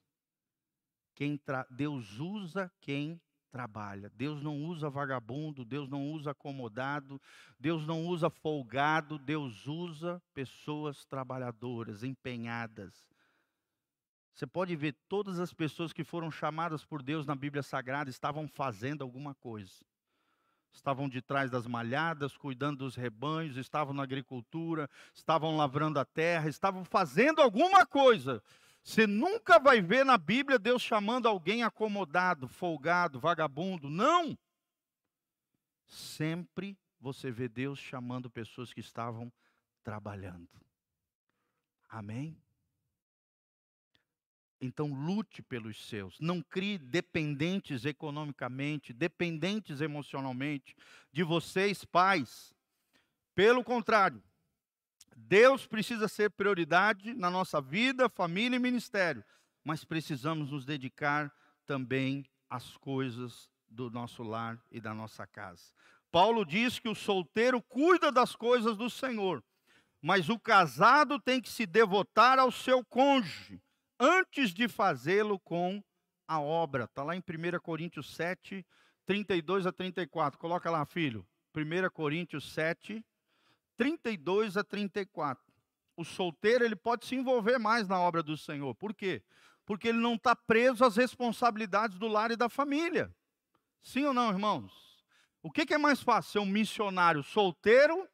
Quem. 1.15 1.39
Deus 1.71 2.19
usa 2.19 2.71
quem 2.79 3.19
trabalha. 3.49 4.11
Deus 4.15 4.41
não 4.43 4.63
usa 4.65 4.89
vagabundo, 4.89 5.65
Deus 5.65 5.89
não 5.89 6.11
usa 6.11 6.31
acomodado, 6.31 7.19
Deus 7.59 7.87
não 7.87 8.05
usa 8.05 8.29
folgado, 8.29 9.17
Deus 9.17 9.65
usa 9.65 10.21
pessoas 10.33 11.05
trabalhadoras, 11.05 12.03
empenhadas, 12.03 13.09
você 14.39 14.47
pode 14.47 14.73
ver 14.73 14.95
todas 15.09 15.37
as 15.37 15.53
pessoas 15.53 15.91
que 15.91 16.01
foram 16.01 16.31
chamadas 16.31 16.85
por 16.85 17.03
Deus 17.03 17.25
na 17.25 17.35
Bíblia 17.35 17.61
Sagrada 17.61 18.09
estavam 18.09 18.47
fazendo 18.47 19.01
alguma 19.01 19.35
coisa. 19.35 19.83
Estavam 20.71 21.09
de 21.09 21.21
trás 21.21 21.51
das 21.51 21.67
malhadas, 21.67 22.37
cuidando 22.37 22.77
dos 22.77 22.95
rebanhos, 22.95 23.57
estavam 23.57 23.93
na 23.93 24.03
agricultura, 24.03 24.89
estavam 25.13 25.57
lavrando 25.57 25.99
a 25.99 26.05
terra, 26.05 26.47
estavam 26.47 26.85
fazendo 26.85 27.41
alguma 27.41 27.85
coisa. 27.85 28.41
Você 28.81 29.05
nunca 29.05 29.59
vai 29.59 29.81
ver 29.81 30.05
na 30.05 30.17
Bíblia 30.17 30.57
Deus 30.57 30.81
chamando 30.81 31.27
alguém 31.27 31.63
acomodado, 31.63 32.47
folgado, 32.47 33.19
vagabundo. 33.19 33.89
Não! 33.89 34.39
Sempre 35.85 36.77
você 36.97 37.29
vê 37.29 37.49
Deus 37.49 37.77
chamando 37.77 38.29
pessoas 38.29 38.71
que 38.71 38.79
estavam 38.79 39.29
trabalhando. 39.83 40.47
Amém? 41.89 42.41
Então 44.61 44.93
lute 44.93 45.41
pelos 45.41 45.87
seus. 45.87 46.19
Não 46.19 46.41
crie 46.41 46.77
dependentes 46.77 47.85
economicamente, 47.85 48.91
dependentes 48.91 49.79
emocionalmente 49.79 50.75
de 51.11 51.23
vocês, 51.23 51.85
pais. 51.85 52.53
Pelo 53.33 53.63
contrário, 53.63 54.21
Deus 55.15 55.65
precisa 55.65 56.07
ser 56.07 56.31
prioridade 56.31 57.13
na 57.13 57.29
nossa 57.29 57.61
vida, 57.61 58.09
família 58.09 58.57
e 58.57 58.59
ministério, 58.59 59.23
mas 59.63 59.85
precisamos 59.85 60.51
nos 60.51 60.65
dedicar 60.65 61.31
também 61.65 62.25
às 62.49 62.75
coisas 62.77 63.49
do 63.69 63.89
nosso 63.89 64.23
lar 64.23 64.59
e 64.71 64.81
da 64.81 64.93
nossa 64.93 65.25
casa. 65.25 65.71
Paulo 66.11 66.43
diz 66.43 66.79
que 66.79 66.89
o 66.89 66.95
solteiro 66.95 67.61
cuida 67.61 68.11
das 68.11 68.35
coisas 68.35 68.75
do 68.75 68.89
Senhor, 68.89 69.43
mas 70.01 70.27
o 70.27 70.39
casado 70.39 71.19
tem 71.19 71.39
que 71.39 71.49
se 71.49 71.65
devotar 71.65 72.39
ao 72.39 72.51
seu 72.51 72.83
cônjuge 72.83 73.61
antes 73.99 74.53
de 74.53 74.67
fazê-lo 74.67 75.37
com 75.39 75.83
a 76.27 76.39
obra. 76.39 76.85
Está 76.85 77.03
lá 77.03 77.15
em 77.15 77.19
1 77.19 77.59
Coríntios 77.59 78.15
7, 78.15 78.65
32 79.05 79.65
a 79.65 79.71
34. 79.71 80.39
Coloca 80.39 80.69
lá, 80.69 80.85
filho. 80.85 81.27
1 81.55 81.89
Coríntios 81.91 82.53
7, 82.53 83.03
32 83.75 84.55
a 84.55 84.63
34. 84.63 85.43
O 85.97 86.05
solteiro 86.05 86.63
ele 86.63 86.75
pode 86.75 87.05
se 87.05 87.15
envolver 87.15 87.57
mais 87.57 87.87
na 87.87 87.99
obra 87.99 88.23
do 88.23 88.37
Senhor. 88.37 88.73
Por 88.75 88.93
quê? 88.93 89.21
Porque 89.65 89.89
ele 89.89 89.97
não 89.97 90.15
está 90.15 90.35
preso 90.35 90.85
às 90.85 90.95
responsabilidades 90.95 91.97
do 91.97 92.07
lar 92.07 92.31
e 92.31 92.37
da 92.37 92.47
família. 92.47 93.13
Sim 93.81 94.05
ou 94.05 94.13
não, 94.13 94.29
irmãos? 94.29 94.71
O 95.41 95.51
que, 95.51 95.65
que 95.65 95.73
é 95.73 95.77
mais 95.77 96.01
fácil, 96.01 96.31
ser 96.31 96.39
um 96.39 96.45
missionário 96.45 97.23
solteiro 97.23 98.07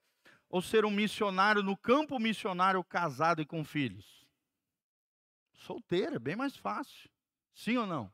ou 0.49 0.61
ser 0.61 0.85
um 0.85 0.91
missionário 0.91 1.61
no 1.61 1.75
campo 1.75 2.19
missionário 2.19 2.83
casado 2.83 3.41
e 3.41 3.45
com 3.45 3.63
filhos? 3.63 4.24
Solteiro, 5.65 6.15
é 6.15 6.19
bem 6.19 6.35
mais 6.35 6.55
fácil. 6.55 7.09
Sim 7.53 7.77
ou 7.77 7.87
não? 7.87 8.11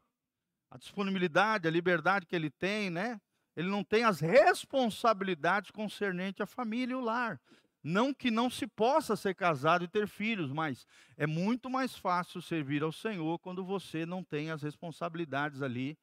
A 0.69 0.77
disponibilidade, 0.77 1.67
a 1.67 1.71
liberdade 1.71 2.25
que 2.25 2.35
ele 2.35 2.49
tem, 2.49 2.89
né? 2.89 3.19
Ele 3.55 3.67
não 3.67 3.83
tem 3.83 4.03
as 4.03 4.21
responsabilidades 4.21 5.69
concernentes 5.71 6.41
à 6.41 6.45
família 6.45 6.93
e 6.93 6.95
o 6.95 7.01
lar. 7.01 7.39
Não 7.83 8.13
que 8.13 8.31
não 8.31 8.49
se 8.49 8.67
possa 8.67 9.15
ser 9.15 9.35
casado 9.35 9.83
e 9.83 9.87
ter 9.87 10.07
filhos, 10.07 10.51
mas 10.51 10.85
é 11.17 11.27
muito 11.27 11.69
mais 11.69 11.95
fácil 11.95 12.41
servir 12.41 12.83
ao 12.83 12.91
Senhor 12.91 13.39
quando 13.39 13.65
você 13.65 14.05
não 14.05 14.23
tem 14.23 14.51
as 14.51 14.61
responsabilidades 14.61 15.61
ali 15.61 15.97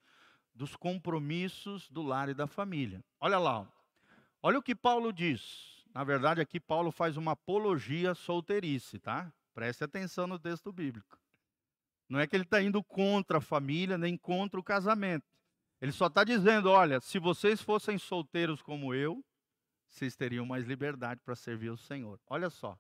dos 0.52 0.74
compromissos 0.76 1.88
do 1.88 2.02
lar 2.02 2.28
e 2.28 2.34
da 2.34 2.46
família. 2.46 3.02
Olha 3.20 3.38
lá, 3.38 3.66
olha 4.42 4.58
o 4.58 4.62
que 4.62 4.74
Paulo 4.74 5.12
diz. 5.12 5.84
Na 5.94 6.04
verdade, 6.04 6.40
aqui 6.40 6.60
Paulo 6.60 6.90
faz 6.90 7.16
uma 7.16 7.32
apologia 7.32 8.14
solteirice, 8.14 8.98
tá? 8.98 9.32
Preste 9.54 9.84
atenção 9.84 10.26
no 10.26 10.38
texto 10.38 10.72
bíblico. 10.72 11.18
Não 12.08 12.18
é 12.18 12.26
que 12.26 12.34
ele 12.34 12.44
está 12.44 12.62
indo 12.62 12.82
contra 12.82 13.38
a 13.38 13.40
família, 13.40 13.98
nem 13.98 14.16
contra 14.16 14.58
o 14.58 14.62
casamento. 14.62 15.26
Ele 15.80 15.92
só 15.92 16.06
está 16.06 16.24
dizendo: 16.24 16.70
olha, 16.70 17.00
se 17.00 17.18
vocês 17.18 17.60
fossem 17.60 17.98
solteiros 17.98 18.62
como 18.62 18.94
eu, 18.94 19.24
vocês 19.86 20.16
teriam 20.16 20.46
mais 20.46 20.64
liberdade 20.64 21.20
para 21.24 21.36
servir 21.36 21.70
o 21.70 21.76
Senhor. 21.76 22.18
Olha 22.26 22.50
só. 22.50 22.78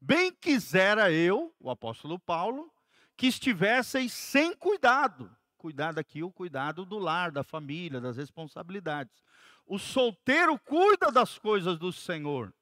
Bem 0.00 0.32
quisera 0.32 1.10
eu, 1.10 1.52
o 1.58 1.70
apóstolo 1.70 2.18
Paulo, 2.20 2.72
que 3.16 3.26
estivesseis 3.26 4.12
sem 4.12 4.54
cuidado 4.54 5.36
cuidado 5.58 5.98
aqui, 5.98 6.22
o 6.22 6.32
cuidado 6.32 6.86
do 6.86 6.98
lar, 6.98 7.30
da 7.30 7.42
família, 7.42 8.00
das 8.00 8.16
responsabilidades. 8.16 9.22
O 9.66 9.78
solteiro 9.78 10.58
cuida 10.60 11.10
das 11.12 11.38
coisas 11.38 11.76
do 11.78 11.92
Senhor, 11.92 12.54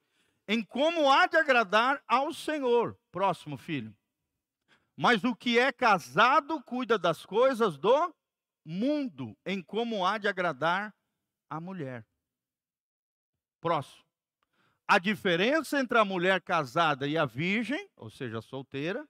em 0.48 0.64
como 0.64 1.08
há 1.10 1.26
de 1.26 1.36
agradar 1.36 2.02
ao 2.08 2.32
Senhor. 2.32 2.98
Próximo 3.12 3.56
filho. 3.56 3.94
Mas 4.96 5.22
o 5.24 5.36
que 5.36 5.58
é 5.58 5.70
casado 5.70 6.62
cuida 6.62 6.98
das 6.98 7.26
coisas 7.26 7.76
do 7.76 8.14
mundo, 8.64 9.36
em 9.44 9.62
como 9.62 10.06
há 10.06 10.16
de 10.16 10.26
agradar 10.26 10.94
a 11.50 11.60
mulher. 11.60 12.04
Próximo. 13.60 14.04
A 14.88 14.98
diferença 14.98 15.78
entre 15.78 15.98
a 15.98 16.04
mulher 16.04 16.40
casada 16.40 17.06
e 17.06 17.18
a 17.18 17.26
virgem, 17.26 17.90
ou 17.96 18.08
seja, 18.08 18.40
solteira, 18.40 19.06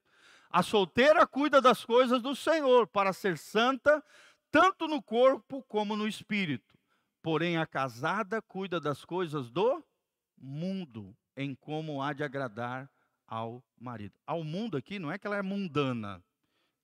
a 0.51 0.63
solteira 0.63 1.27
cuida 1.27 1.61
das 1.61 1.85
coisas 1.85 2.23
do 2.23 2.35
Senhor 2.35 2.87
para 2.87 3.13
ser 3.13 3.37
santa, 3.37 4.03
tanto 4.51 4.89
no 4.89 5.03
corpo 5.03 5.63
como 5.65 5.95
no 5.95 6.09
espírito. 6.09 6.77
Porém, 7.23 7.59
a 7.59 7.67
casada 7.67 8.41
cuida 8.41 8.81
das 8.81 9.05
coisas 9.05 9.51
do 9.51 9.85
mundo, 10.39 11.15
em 11.37 11.55
como 11.55 12.01
há 12.03 12.13
de 12.13 12.25
agradar 12.25 12.91
ao 13.27 13.63
marido. 13.79 14.15
Ao 14.27 14.45
mundo 14.45 14.77
aqui 14.77 14.99
não 14.99 15.11
é 15.11 15.19
que 15.19 15.27
ela 15.27 15.37
é 15.37 15.43
mundana, 15.43 16.23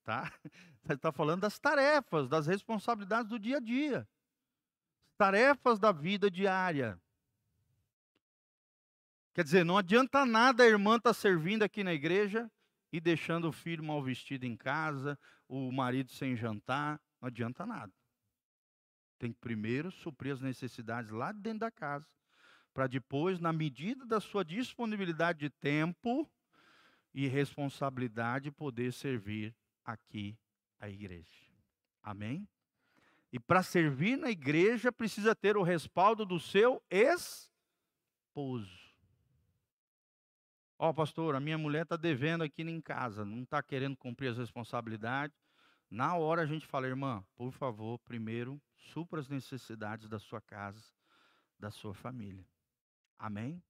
tá? 0.04 0.32
Está 0.88 1.12
falando 1.12 1.42
das 1.42 1.58
tarefas, 1.58 2.28
das 2.28 2.46
responsabilidades 2.46 3.28
do 3.28 3.38
dia 3.38 3.58
a 3.58 3.60
dia, 3.60 4.08
tarefas 5.16 5.78
da 5.78 5.92
vida 5.92 6.30
diária. 6.30 7.00
Quer 9.34 9.44
dizer, 9.44 9.64
não 9.64 9.78
adianta 9.78 10.26
nada 10.26 10.62
a 10.62 10.66
irmã 10.66 10.96
estar 10.96 11.10
tá 11.10 11.14
servindo 11.14 11.62
aqui 11.62 11.82
na 11.82 11.94
igreja 11.94 12.50
e 12.92 13.00
deixando 13.00 13.48
o 13.48 13.52
filho 13.52 13.82
mal 13.82 14.02
vestido 14.02 14.44
em 14.44 14.56
casa, 14.56 15.18
o 15.48 15.72
marido 15.72 16.10
sem 16.10 16.36
jantar, 16.36 17.00
não 17.20 17.28
adianta 17.28 17.64
nada. 17.64 17.92
Tem 19.18 19.32
que 19.32 19.38
primeiro 19.38 19.90
suprir 19.90 20.34
as 20.34 20.40
necessidades 20.40 21.10
lá 21.10 21.32
dentro 21.32 21.60
da 21.60 21.70
casa, 21.70 22.06
para 22.72 22.86
depois, 22.86 23.38
na 23.38 23.52
medida 23.52 24.06
da 24.06 24.20
sua 24.20 24.44
disponibilidade 24.44 25.40
de 25.40 25.50
tempo 25.50 26.30
e 27.14 27.26
responsabilidade, 27.26 28.50
poder 28.50 28.92
servir 28.92 29.54
aqui 29.84 30.38
a 30.80 30.88
igreja. 30.88 31.50
Amém? 32.02 32.48
E 33.32 33.38
para 33.38 33.62
servir 33.62 34.16
na 34.16 34.30
igreja 34.30 34.90
precisa 34.92 35.34
ter 35.34 35.56
o 35.56 35.62
respaldo 35.62 36.26
do 36.26 36.38
seu 36.40 36.82
esposo. 36.90 37.50
Ó, 40.78 40.88
oh, 40.88 40.94
pastor, 40.94 41.36
a 41.36 41.40
minha 41.40 41.56
mulher 41.56 41.84
está 41.84 41.96
devendo 41.96 42.42
aqui 42.42 42.62
em 42.62 42.80
casa, 42.80 43.24
não 43.24 43.42
está 43.42 43.62
querendo 43.62 43.96
cumprir 43.96 44.28
as 44.28 44.38
responsabilidades. 44.38 45.36
Na 45.88 46.16
hora 46.16 46.42
a 46.42 46.46
gente 46.46 46.66
fala, 46.66 46.88
irmã, 46.88 47.24
por 47.36 47.52
favor, 47.52 47.98
primeiro, 48.00 48.60
supra 48.76 49.20
as 49.20 49.28
necessidades 49.28 50.08
da 50.08 50.18
sua 50.18 50.40
casa, 50.40 50.82
da 51.58 51.70
sua 51.70 51.94
família. 51.94 52.44
Amém? 53.22 53.62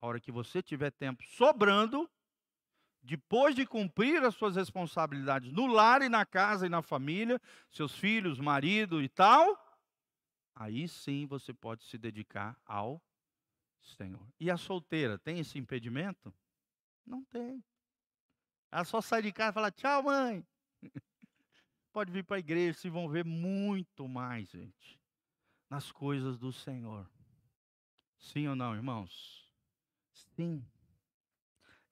A 0.00 0.06
hora 0.06 0.18
que 0.18 0.32
você 0.32 0.62
tiver 0.62 0.90
tempo 0.90 1.22
sobrando, 1.22 2.10
depois 3.02 3.54
de 3.54 3.66
cumprir 3.66 4.24
as 4.24 4.34
suas 4.34 4.56
responsabilidades 4.56 5.52
no 5.52 5.66
lar 5.66 6.00
e 6.00 6.08
na 6.08 6.24
casa 6.24 6.64
e 6.64 6.70
na 6.70 6.80
família, 6.80 7.38
seus 7.70 7.94
filhos, 7.94 8.40
marido 8.40 9.02
e 9.02 9.08
tal, 9.10 9.46
aí 10.54 10.88
sim 10.88 11.26
você 11.26 11.52
pode 11.52 11.84
se 11.84 11.98
dedicar 11.98 12.58
ao 12.64 13.02
Senhor. 13.82 14.26
E 14.40 14.50
a 14.50 14.56
solteira 14.56 15.18
tem 15.18 15.40
esse 15.40 15.58
impedimento? 15.58 16.34
Não 17.04 17.22
tem. 17.22 17.62
Ela 18.72 18.84
só 18.84 19.02
sai 19.02 19.20
de 19.20 19.30
casa 19.30 19.50
e 19.50 19.54
fala: 19.54 19.70
tchau, 19.70 20.04
mãe. 20.04 20.42
Pode 21.92 22.10
vir 22.10 22.24
para 22.24 22.36
a 22.36 22.40
igreja, 22.40 22.78
se 22.78 22.88
vão 22.88 23.08
ver 23.10 23.26
muito 23.26 24.08
mais, 24.08 24.48
gente, 24.48 24.98
nas 25.68 25.92
coisas 25.92 26.38
do 26.38 26.50
Senhor. 26.50 27.06
Sim 28.18 28.48
ou 28.48 28.56
não, 28.56 28.74
irmãos? 28.74 29.48
Sim. 30.12 30.64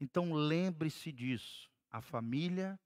Então 0.01 0.33
lembre-se 0.33 1.13
disso. 1.13 1.71
A 1.91 2.01
família 2.01 2.79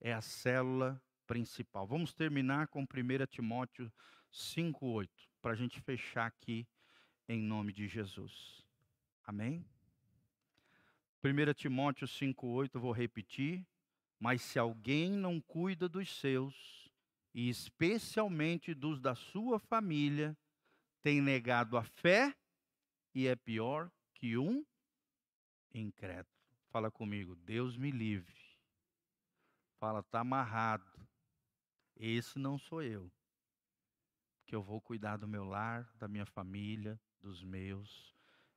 é 0.00 0.12
a 0.12 0.20
célula 0.20 1.00
principal. 1.26 1.86
Vamos 1.86 2.12
terminar 2.12 2.68
com 2.68 2.82
1 2.82 2.86
Timóteo 3.30 3.92
5,8, 4.32 5.08
para 5.40 5.52
a 5.52 5.54
gente 5.54 5.80
fechar 5.80 6.26
aqui 6.26 6.66
em 7.28 7.40
nome 7.40 7.72
de 7.72 7.86
Jesus. 7.86 8.64
Amém? 9.24 9.64
1 11.22 11.52
Timóteo 11.54 12.06
5,8, 12.06 12.78
vou 12.78 12.92
repetir. 12.92 13.66
Mas 14.18 14.42
se 14.42 14.58
alguém 14.58 15.12
não 15.12 15.40
cuida 15.40 15.88
dos 15.88 16.18
seus, 16.18 16.90
e 17.32 17.48
especialmente 17.48 18.74
dos 18.74 19.00
da 19.00 19.14
sua 19.14 19.60
família, 19.60 20.36
tem 21.02 21.20
negado 21.20 21.76
a 21.76 21.84
fé 21.84 22.34
e 23.14 23.26
é 23.26 23.36
pior 23.36 23.90
que 24.14 24.36
um 24.36 24.64
incrédulo. 25.72 26.34
Fala 26.70 26.90
comigo, 26.90 27.34
Deus 27.36 27.76
me 27.76 27.90
livre. 27.90 28.34
Fala, 29.78 30.00
está 30.00 30.20
amarrado. 30.20 30.84
Esse 31.96 32.38
não 32.38 32.58
sou 32.58 32.82
eu. 32.82 33.10
Que 34.46 34.54
eu 34.54 34.62
vou 34.62 34.80
cuidar 34.80 35.16
do 35.16 35.28
meu 35.28 35.44
lar, 35.44 35.90
da 35.96 36.08
minha 36.08 36.26
família, 36.26 37.00
dos 37.20 37.42
meus, 37.42 38.14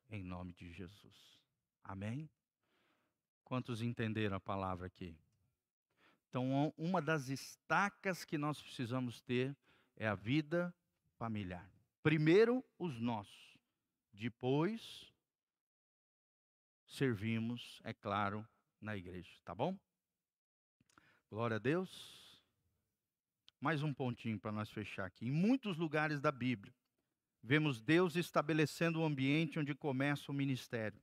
em 0.09 0.23
nome 0.23 0.53
de 0.53 0.71
Jesus. 0.71 1.39
Amém? 1.83 2.29
Quantos 3.43 3.81
entenderam 3.81 4.37
a 4.37 4.39
palavra 4.39 4.87
aqui? 4.87 5.17
Então, 6.29 6.73
uma 6.77 7.01
das 7.01 7.27
estacas 7.27 8.23
que 8.23 8.37
nós 8.37 8.61
precisamos 8.61 9.19
ter 9.21 9.55
é 9.97 10.07
a 10.07 10.15
vida 10.15 10.73
familiar. 11.17 11.69
Primeiro, 12.01 12.63
os 12.79 12.99
nossos. 12.99 13.50
Depois, 14.13 15.11
servimos, 16.85 17.79
é 17.83 17.93
claro, 17.93 18.47
na 18.79 18.95
igreja. 18.97 19.31
Tá 19.45 19.55
bom? 19.55 19.77
Glória 21.29 21.55
a 21.55 21.59
Deus. 21.59 22.21
Mais 23.59 23.83
um 23.83 23.93
pontinho 23.93 24.39
para 24.39 24.51
nós 24.51 24.69
fechar 24.69 25.05
aqui. 25.05 25.27
Em 25.27 25.31
muitos 25.31 25.77
lugares 25.77 26.19
da 26.19 26.31
Bíblia, 26.31 26.73
vemos 27.43 27.79
Deus 27.79 28.15
estabelecendo 28.15 28.99
um 28.99 29.05
ambiente 29.05 29.59
onde 29.59 29.75
começa 29.75 30.31
o 30.31 30.35
ministério. 30.35 31.01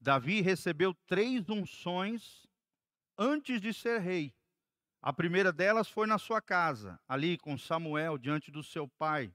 Davi 0.00 0.40
recebeu 0.40 0.94
três 1.06 1.48
unções 1.48 2.46
antes 3.16 3.60
de 3.60 3.72
ser 3.72 4.00
rei. 4.00 4.34
A 5.02 5.12
primeira 5.12 5.52
delas 5.52 5.88
foi 5.88 6.06
na 6.06 6.18
sua 6.18 6.42
casa, 6.42 7.00
ali 7.08 7.38
com 7.38 7.56
Samuel, 7.56 8.18
diante 8.18 8.50
do 8.50 8.62
seu 8.62 8.86
pai, 8.86 9.32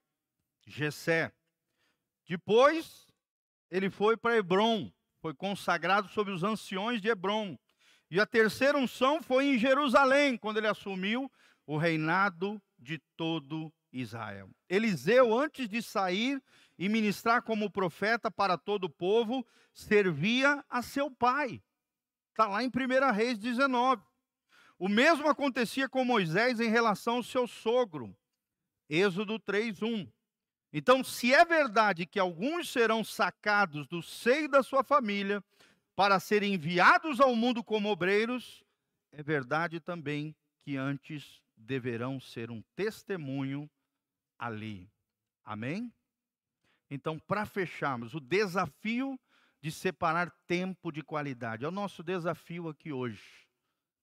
Jessé. 0.68 1.34
Depois, 2.28 3.08
ele 3.70 3.90
foi 3.90 4.18
para 4.18 4.38
Hebron, 4.38 4.92
foi 5.22 5.34
consagrado 5.34 6.08
sobre 6.10 6.34
os 6.34 6.44
anciões 6.44 7.02
de 7.02 7.08
Hebron. 7.08 7.58
E 8.10 8.20
a 8.20 8.26
terceira 8.26 8.78
unção 8.78 9.22
foi 9.22 9.46
em 9.46 9.58
Jerusalém, 9.58 10.38
quando 10.38 10.58
ele 10.58 10.68
assumiu 10.68 11.32
o 11.66 11.78
reinado 11.78 12.62
de 12.78 13.00
todo 13.18 13.74
Israel. 13.92 14.50
Eliseu, 14.70 15.38
antes 15.38 15.68
de 15.68 15.82
sair 15.82 16.42
e 16.78 16.90
ministrar 16.90 17.42
como 17.42 17.72
profeta 17.72 18.30
para 18.30 18.58
todo 18.58 18.86
o 18.86 18.90
povo, 18.90 19.46
servia 19.74 20.64
a 20.70 20.82
seu 20.82 21.10
pai. 21.10 21.64
Está 22.30 22.48
lá 22.48 22.64
em 22.64 22.68
1 22.68 23.14
Reis 23.14 23.40
19. 23.40 24.04
O 24.78 24.90
mesmo 24.90 25.30
acontecia 25.30 25.88
com 25.88 26.04
Moisés 26.04 26.60
em 26.60 26.70
relação 26.70 27.16
ao 27.16 27.24
seu 27.24 27.48
sogro. 27.48 28.16
Êxodo 28.90 29.40
3:1. 29.40 30.12
Então, 30.78 31.06
se 31.06 31.34
é 31.34 31.46
verdade 31.46 32.06
que 32.06 32.20
alguns 32.20 32.70
serão 32.70 33.02
sacados 33.02 33.88
do 33.88 34.04
seio 34.04 34.50
da 34.50 34.62
sua 34.62 34.84
família 34.84 35.42
para 35.96 36.20
serem 36.20 36.54
enviados 36.54 37.22
ao 37.22 37.34
mundo 37.34 37.64
como 37.64 37.88
obreiros, 37.88 38.62
é 39.10 39.24
verdade 39.24 39.80
também 39.80 40.36
que 40.60 40.76
antes 40.76 41.42
deverão 41.56 42.20
ser 42.20 42.52
um 42.52 42.62
testemunho 42.76 43.72
ali. 44.38 44.92
Amém? 45.46 45.94
Então, 46.92 47.18
para 47.20 47.46
fecharmos, 47.46 48.14
o 48.14 48.20
desafio 48.20 49.18
de 49.62 49.72
separar 49.72 50.30
tempo 50.46 50.92
de 50.92 51.02
qualidade 51.02 51.64
é 51.64 51.70
o 51.70 51.72
nosso 51.72 52.04
desafio 52.04 52.68
aqui 52.68 52.92
hoje, 52.92 53.48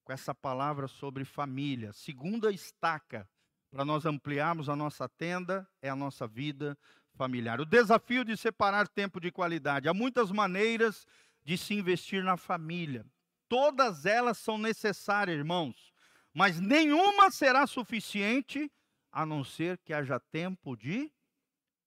com 0.05 0.11
essa 0.11 0.35
palavra 0.35 0.89
sobre 0.89 1.23
família. 1.27 1.93
Segunda 1.93 2.51
estaca 2.51 3.29
para 3.73 3.87
nós 3.87 4.05
ampliarmos 4.05 4.69
a 4.69 4.77
nossa 4.77 5.09
tenda 5.09 5.67
é 5.81 5.89
a 5.89 5.97
nossa 5.97 6.29
vida 6.29 6.79
familiar. 7.15 7.59
O 7.59 7.65
desafio 7.65 8.23
de 8.23 8.37
separar 8.37 8.87
tempo 8.87 9.19
de 9.19 9.33
qualidade. 9.33 9.89
Há 9.89 9.95
muitas 9.95 10.31
maneiras 10.31 11.07
de 11.43 11.57
se 11.57 11.73
investir 11.73 12.23
na 12.23 12.37
família. 12.37 13.07
Todas 13.49 14.05
elas 14.05 14.37
são 14.37 14.59
necessárias, 14.59 15.39
irmãos, 15.39 15.91
mas 16.35 16.61
nenhuma 16.61 17.31
será 17.31 17.67
suficiente 17.67 18.71
a 19.11 19.25
não 19.25 19.43
ser 19.43 19.79
que 19.79 19.95
haja 19.95 20.21
tempo 20.21 20.77
de 20.77 21.11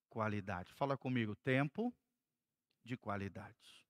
qualidade. 0.10 0.74
Fala 0.74 0.98
comigo, 0.98 1.36
tempo 1.36 1.94
de 2.84 2.98
qualidade. 2.98 3.86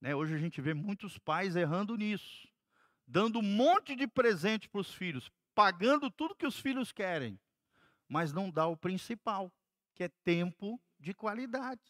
Né? 0.00 0.14
Hoje 0.14 0.34
a 0.34 0.38
gente 0.38 0.60
vê 0.60 0.72
muitos 0.72 1.18
pais 1.18 1.56
errando 1.56 1.96
nisso, 1.96 2.48
dando 3.08 3.40
um 3.40 3.42
monte 3.42 3.96
de 3.96 4.06
presente 4.06 4.68
para 4.68 4.80
os 4.80 4.94
filhos, 4.94 5.30
pagando 5.54 6.10
tudo 6.10 6.34
que 6.34 6.46
os 6.46 6.58
filhos 6.58 6.92
querem, 6.92 7.38
mas 8.08 8.32
não 8.32 8.50
dá 8.50 8.66
o 8.66 8.76
principal, 8.76 9.52
que 9.94 10.04
é 10.04 10.08
tempo 10.08 10.80
de 10.98 11.14
qualidade. 11.14 11.80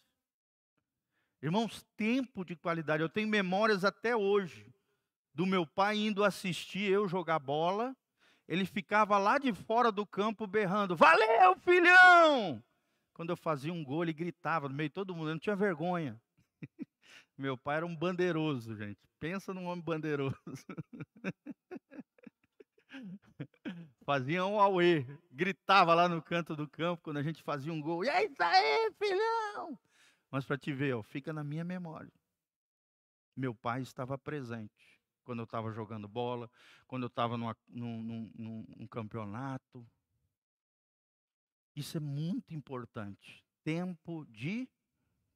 Irmãos, 1.42 1.82
tempo 1.96 2.44
de 2.44 2.54
qualidade. 2.54 3.02
Eu 3.02 3.08
tenho 3.08 3.28
memórias 3.28 3.84
até 3.84 4.14
hoje 4.14 4.70
do 5.32 5.46
meu 5.46 5.66
pai 5.66 5.96
indo 5.96 6.22
assistir 6.22 6.90
eu 6.90 7.08
jogar 7.08 7.38
bola. 7.38 7.96
Ele 8.46 8.66
ficava 8.66 9.16
lá 9.16 9.38
de 9.38 9.52
fora 9.52 9.90
do 9.90 10.04
campo 10.06 10.46
berrando: 10.46 10.94
Valeu, 10.94 11.56
filhão! 11.60 12.62
Quando 13.14 13.30
eu 13.30 13.36
fazia 13.36 13.72
um 13.72 13.84
gol, 13.84 14.02
ele 14.02 14.12
gritava 14.12 14.68
no 14.68 14.74
meio 14.74 14.88
de 14.88 14.94
todo 14.94 15.14
mundo, 15.14 15.28
eu 15.28 15.34
não 15.34 15.40
tinha 15.40 15.56
vergonha. 15.56 16.20
meu 17.38 17.56
pai 17.56 17.78
era 17.78 17.86
um 17.86 17.96
bandeiroso, 17.96 18.76
gente. 18.76 19.00
Pensa 19.18 19.54
num 19.54 19.66
homem 19.66 19.84
bandeiroso. 19.84 20.36
fazia 24.10 24.44
um 24.44 24.58
auê, 24.58 25.06
gritava 25.30 25.94
lá 25.94 26.08
no 26.08 26.20
canto 26.20 26.56
do 26.56 26.68
campo 26.68 27.00
quando 27.00 27.18
a 27.18 27.22
gente 27.22 27.44
fazia 27.44 27.72
um 27.72 27.80
gol. 27.80 28.04
E 28.04 28.08
é 28.08 28.24
isso 28.24 28.42
aí, 28.42 28.92
filhão! 28.98 29.78
Mas 30.28 30.44
para 30.44 30.58
te 30.58 30.72
ver, 30.72 30.96
ó, 30.96 31.02
fica 31.02 31.32
na 31.32 31.44
minha 31.44 31.62
memória. 31.62 32.12
Meu 33.36 33.54
pai 33.54 33.82
estava 33.82 34.18
presente 34.18 35.00
quando 35.22 35.38
eu 35.38 35.44
estava 35.44 35.70
jogando 35.70 36.08
bola, 36.08 36.50
quando 36.88 37.04
eu 37.04 37.06
estava 37.06 37.36
num, 37.36 37.54
num, 37.68 38.32
num 38.36 38.86
campeonato. 38.88 39.86
Isso 41.76 41.96
é 41.96 42.00
muito 42.00 42.52
importante. 42.52 43.44
Tempo 43.62 44.26
de 44.28 44.68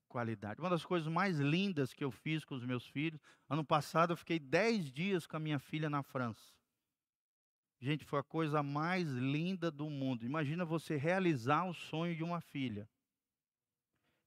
qualidade. 0.08 0.60
Uma 0.60 0.70
das 0.70 0.84
coisas 0.84 1.06
mais 1.06 1.38
lindas 1.38 1.92
que 1.92 2.02
eu 2.02 2.10
fiz 2.10 2.44
com 2.44 2.56
os 2.56 2.64
meus 2.64 2.84
filhos, 2.88 3.20
ano 3.48 3.64
passado 3.64 4.14
eu 4.14 4.16
fiquei 4.16 4.40
10 4.40 4.90
dias 4.90 5.28
com 5.28 5.36
a 5.36 5.40
minha 5.40 5.60
filha 5.60 5.88
na 5.88 6.02
França. 6.02 6.52
Gente, 7.84 8.02
foi 8.02 8.18
a 8.18 8.22
coisa 8.22 8.62
mais 8.62 9.06
linda 9.10 9.70
do 9.70 9.90
mundo. 9.90 10.24
Imagina 10.24 10.64
você 10.64 10.96
realizar 10.96 11.68
o 11.68 11.74
sonho 11.74 12.16
de 12.16 12.24
uma 12.24 12.40
filha 12.40 12.88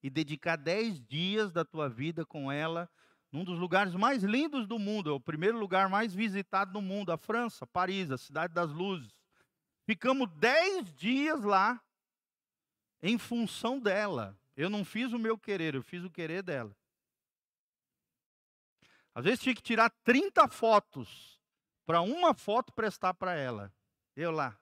e 0.03 0.11
dedicar 0.11 0.57
10 0.57 1.01
dias 1.01 1.51
da 1.51 1.65
tua 1.65 1.89
vida 1.89 2.23
com 2.23 2.51
ela 2.51 2.87
num 3.31 3.43
dos 3.43 3.57
lugares 3.57 3.95
mais 3.95 4.21
lindos 4.21 4.67
do 4.67 4.77
mundo, 4.77 5.09
é 5.09 5.13
o 5.13 5.19
primeiro 5.19 5.57
lugar 5.57 5.89
mais 5.89 6.13
visitado 6.13 6.71
no 6.71 6.83
mundo, 6.83 7.11
a 7.11 7.17
França, 7.17 7.65
Paris, 7.65 8.11
a 8.11 8.17
cidade 8.19 8.53
das 8.53 8.71
luzes. 8.71 9.11
Ficamos 9.87 10.29
10 10.35 10.93
dias 10.93 11.43
lá 11.43 11.83
em 13.01 13.17
função 13.17 13.79
dela. 13.79 14.39
Eu 14.55 14.69
não 14.69 14.85
fiz 14.85 15.11
o 15.13 15.17
meu 15.17 15.35
querer, 15.35 15.73
eu 15.73 15.81
fiz 15.81 16.03
o 16.03 16.11
querer 16.11 16.43
dela. 16.43 16.77
Às 19.15 19.25
vezes 19.25 19.39
tinha 19.39 19.55
que 19.55 19.63
tirar 19.63 19.89
30 20.03 20.47
fotos 20.47 21.36
para 21.87 22.01
uma 22.01 22.33
foto 22.33 22.73
prestar 22.73 23.13
para 23.13 23.33
ela. 23.33 23.73
Eu 24.13 24.29
lá. 24.29 24.59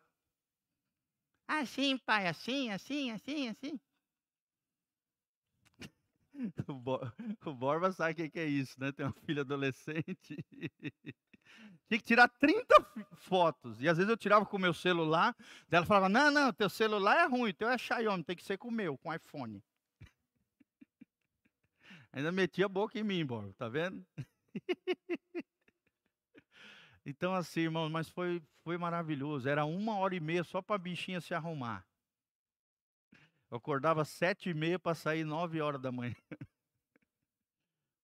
Assim, 1.47 1.97
pai, 1.97 2.27
assim, 2.27 2.69
assim, 2.69 3.09
assim, 3.09 3.49
assim. 3.49 3.79
O, 6.67 6.73
Bo 6.73 6.99
o 7.45 7.53
Borba 7.53 7.93
sabe 7.93 8.23
o 8.23 8.29
que 8.29 8.39
é 8.39 8.45
isso, 8.45 8.77
né? 8.77 8.91
Tem 8.91 9.05
uma 9.05 9.15
filha 9.25 9.41
adolescente. 9.41 10.37
Tinha 11.87 11.97
que 11.97 12.03
tirar 12.03 12.27
30 12.27 12.75
fotos. 13.15 13.81
E 13.81 13.87
às 13.87 13.97
vezes 13.97 14.09
eu 14.09 14.17
tirava 14.17 14.45
com 14.45 14.57
o 14.57 14.59
meu 14.59 14.73
celular. 14.73 15.33
Daí 15.69 15.77
ela 15.77 15.85
falava: 15.85 16.09
Não, 16.09 16.29
não, 16.29 16.51
teu 16.51 16.69
celular 16.69 17.23
é 17.23 17.25
ruim, 17.25 17.53
teu 17.53 17.69
é 17.69 17.77
Xiaomi, 17.77 18.23
tem 18.23 18.35
que 18.35 18.43
ser 18.43 18.57
com 18.57 18.67
o 18.67 18.71
meu, 18.71 18.97
com 18.97 19.13
iPhone. 19.13 19.63
Ainda 22.11 22.33
metia 22.33 22.65
a 22.65 22.69
boca 22.69 22.99
em 22.99 23.03
mim, 23.03 23.25
Borba, 23.25 23.53
tá 23.53 23.69
vendo? 23.69 24.05
Então, 27.05 27.35
assim, 27.35 27.61
irmão, 27.61 27.89
mas 27.89 28.09
foi, 28.09 28.41
foi 28.63 28.77
maravilhoso. 28.77 29.47
Era 29.47 29.63
uma 29.63 29.97
hora 29.97 30.15
e 30.15 30.19
meia 30.19 30.43
só 30.43 30.61
para 30.61 30.75
a 30.75 30.79
bichinha 30.79 31.21
se 31.21 31.33
arrumar. 31.33 31.85
Eu 33.49 33.57
acordava 33.57 34.03
sete 34.03 34.49
e 34.49 34.53
meia 34.53 34.79
para 34.79 34.95
sair 34.95 35.23
nove 35.23 35.61
horas 35.61 35.79
da 35.79 35.91
manhã. 35.91 36.15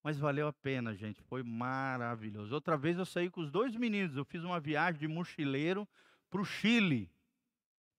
Mas 0.03 0.17
valeu 0.17 0.47
a 0.47 0.53
pena, 0.53 0.95
gente. 0.95 1.21
Foi 1.23 1.43
maravilhoso. 1.43 2.53
Outra 2.53 2.75
vez 2.77 2.97
eu 2.97 3.05
saí 3.05 3.29
com 3.29 3.41
os 3.41 3.51
dois 3.51 3.75
meninos. 3.75 4.15
Eu 4.15 4.25
fiz 4.25 4.43
uma 4.43 4.59
viagem 4.59 4.99
de 4.99 5.07
mochileiro 5.07 5.87
para 6.29 6.41
o 6.41 6.45
Chile. 6.45 7.11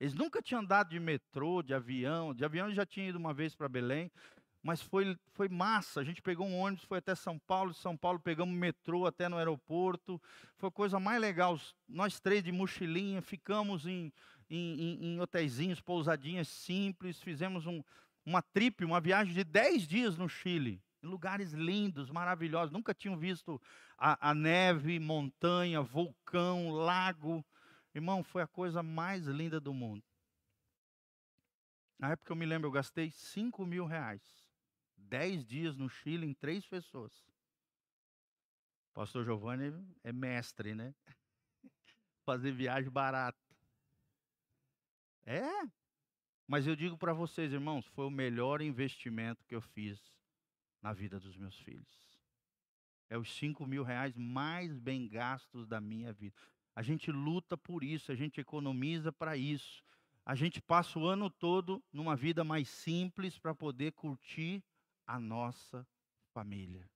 Eles 0.01 0.15
nunca 0.15 0.43
tinham 0.43 0.63
andado 0.63 0.91
de 0.91 0.99
metrô, 0.99 1.63
de 1.63 1.75
avião. 1.75 2.35
De 2.35 2.45
avião 2.45 2.73
já 2.73 2.85
tinha 2.85 3.09
ido 3.09 3.19
uma 3.19 3.33
vez 3.33 3.55
para 3.55 3.69
Belém. 3.69 4.11
Mas 4.63 4.81
foi, 4.81 5.19
foi 5.33 5.49
massa. 5.49 6.01
A 6.01 6.05
gente 6.05 6.23
pegou 6.23 6.47
um 6.47 6.57
ônibus, 6.57 6.85
foi 6.85 6.99
até 6.99 7.15
São 7.15 7.39
Paulo. 7.39 7.73
De 7.73 7.79
São 7.79 7.97
Paulo 7.97 8.21
pegamos 8.21 8.55
metrô 8.55 9.07
até 9.07 9.29
no 9.29 9.37
aeroporto. 9.37 10.23
Foi 10.57 10.69
a 10.69 10.73
coisa 10.73 11.01
mais 11.01 11.21
legal. 11.21 11.59
Nós 11.89 12.21
três 12.21 12.45
de 12.45 12.53
mochilinha 12.53 13.21
ficamos 13.21 13.87
em, 13.87 14.13
em, 14.49 15.19
em, 15.19 15.21
em 15.21 15.77
pousadinhas 15.85 16.47
simples. 16.47 17.21
Fizemos 17.21 17.67
um, 17.67 17.83
uma 18.25 18.41
trip, 18.41 18.85
uma 18.85 19.01
viagem 19.01 19.35
de 19.35 19.43
10 19.43 19.89
dias 19.89 20.17
no 20.17 20.29
Chile. 20.29 20.81
Em 21.03 21.09
lugares 21.09 21.53
lindos, 21.53 22.09
maravilhosos. 22.09 22.71
Nunca 22.71 22.95
tinham 22.95 23.17
visto 23.17 23.61
a, 23.99 24.31
a 24.31 24.33
neve, 24.33 25.01
montanha, 25.01 25.83
vulcão, 25.83 26.71
lago. 26.71 27.45
Irmão, 27.93 28.23
foi 28.23 28.43
a 28.43 28.47
coisa 28.47 28.81
mais 28.81 29.27
linda 29.27 29.59
do 29.59 29.75
mundo. 29.75 30.05
Na 31.99 32.13
época 32.13 32.33
eu 32.33 32.37
me 32.37 32.47
lembro, 32.47 32.69
eu 32.69 32.73
gastei 32.73 33.11
5 33.11 33.67
mil 33.67 33.87
reais. 33.87 34.42
10 35.13 35.45
dias 35.45 35.77
no 35.77 35.91
Chile 35.91 36.27
em 36.27 36.33
três 36.33 36.67
pessoas. 36.67 37.13
Pastor 38.95 39.27
Giovanni 39.27 39.71
é 40.03 40.11
mestre, 40.11 40.75
né? 40.75 40.95
Fazer 42.25 42.51
viagem 42.51 42.91
barata. 42.91 43.39
É. 45.27 45.47
Mas 46.47 46.67
eu 46.67 46.75
digo 46.75 46.97
para 46.97 47.13
vocês, 47.13 47.53
irmãos, 47.53 47.85
foi 47.89 48.07
o 48.07 48.11
melhor 48.11 48.63
investimento 48.63 49.45
que 49.45 49.55
eu 49.55 49.61
fiz 49.61 50.01
na 50.81 50.95
vida 50.95 51.21
dos 51.21 51.37
meus 51.37 51.59
filhos. 51.59 52.19
É 53.11 53.19
os 53.19 53.31
cinco 53.37 53.67
mil 53.67 53.83
reais 53.83 54.17
mais 54.17 54.79
bem 54.79 55.07
gastos 55.07 55.67
da 55.67 55.79
minha 55.79 56.15
vida. 56.15 56.35
A 56.75 56.83
gente 56.83 57.13
luta 57.13 57.55
por 57.55 57.85
isso, 57.85 58.11
a 58.11 58.15
gente 58.15 58.41
economiza 58.41 59.13
para 59.13 59.37
isso. 59.37 59.85
A 60.25 60.35
gente 60.35 60.59
passa 60.63 60.99
o 60.99 61.05
ano 61.05 61.29
todo 61.29 61.85
numa 61.93 62.17
vida 62.17 62.43
mais 62.43 62.71
simples 62.71 63.39
para 63.39 63.55
poder 63.55 63.93
curtir 63.93 64.65
a 65.07 65.19
nossa 65.19 65.87
família. 66.33 66.89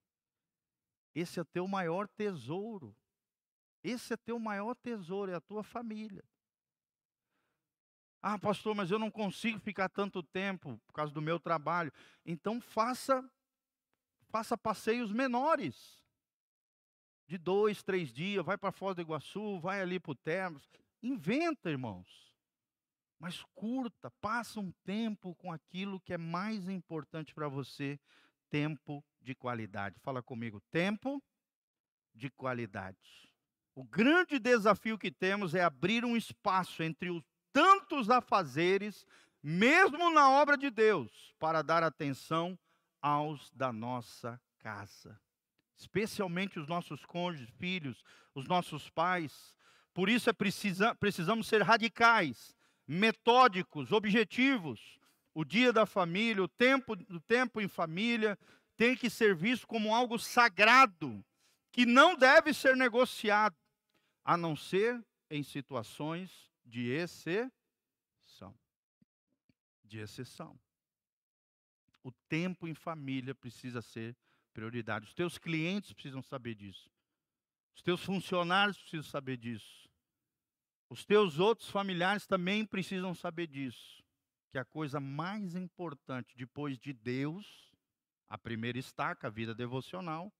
Esse 1.13 1.39
é 1.39 1.43
teu 1.43 1.67
maior 1.67 2.07
tesouro. 2.07 2.95
Esse 3.83 4.13
é 4.13 4.17
teu 4.17 4.39
maior 4.39 4.75
tesouro, 4.75 5.31
é 5.31 5.35
a 5.35 5.41
tua 5.41 5.63
família. 5.63 6.23
Ah, 8.21 8.37
pastor, 8.37 8.75
mas 8.75 8.91
eu 8.91 8.99
não 8.99 9.09
consigo 9.09 9.59
ficar 9.59 9.89
tanto 9.89 10.21
tempo 10.21 10.79
por 10.85 10.93
causa 10.93 11.13
do 11.13 11.21
meu 11.21 11.39
trabalho. 11.39 11.93
Então 12.25 12.59
faça, 12.59 13.23
faça 14.29 14.57
passeios 14.57 15.11
menores. 15.11 16.03
De 17.27 17.37
dois, 17.37 17.83
três 17.83 18.11
dias, 18.11 18.45
vai 18.45 18.57
para 18.57 18.71
Foz 18.71 18.95
do 18.95 19.01
Iguaçu, 19.01 19.59
vai 19.59 19.81
ali 19.81 19.99
para 19.99 20.11
o 20.11 20.15
Termos. 20.15 20.69
Inventa, 21.01 21.69
irmãos. 21.69 22.26
Mas 23.19 23.43
curta, 23.55 24.11
passa 24.21 24.59
um 24.59 24.71
tempo 24.83 25.33
com 25.35 25.51
aquilo 25.51 25.99
que 25.99 26.13
é 26.13 26.17
mais 26.17 26.69
importante 26.69 27.33
para 27.33 27.47
você, 27.47 27.99
tempo 28.49 29.03
de 29.21 29.33
qualidade. 29.33 29.99
Fala 30.01 30.21
comigo, 30.21 30.61
tempo 30.71 31.21
de 32.13 32.29
qualidade. 32.29 33.27
O 33.73 33.83
grande 33.83 34.39
desafio 34.39 34.97
que 34.97 35.11
temos 35.11 35.53
é 35.53 35.63
abrir 35.63 36.03
um 36.03 36.17
espaço 36.17 36.81
entre 36.83 37.09
os 37.09 37.23
tantos 37.51 38.09
afazeres 38.09 39.05
mesmo 39.41 40.09
na 40.09 40.29
obra 40.29 40.57
de 40.57 40.69
Deus, 40.69 41.33
para 41.39 41.61
dar 41.61 41.83
atenção 41.83 42.57
aos 43.01 43.51
da 43.51 43.71
nossa 43.71 44.41
casa, 44.59 45.19
especialmente 45.75 46.59
os 46.59 46.67
nossos 46.67 47.05
cônjuges, 47.05 47.49
filhos, 47.51 48.03
os 48.33 48.47
nossos 48.47 48.89
pais. 48.89 49.55
Por 49.93 50.09
isso 50.09 50.29
é 50.29 50.33
precisa, 50.33 50.93
precisamos 50.95 51.47
ser 51.47 51.61
radicais, 51.61 52.56
metódicos, 52.87 53.91
objetivos. 53.91 54.97
O 55.33 55.43
dia 55.43 55.71
da 55.73 55.85
família, 55.85 56.43
o 56.43 56.47
tempo, 56.47 56.93
o 56.93 57.19
tempo 57.19 57.61
em 57.61 57.67
família, 57.67 58.39
tem 58.75 58.95
que 58.95 59.09
ser 59.09 59.35
visto 59.35 59.67
como 59.67 59.93
algo 59.93 60.17
sagrado, 60.17 61.23
que 61.71 61.85
não 61.85 62.15
deve 62.15 62.53
ser 62.53 62.75
negociado, 62.75 63.55
a 64.23 64.37
não 64.37 64.55
ser 64.55 65.03
em 65.29 65.43
situações 65.43 66.31
de 66.65 66.89
exceção. 66.89 68.55
De 69.83 69.99
exceção. 69.99 70.59
O 72.03 72.11
tempo 72.29 72.67
em 72.67 72.73
família 72.73 73.35
precisa 73.35 73.81
ser 73.81 74.15
prioridade. 74.53 75.05
Os 75.05 75.13
teus 75.13 75.37
clientes 75.37 75.93
precisam 75.93 76.21
saber 76.21 76.55
disso. 76.55 76.89
Os 77.75 77.81
teus 77.81 78.03
funcionários 78.03 78.77
precisam 78.77 79.03
saber 79.03 79.37
disso. 79.37 79.86
Os 80.89 81.05
teus 81.05 81.39
outros 81.39 81.69
familiares 81.69 82.25
também 82.25 82.65
precisam 82.65 83.13
saber 83.13 83.47
disso. 83.47 84.03
Que 84.49 84.57
a 84.57 84.65
coisa 84.65 84.99
mais 84.99 85.55
importante 85.55 86.35
depois 86.37 86.77
de 86.79 86.93
Deus, 86.93 87.73
a 88.29 88.37
primeira 88.37 88.77
estaca, 88.77 89.27
a 89.27 89.29
vida 89.29 89.53
devocional, 89.53 90.31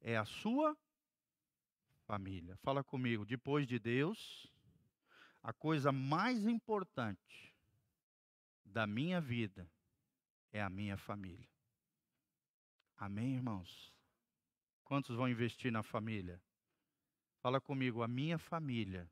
é 0.00 0.16
a 0.16 0.24
sua 0.24 0.76
família. 2.06 2.56
Fala 2.58 2.84
comigo, 2.84 3.26
depois 3.26 3.66
de 3.66 3.78
Deus, 3.78 4.46
a 5.42 5.52
coisa 5.52 5.90
mais 5.90 6.46
importante 6.46 7.54
da 8.64 8.86
minha 8.86 9.20
vida 9.20 9.68
é 10.52 10.62
a 10.62 10.70
minha 10.70 10.96
família. 10.96 11.48
Amém, 12.96 13.34
irmãos? 13.34 13.92
Quantos 14.84 15.16
vão 15.16 15.28
investir 15.28 15.72
na 15.72 15.82
família? 15.82 16.40
Fala 17.40 17.60
comigo, 17.60 18.02
a 18.02 18.08
minha 18.08 18.38
família 18.38 19.10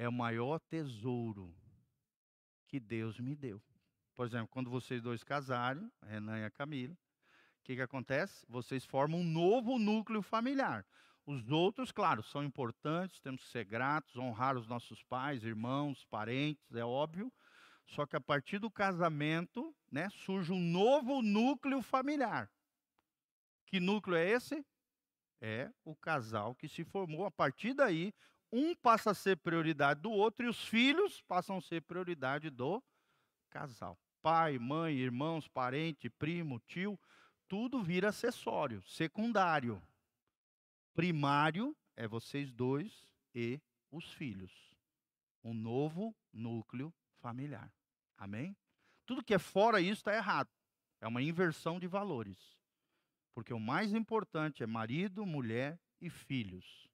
é 0.00 0.08
o 0.08 0.12
maior 0.12 0.58
tesouro 0.60 1.54
que 2.66 2.80
Deus 2.80 3.20
me 3.20 3.36
deu. 3.36 3.62
Por 4.14 4.24
exemplo, 4.24 4.48
quando 4.48 4.70
vocês 4.70 5.02
dois 5.02 5.22
casarem, 5.22 5.92
Renan 6.02 6.38
e 6.38 6.44
a 6.46 6.50
Camila, 6.50 6.94
o 6.94 7.62
que, 7.62 7.76
que 7.76 7.82
acontece? 7.82 8.46
Vocês 8.48 8.82
formam 8.86 9.20
um 9.20 9.24
novo 9.24 9.78
núcleo 9.78 10.22
familiar. 10.22 10.86
Os 11.26 11.50
outros, 11.50 11.92
claro, 11.92 12.22
são 12.22 12.42
importantes, 12.42 13.20
temos 13.20 13.44
que 13.44 13.50
ser 13.50 13.66
gratos, 13.66 14.16
honrar 14.16 14.56
os 14.56 14.66
nossos 14.66 15.02
pais, 15.02 15.44
irmãos, 15.44 16.02
parentes, 16.06 16.74
é 16.74 16.82
óbvio. 16.82 17.30
Só 17.84 18.06
que 18.06 18.16
a 18.16 18.20
partir 18.22 18.58
do 18.58 18.70
casamento, 18.70 19.76
né, 19.92 20.08
surge 20.08 20.50
um 20.50 20.60
novo 20.60 21.20
núcleo 21.20 21.82
familiar. 21.82 22.50
Que 23.66 23.78
núcleo 23.78 24.16
é 24.16 24.30
esse? 24.30 24.64
É 25.42 25.70
o 25.84 25.94
casal 25.94 26.54
que 26.54 26.68
se 26.68 26.84
formou. 26.84 27.26
A 27.26 27.30
partir 27.30 27.74
daí, 27.74 28.14
um 28.52 28.74
passa 28.74 29.10
a 29.10 29.14
ser 29.14 29.36
prioridade 29.36 30.00
do 30.00 30.10
outro 30.10 30.44
e 30.44 30.48
os 30.48 30.64
filhos 30.64 31.22
passam 31.22 31.58
a 31.58 31.60
ser 31.60 31.82
prioridade 31.82 32.50
do 32.50 32.82
casal. 33.48 33.98
Pai, 34.22 34.58
mãe, 34.58 34.96
irmãos, 34.96 35.48
parente, 35.48 36.10
primo, 36.10 36.60
tio, 36.60 36.98
tudo 37.48 37.82
vira 37.82 38.08
acessório, 38.08 38.82
secundário. 38.82 39.82
Primário 40.94 41.76
é 41.96 42.06
vocês 42.06 42.52
dois 42.52 43.06
e 43.34 43.60
os 43.90 44.12
filhos. 44.12 44.52
Um 45.42 45.54
novo 45.54 46.14
núcleo 46.32 46.92
familiar. 47.20 47.72
Amém? 48.16 48.56
Tudo 49.06 49.24
que 49.24 49.34
é 49.34 49.38
fora 49.38 49.80
isso 49.80 50.00
está 50.00 50.14
errado. 50.14 50.50
É 51.00 51.08
uma 51.08 51.22
inversão 51.22 51.80
de 51.80 51.86
valores. 51.86 52.38
Porque 53.34 53.54
o 53.54 53.60
mais 53.60 53.94
importante 53.94 54.62
é 54.62 54.66
marido, 54.66 55.24
mulher 55.24 55.80
e 56.00 56.10
filhos. 56.10 56.89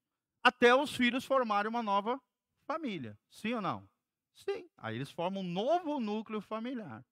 Até 0.47 0.73
os 0.73 0.95
filhos 0.95 1.25
formarem 1.25 1.69
uma 1.69 1.83
nova 1.83 2.23
família. 2.69 3.19
Sim 3.29 3.55
ou 3.55 3.61
não? 3.61 3.89
Sim. 4.33 4.71
Aí 4.77 4.95
eles 4.95 5.11
formam 5.11 5.43
um 5.43 5.45
novo 5.45 5.99
núcleo 5.99 6.41
familiar. 6.41 7.05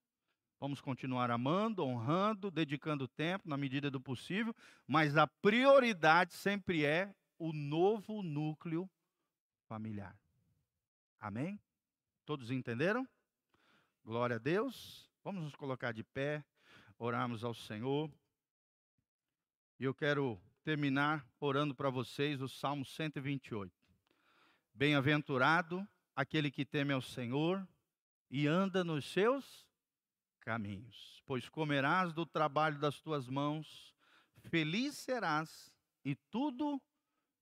Vamos 0.61 0.80
continuar 0.80 1.32
amando, 1.32 1.85
honrando, 1.85 2.49
dedicando 2.49 3.09
tempo 3.09 3.49
na 3.49 3.57
medida 3.57 3.91
do 3.91 4.01
possível, 4.01 4.55
mas 4.87 5.16
a 5.16 5.26
prioridade 5.26 6.32
sempre 6.32 6.85
é 6.85 7.12
o 7.37 7.53
novo 7.53 8.22
núcleo 8.22 8.89
familiar. 9.66 10.16
Amém? 11.18 11.59
Todos 12.24 12.53
entenderam? 12.53 13.05
Glória 14.05 14.37
a 14.37 14.39
Deus. 14.39 15.11
Vamos 15.24 15.43
nos 15.43 15.57
colocar 15.57 15.91
de 15.91 16.05
pé, 16.05 16.45
orarmos 16.97 17.43
ao 17.43 17.53
Senhor. 17.53 18.09
E 19.80 19.82
eu 19.82 19.93
quero 19.93 20.41
terminar 20.65 21.29
orando 21.39 21.75
para 21.75 21.91
vocês 21.91 22.41
o 22.41 22.49
Salmo 22.49 22.87
128. 22.87 23.71
Bem-aventurado 24.73 25.87
aquele 26.17 26.51
que 26.51 26.65
teme 26.65 26.91
ao 26.91 27.03
Senhor 27.03 27.69
e 28.31 28.47
anda 28.47 28.83
nos 28.83 29.05
seus 29.05 29.67
caminhos, 30.41 31.23
pois 31.27 31.51
comerás 31.51 32.15
do 32.15 32.25
trabalho 32.25 32.79
das 32.79 32.99
tuas 32.99 33.29
mãos, 33.29 33.95
feliz 34.49 34.97
serás 34.97 35.71
e 36.03 36.15
tudo 36.15 36.81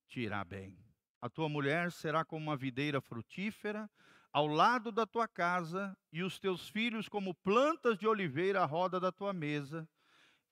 te 0.09 0.19
irá 0.19 0.45
bem. 0.45 0.77
A 1.21 1.31
tua 1.31 1.49
mulher 1.49 1.93
será 1.93 2.25
como 2.25 2.45
uma 2.45 2.57
videira 2.57 3.01
frutífera 3.01 3.89
ao 4.33 4.49
lado 4.49 4.91
da 4.91 5.07
tua 5.07 5.29
casa, 5.29 5.97
e 6.11 6.25
os 6.25 6.41
teus 6.41 6.69
filhos 6.69 7.09
como 7.09 7.35
plantas 7.35 7.99
de 7.99 8.07
oliveira 8.09 8.63
à 8.63 8.65
roda 8.65 8.99
da 8.99 9.13
tua 9.13 9.33
mesa. 9.33 9.89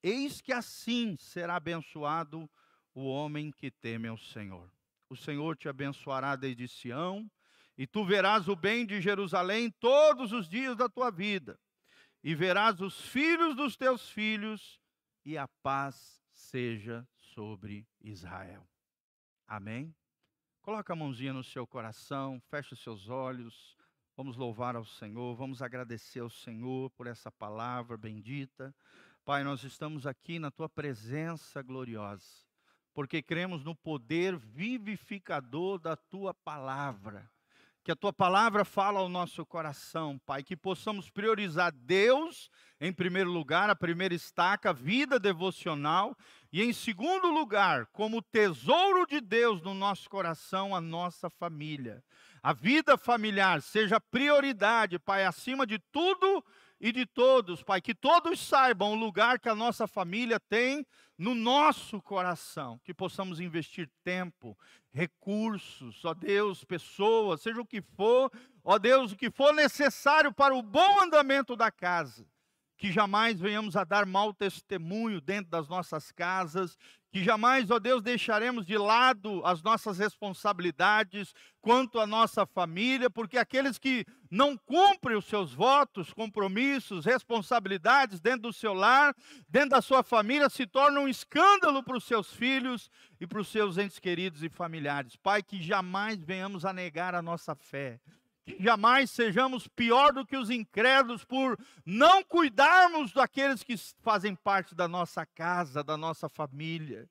Eis 0.02 0.40
que 0.40 0.52
assim 0.52 1.16
será 1.16 1.56
abençoado 1.56 2.48
o 2.94 3.04
homem 3.06 3.50
que 3.50 3.70
teme 3.70 4.08
ao 4.08 4.18
Senhor. 4.18 4.70
O 5.08 5.16
Senhor 5.16 5.56
te 5.56 5.68
abençoará 5.68 6.36
desde 6.36 6.68
Sião, 6.68 7.30
e 7.76 7.86
tu 7.86 8.04
verás 8.04 8.48
o 8.48 8.54
bem 8.54 8.86
de 8.86 9.00
Jerusalém 9.00 9.70
todos 9.80 10.32
os 10.32 10.48
dias 10.48 10.76
da 10.76 10.88
tua 10.88 11.10
vida, 11.10 11.58
e 12.22 12.34
verás 12.34 12.80
os 12.80 13.00
filhos 13.00 13.56
dos 13.56 13.76
teus 13.76 14.10
filhos, 14.10 14.80
e 15.24 15.36
a 15.36 15.48
paz 15.62 16.22
seja 16.30 17.06
sobre 17.16 17.86
Israel. 18.00 18.66
Amém? 19.46 19.94
Coloca 20.62 20.92
a 20.92 20.96
mãozinha 20.96 21.32
no 21.32 21.42
seu 21.42 21.66
coração, 21.66 22.40
feche 22.48 22.74
os 22.74 22.82
seus 22.82 23.08
olhos. 23.08 23.76
Vamos 24.16 24.36
louvar 24.36 24.76
ao 24.76 24.84
Senhor, 24.84 25.34
vamos 25.34 25.62
agradecer 25.62 26.20
ao 26.20 26.28
Senhor 26.28 26.90
por 26.90 27.06
essa 27.06 27.32
palavra 27.32 27.96
bendita. 27.96 28.74
Pai, 29.24 29.42
nós 29.42 29.64
estamos 29.64 30.06
aqui 30.06 30.38
na 30.38 30.50
tua 30.50 30.68
presença 30.68 31.62
gloriosa, 31.62 32.44
porque 32.92 33.22
cremos 33.22 33.64
no 33.64 33.74
poder 33.74 34.36
vivificador 34.36 35.78
da 35.78 35.96
tua 35.96 36.34
palavra. 36.34 37.30
Que 37.82 37.90
a 37.90 37.96
tua 37.96 38.12
palavra 38.12 38.62
fala 38.64 39.00
ao 39.00 39.08
nosso 39.08 39.44
coração, 39.46 40.20
Pai, 40.26 40.42
que 40.42 40.54
possamos 40.54 41.08
priorizar 41.08 41.72
Deus 41.72 42.50
em 42.78 42.92
primeiro 42.92 43.30
lugar, 43.30 43.70
a 43.70 43.76
primeira 43.76 44.14
estaca, 44.14 44.72
vida 44.72 45.18
devocional, 45.18 46.16
e 46.52 46.62
em 46.62 46.72
segundo 46.72 47.28
lugar, 47.30 47.86
como 47.86 48.22
tesouro 48.22 49.06
de 49.06 49.20
Deus 49.20 49.62
no 49.62 49.72
nosso 49.72 50.08
coração, 50.10 50.74
a 50.74 50.80
nossa 50.80 51.30
família. 51.30 52.02
A 52.42 52.52
vida 52.52 52.96
familiar 52.96 53.60
seja 53.62 54.00
prioridade, 54.00 54.98
Pai, 54.98 55.24
acima 55.24 55.66
de 55.66 55.78
tudo 55.78 56.44
e 56.80 56.90
de 56.90 57.04
todos, 57.04 57.62
Pai, 57.62 57.80
que 57.80 57.94
todos 57.94 58.40
saibam 58.40 58.92
o 58.92 58.96
lugar 58.96 59.38
que 59.38 59.48
a 59.48 59.54
nossa 59.54 59.86
família 59.86 60.40
tem 60.40 60.86
no 61.18 61.34
nosso 61.34 62.00
coração, 62.00 62.80
que 62.82 62.94
possamos 62.94 63.38
investir 63.38 63.90
tempo, 64.02 64.56
recursos, 64.90 66.02
ó 66.04 66.14
Deus, 66.14 66.64
pessoas, 66.64 67.42
seja 67.42 67.60
o 67.60 67.66
que 67.66 67.82
for, 67.82 68.32
ó 68.64 68.78
Deus, 68.78 69.12
o 69.12 69.16
que 69.16 69.30
for 69.30 69.52
necessário 69.52 70.32
para 70.32 70.54
o 70.54 70.62
bom 70.62 71.02
andamento 71.02 71.54
da 71.54 71.70
casa 71.70 72.26
que 72.80 72.90
jamais 72.90 73.38
venhamos 73.38 73.76
a 73.76 73.84
dar 73.84 74.06
mau 74.06 74.32
testemunho 74.32 75.20
dentro 75.20 75.50
das 75.50 75.68
nossas 75.68 76.10
casas, 76.10 76.78
que 77.12 77.22
jamais, 77.22 77.70
ó 77.70 77.78
Deus, 77.78 78.02
deixaremos 78.02 78.64
de 78.64 78.78
lado 78.78 79.42
as 79.44 79.62
nossas 79.62 79.98
responsabilidades 79.98 81.34
quanto 81.60 82.00
à 82.00 82.06
nossa 82.06 82.46
família, 82.46 83.10
porque 83.10 83.36
aqueles 83.36 83.78
que 83.78 84.06
não 84.30 84.56
cumprem 84.56 85.14
os 85.14 85.26
seus 85.26 85.52
votos, 85.52 86.14
compromissos, 86.14 87.04
responsabilidades 87.04 88.18
dentro 88.18 88.42
do 88.48 88.52
seu 88.52 88.72
lar, 88.72 89.14
dentro 89.46 89.70
da 89.70 89.82
sua 89.82 90.02
família, 90.02 90.48
se 90.48 90.66
tornam 90.66 91.02
um 91.02 91.08
escândalo 91.08 91.82
para 91.82 91.98
os 91.98 92.04
seus 92.04 92.32
filhos 92.32 92.90
e 93.20 93.26
para 93.26 93.40
os 93.42 93.48
seus 93.48 93.76
entes 93.76 93.98
queridos 93.98 94.42
e 94.42 94.48
familiares. 94.48 95.16
Pai, 95.16 95.42
que 95.42 95.62
jamais 95.62 96.18
venhamos 96.24 96.64
a 96.64 96.72
negar 96.72 97.14
a 97.14 97.20
nossa 97.20 97.54
fé 97.54 98.00
jamais 98.58 99.10
sejamos 99.10 99.68
pior 99.68 100.12
do 100.12 100.26
que 100.26 100.36
os 100.36 100.50
incrédulos 100.50 101.24
por 101.24 101.58
não 101.84 102.22
cuidarmos 102.24 103.12
daqueles 103.12 103.62
que 103.62 103.76
fazem 104.02 104.34
parte 104.34 104.74
da 104.74 104.88
nossa 104.88 105.24
casa, 105.26 105.84
da 105.84 105.96
nossa 105.96 106.28
família. 106.28 107.08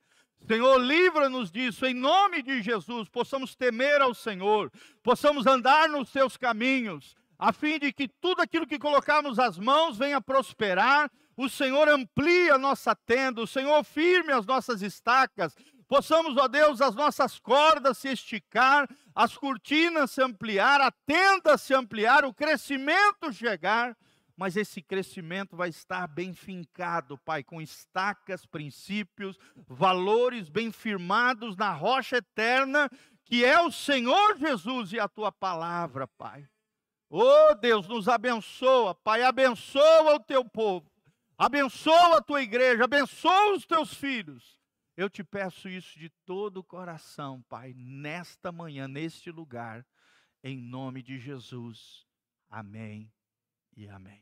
Senhor, 0.47 0.77
livra-nos 0.77 1.51
disso, 1.51 1.85
em 1.85 1.93
nome 1.93 2.41
de 2.41 2.61
Jesus, 2.61 3.09
possamos 3.09 3.55
temer 3.55 4.01
ao 4.01 4.13
Senhor, 4.13 4.71
possamos 5.03 5.45
andar 5.45 5.89
nos 5.89 6.09
seus 6.09 6.37
caminhos, 6.37 7.15
a 7.37 7.53
fim 7.53 7.77
de 7.77 7.91
que 7.91 8.07
tudo 8.07 8.41
aquilo 8.41 8.67
que 8.67 8.79
colocarmos 8.79 9.37
as 9.37 9.57
mãos 9.57 9.97
venha 9.97 10.21
prosperar, 10.21 11.11
o 11.37 11.47
Senhor 11.47 11.87
amplie 11.87 12.49
a 12.49 12.57
nossa 12.57 12.95
tenda, 12.95 13.41
o 13.41 13.47
Senhor 13.47 13.83
firme 13.83 14.33
as 14.33 14.45
nossas 14.45 14.81
estacas, 14.81 15.55
possamos, 15.89 16.37
ó 16.37 16.47
Deus, 16.47 16.79
as 16.79 16.93
nossas 16.93 17.39
cordas 17.39 17.97
se 17.97 18.09
esticar, 18.09 18.87
as 19.13 19.35
cortinas 19.35 20.11
se 20.11 20.21
ampliar, 20.21 20.79
a 20.79 20.91
tenda 20.91 21.57
se 21.57 21.73
ampliar, 21.73 22.23
o 22.23 22.33
crescimento 22.33 23.33
chegar, 23.33 23.97
mas 24.37 24.55
esse 24.55 24.81
crescimento 24.83 25.57
vai 25.57 25.69
estar 25.69 26.07
bem 26.07 26.31
fincado, 26.31 27.17
Pai, 27.17 27.43
com 27.43 27.59
estacas, 27.59 28.45
princípios, 28.45 29.37
valores 29.67 30.47
bem 30.47 30.71
firmados 30.71 31.57
na 31.57 31.73
rocha 31.73 32.17
eterna, 32.17 32.87
que 33.25 33.43
é 33.43 33.59
o 33.59 33.71
Senhor 33.71 34.37
Jesus 34.37 34.93
e 34.93 34.99
a 34.99 35.09
tua 35.09 35.31
palavra, 35.31 36.07
Pai. 36.07 36.47
Oh 37.09 37.55
Deus, 37.55 37.87
nos 37.87 38.07
abençoa, 38.07 38.93
Pai, 38.93 39.23
abençoa 39.23 40.13
o 40.13 40.19
teu 40.19 40.45
povo, 40.45 40.89
abençoa 41.35 42.17
a 42.17 42.21
tua 42.21 42.43
igreja, 42.43 42.83
abençoa 42.83 43.55
os 43.55 43.65
teus 43.65 43.91
filhos. 43.91 44.58
Eu 44.99 45.09
te 45.09 45.23
peço 45.23 45.69
isso 45.69 45.97
de 45.97 46.09
todo 46.25 46.57
o 46.57 46.63
coração, 46.63 47.41
Pai, 47.43 47.73
nesta 47.73 48.51
manhã, 48.51 48.85
neste 48.85 49.31
lugar, 49.31 49.87
em 50.43 50.57
nome 50.57 51.01
de 51.01 51.17
Jesus. 51.17 52.05
Amém 52.49 53.09
e 53.77 53.87
amém. 53.87 54.19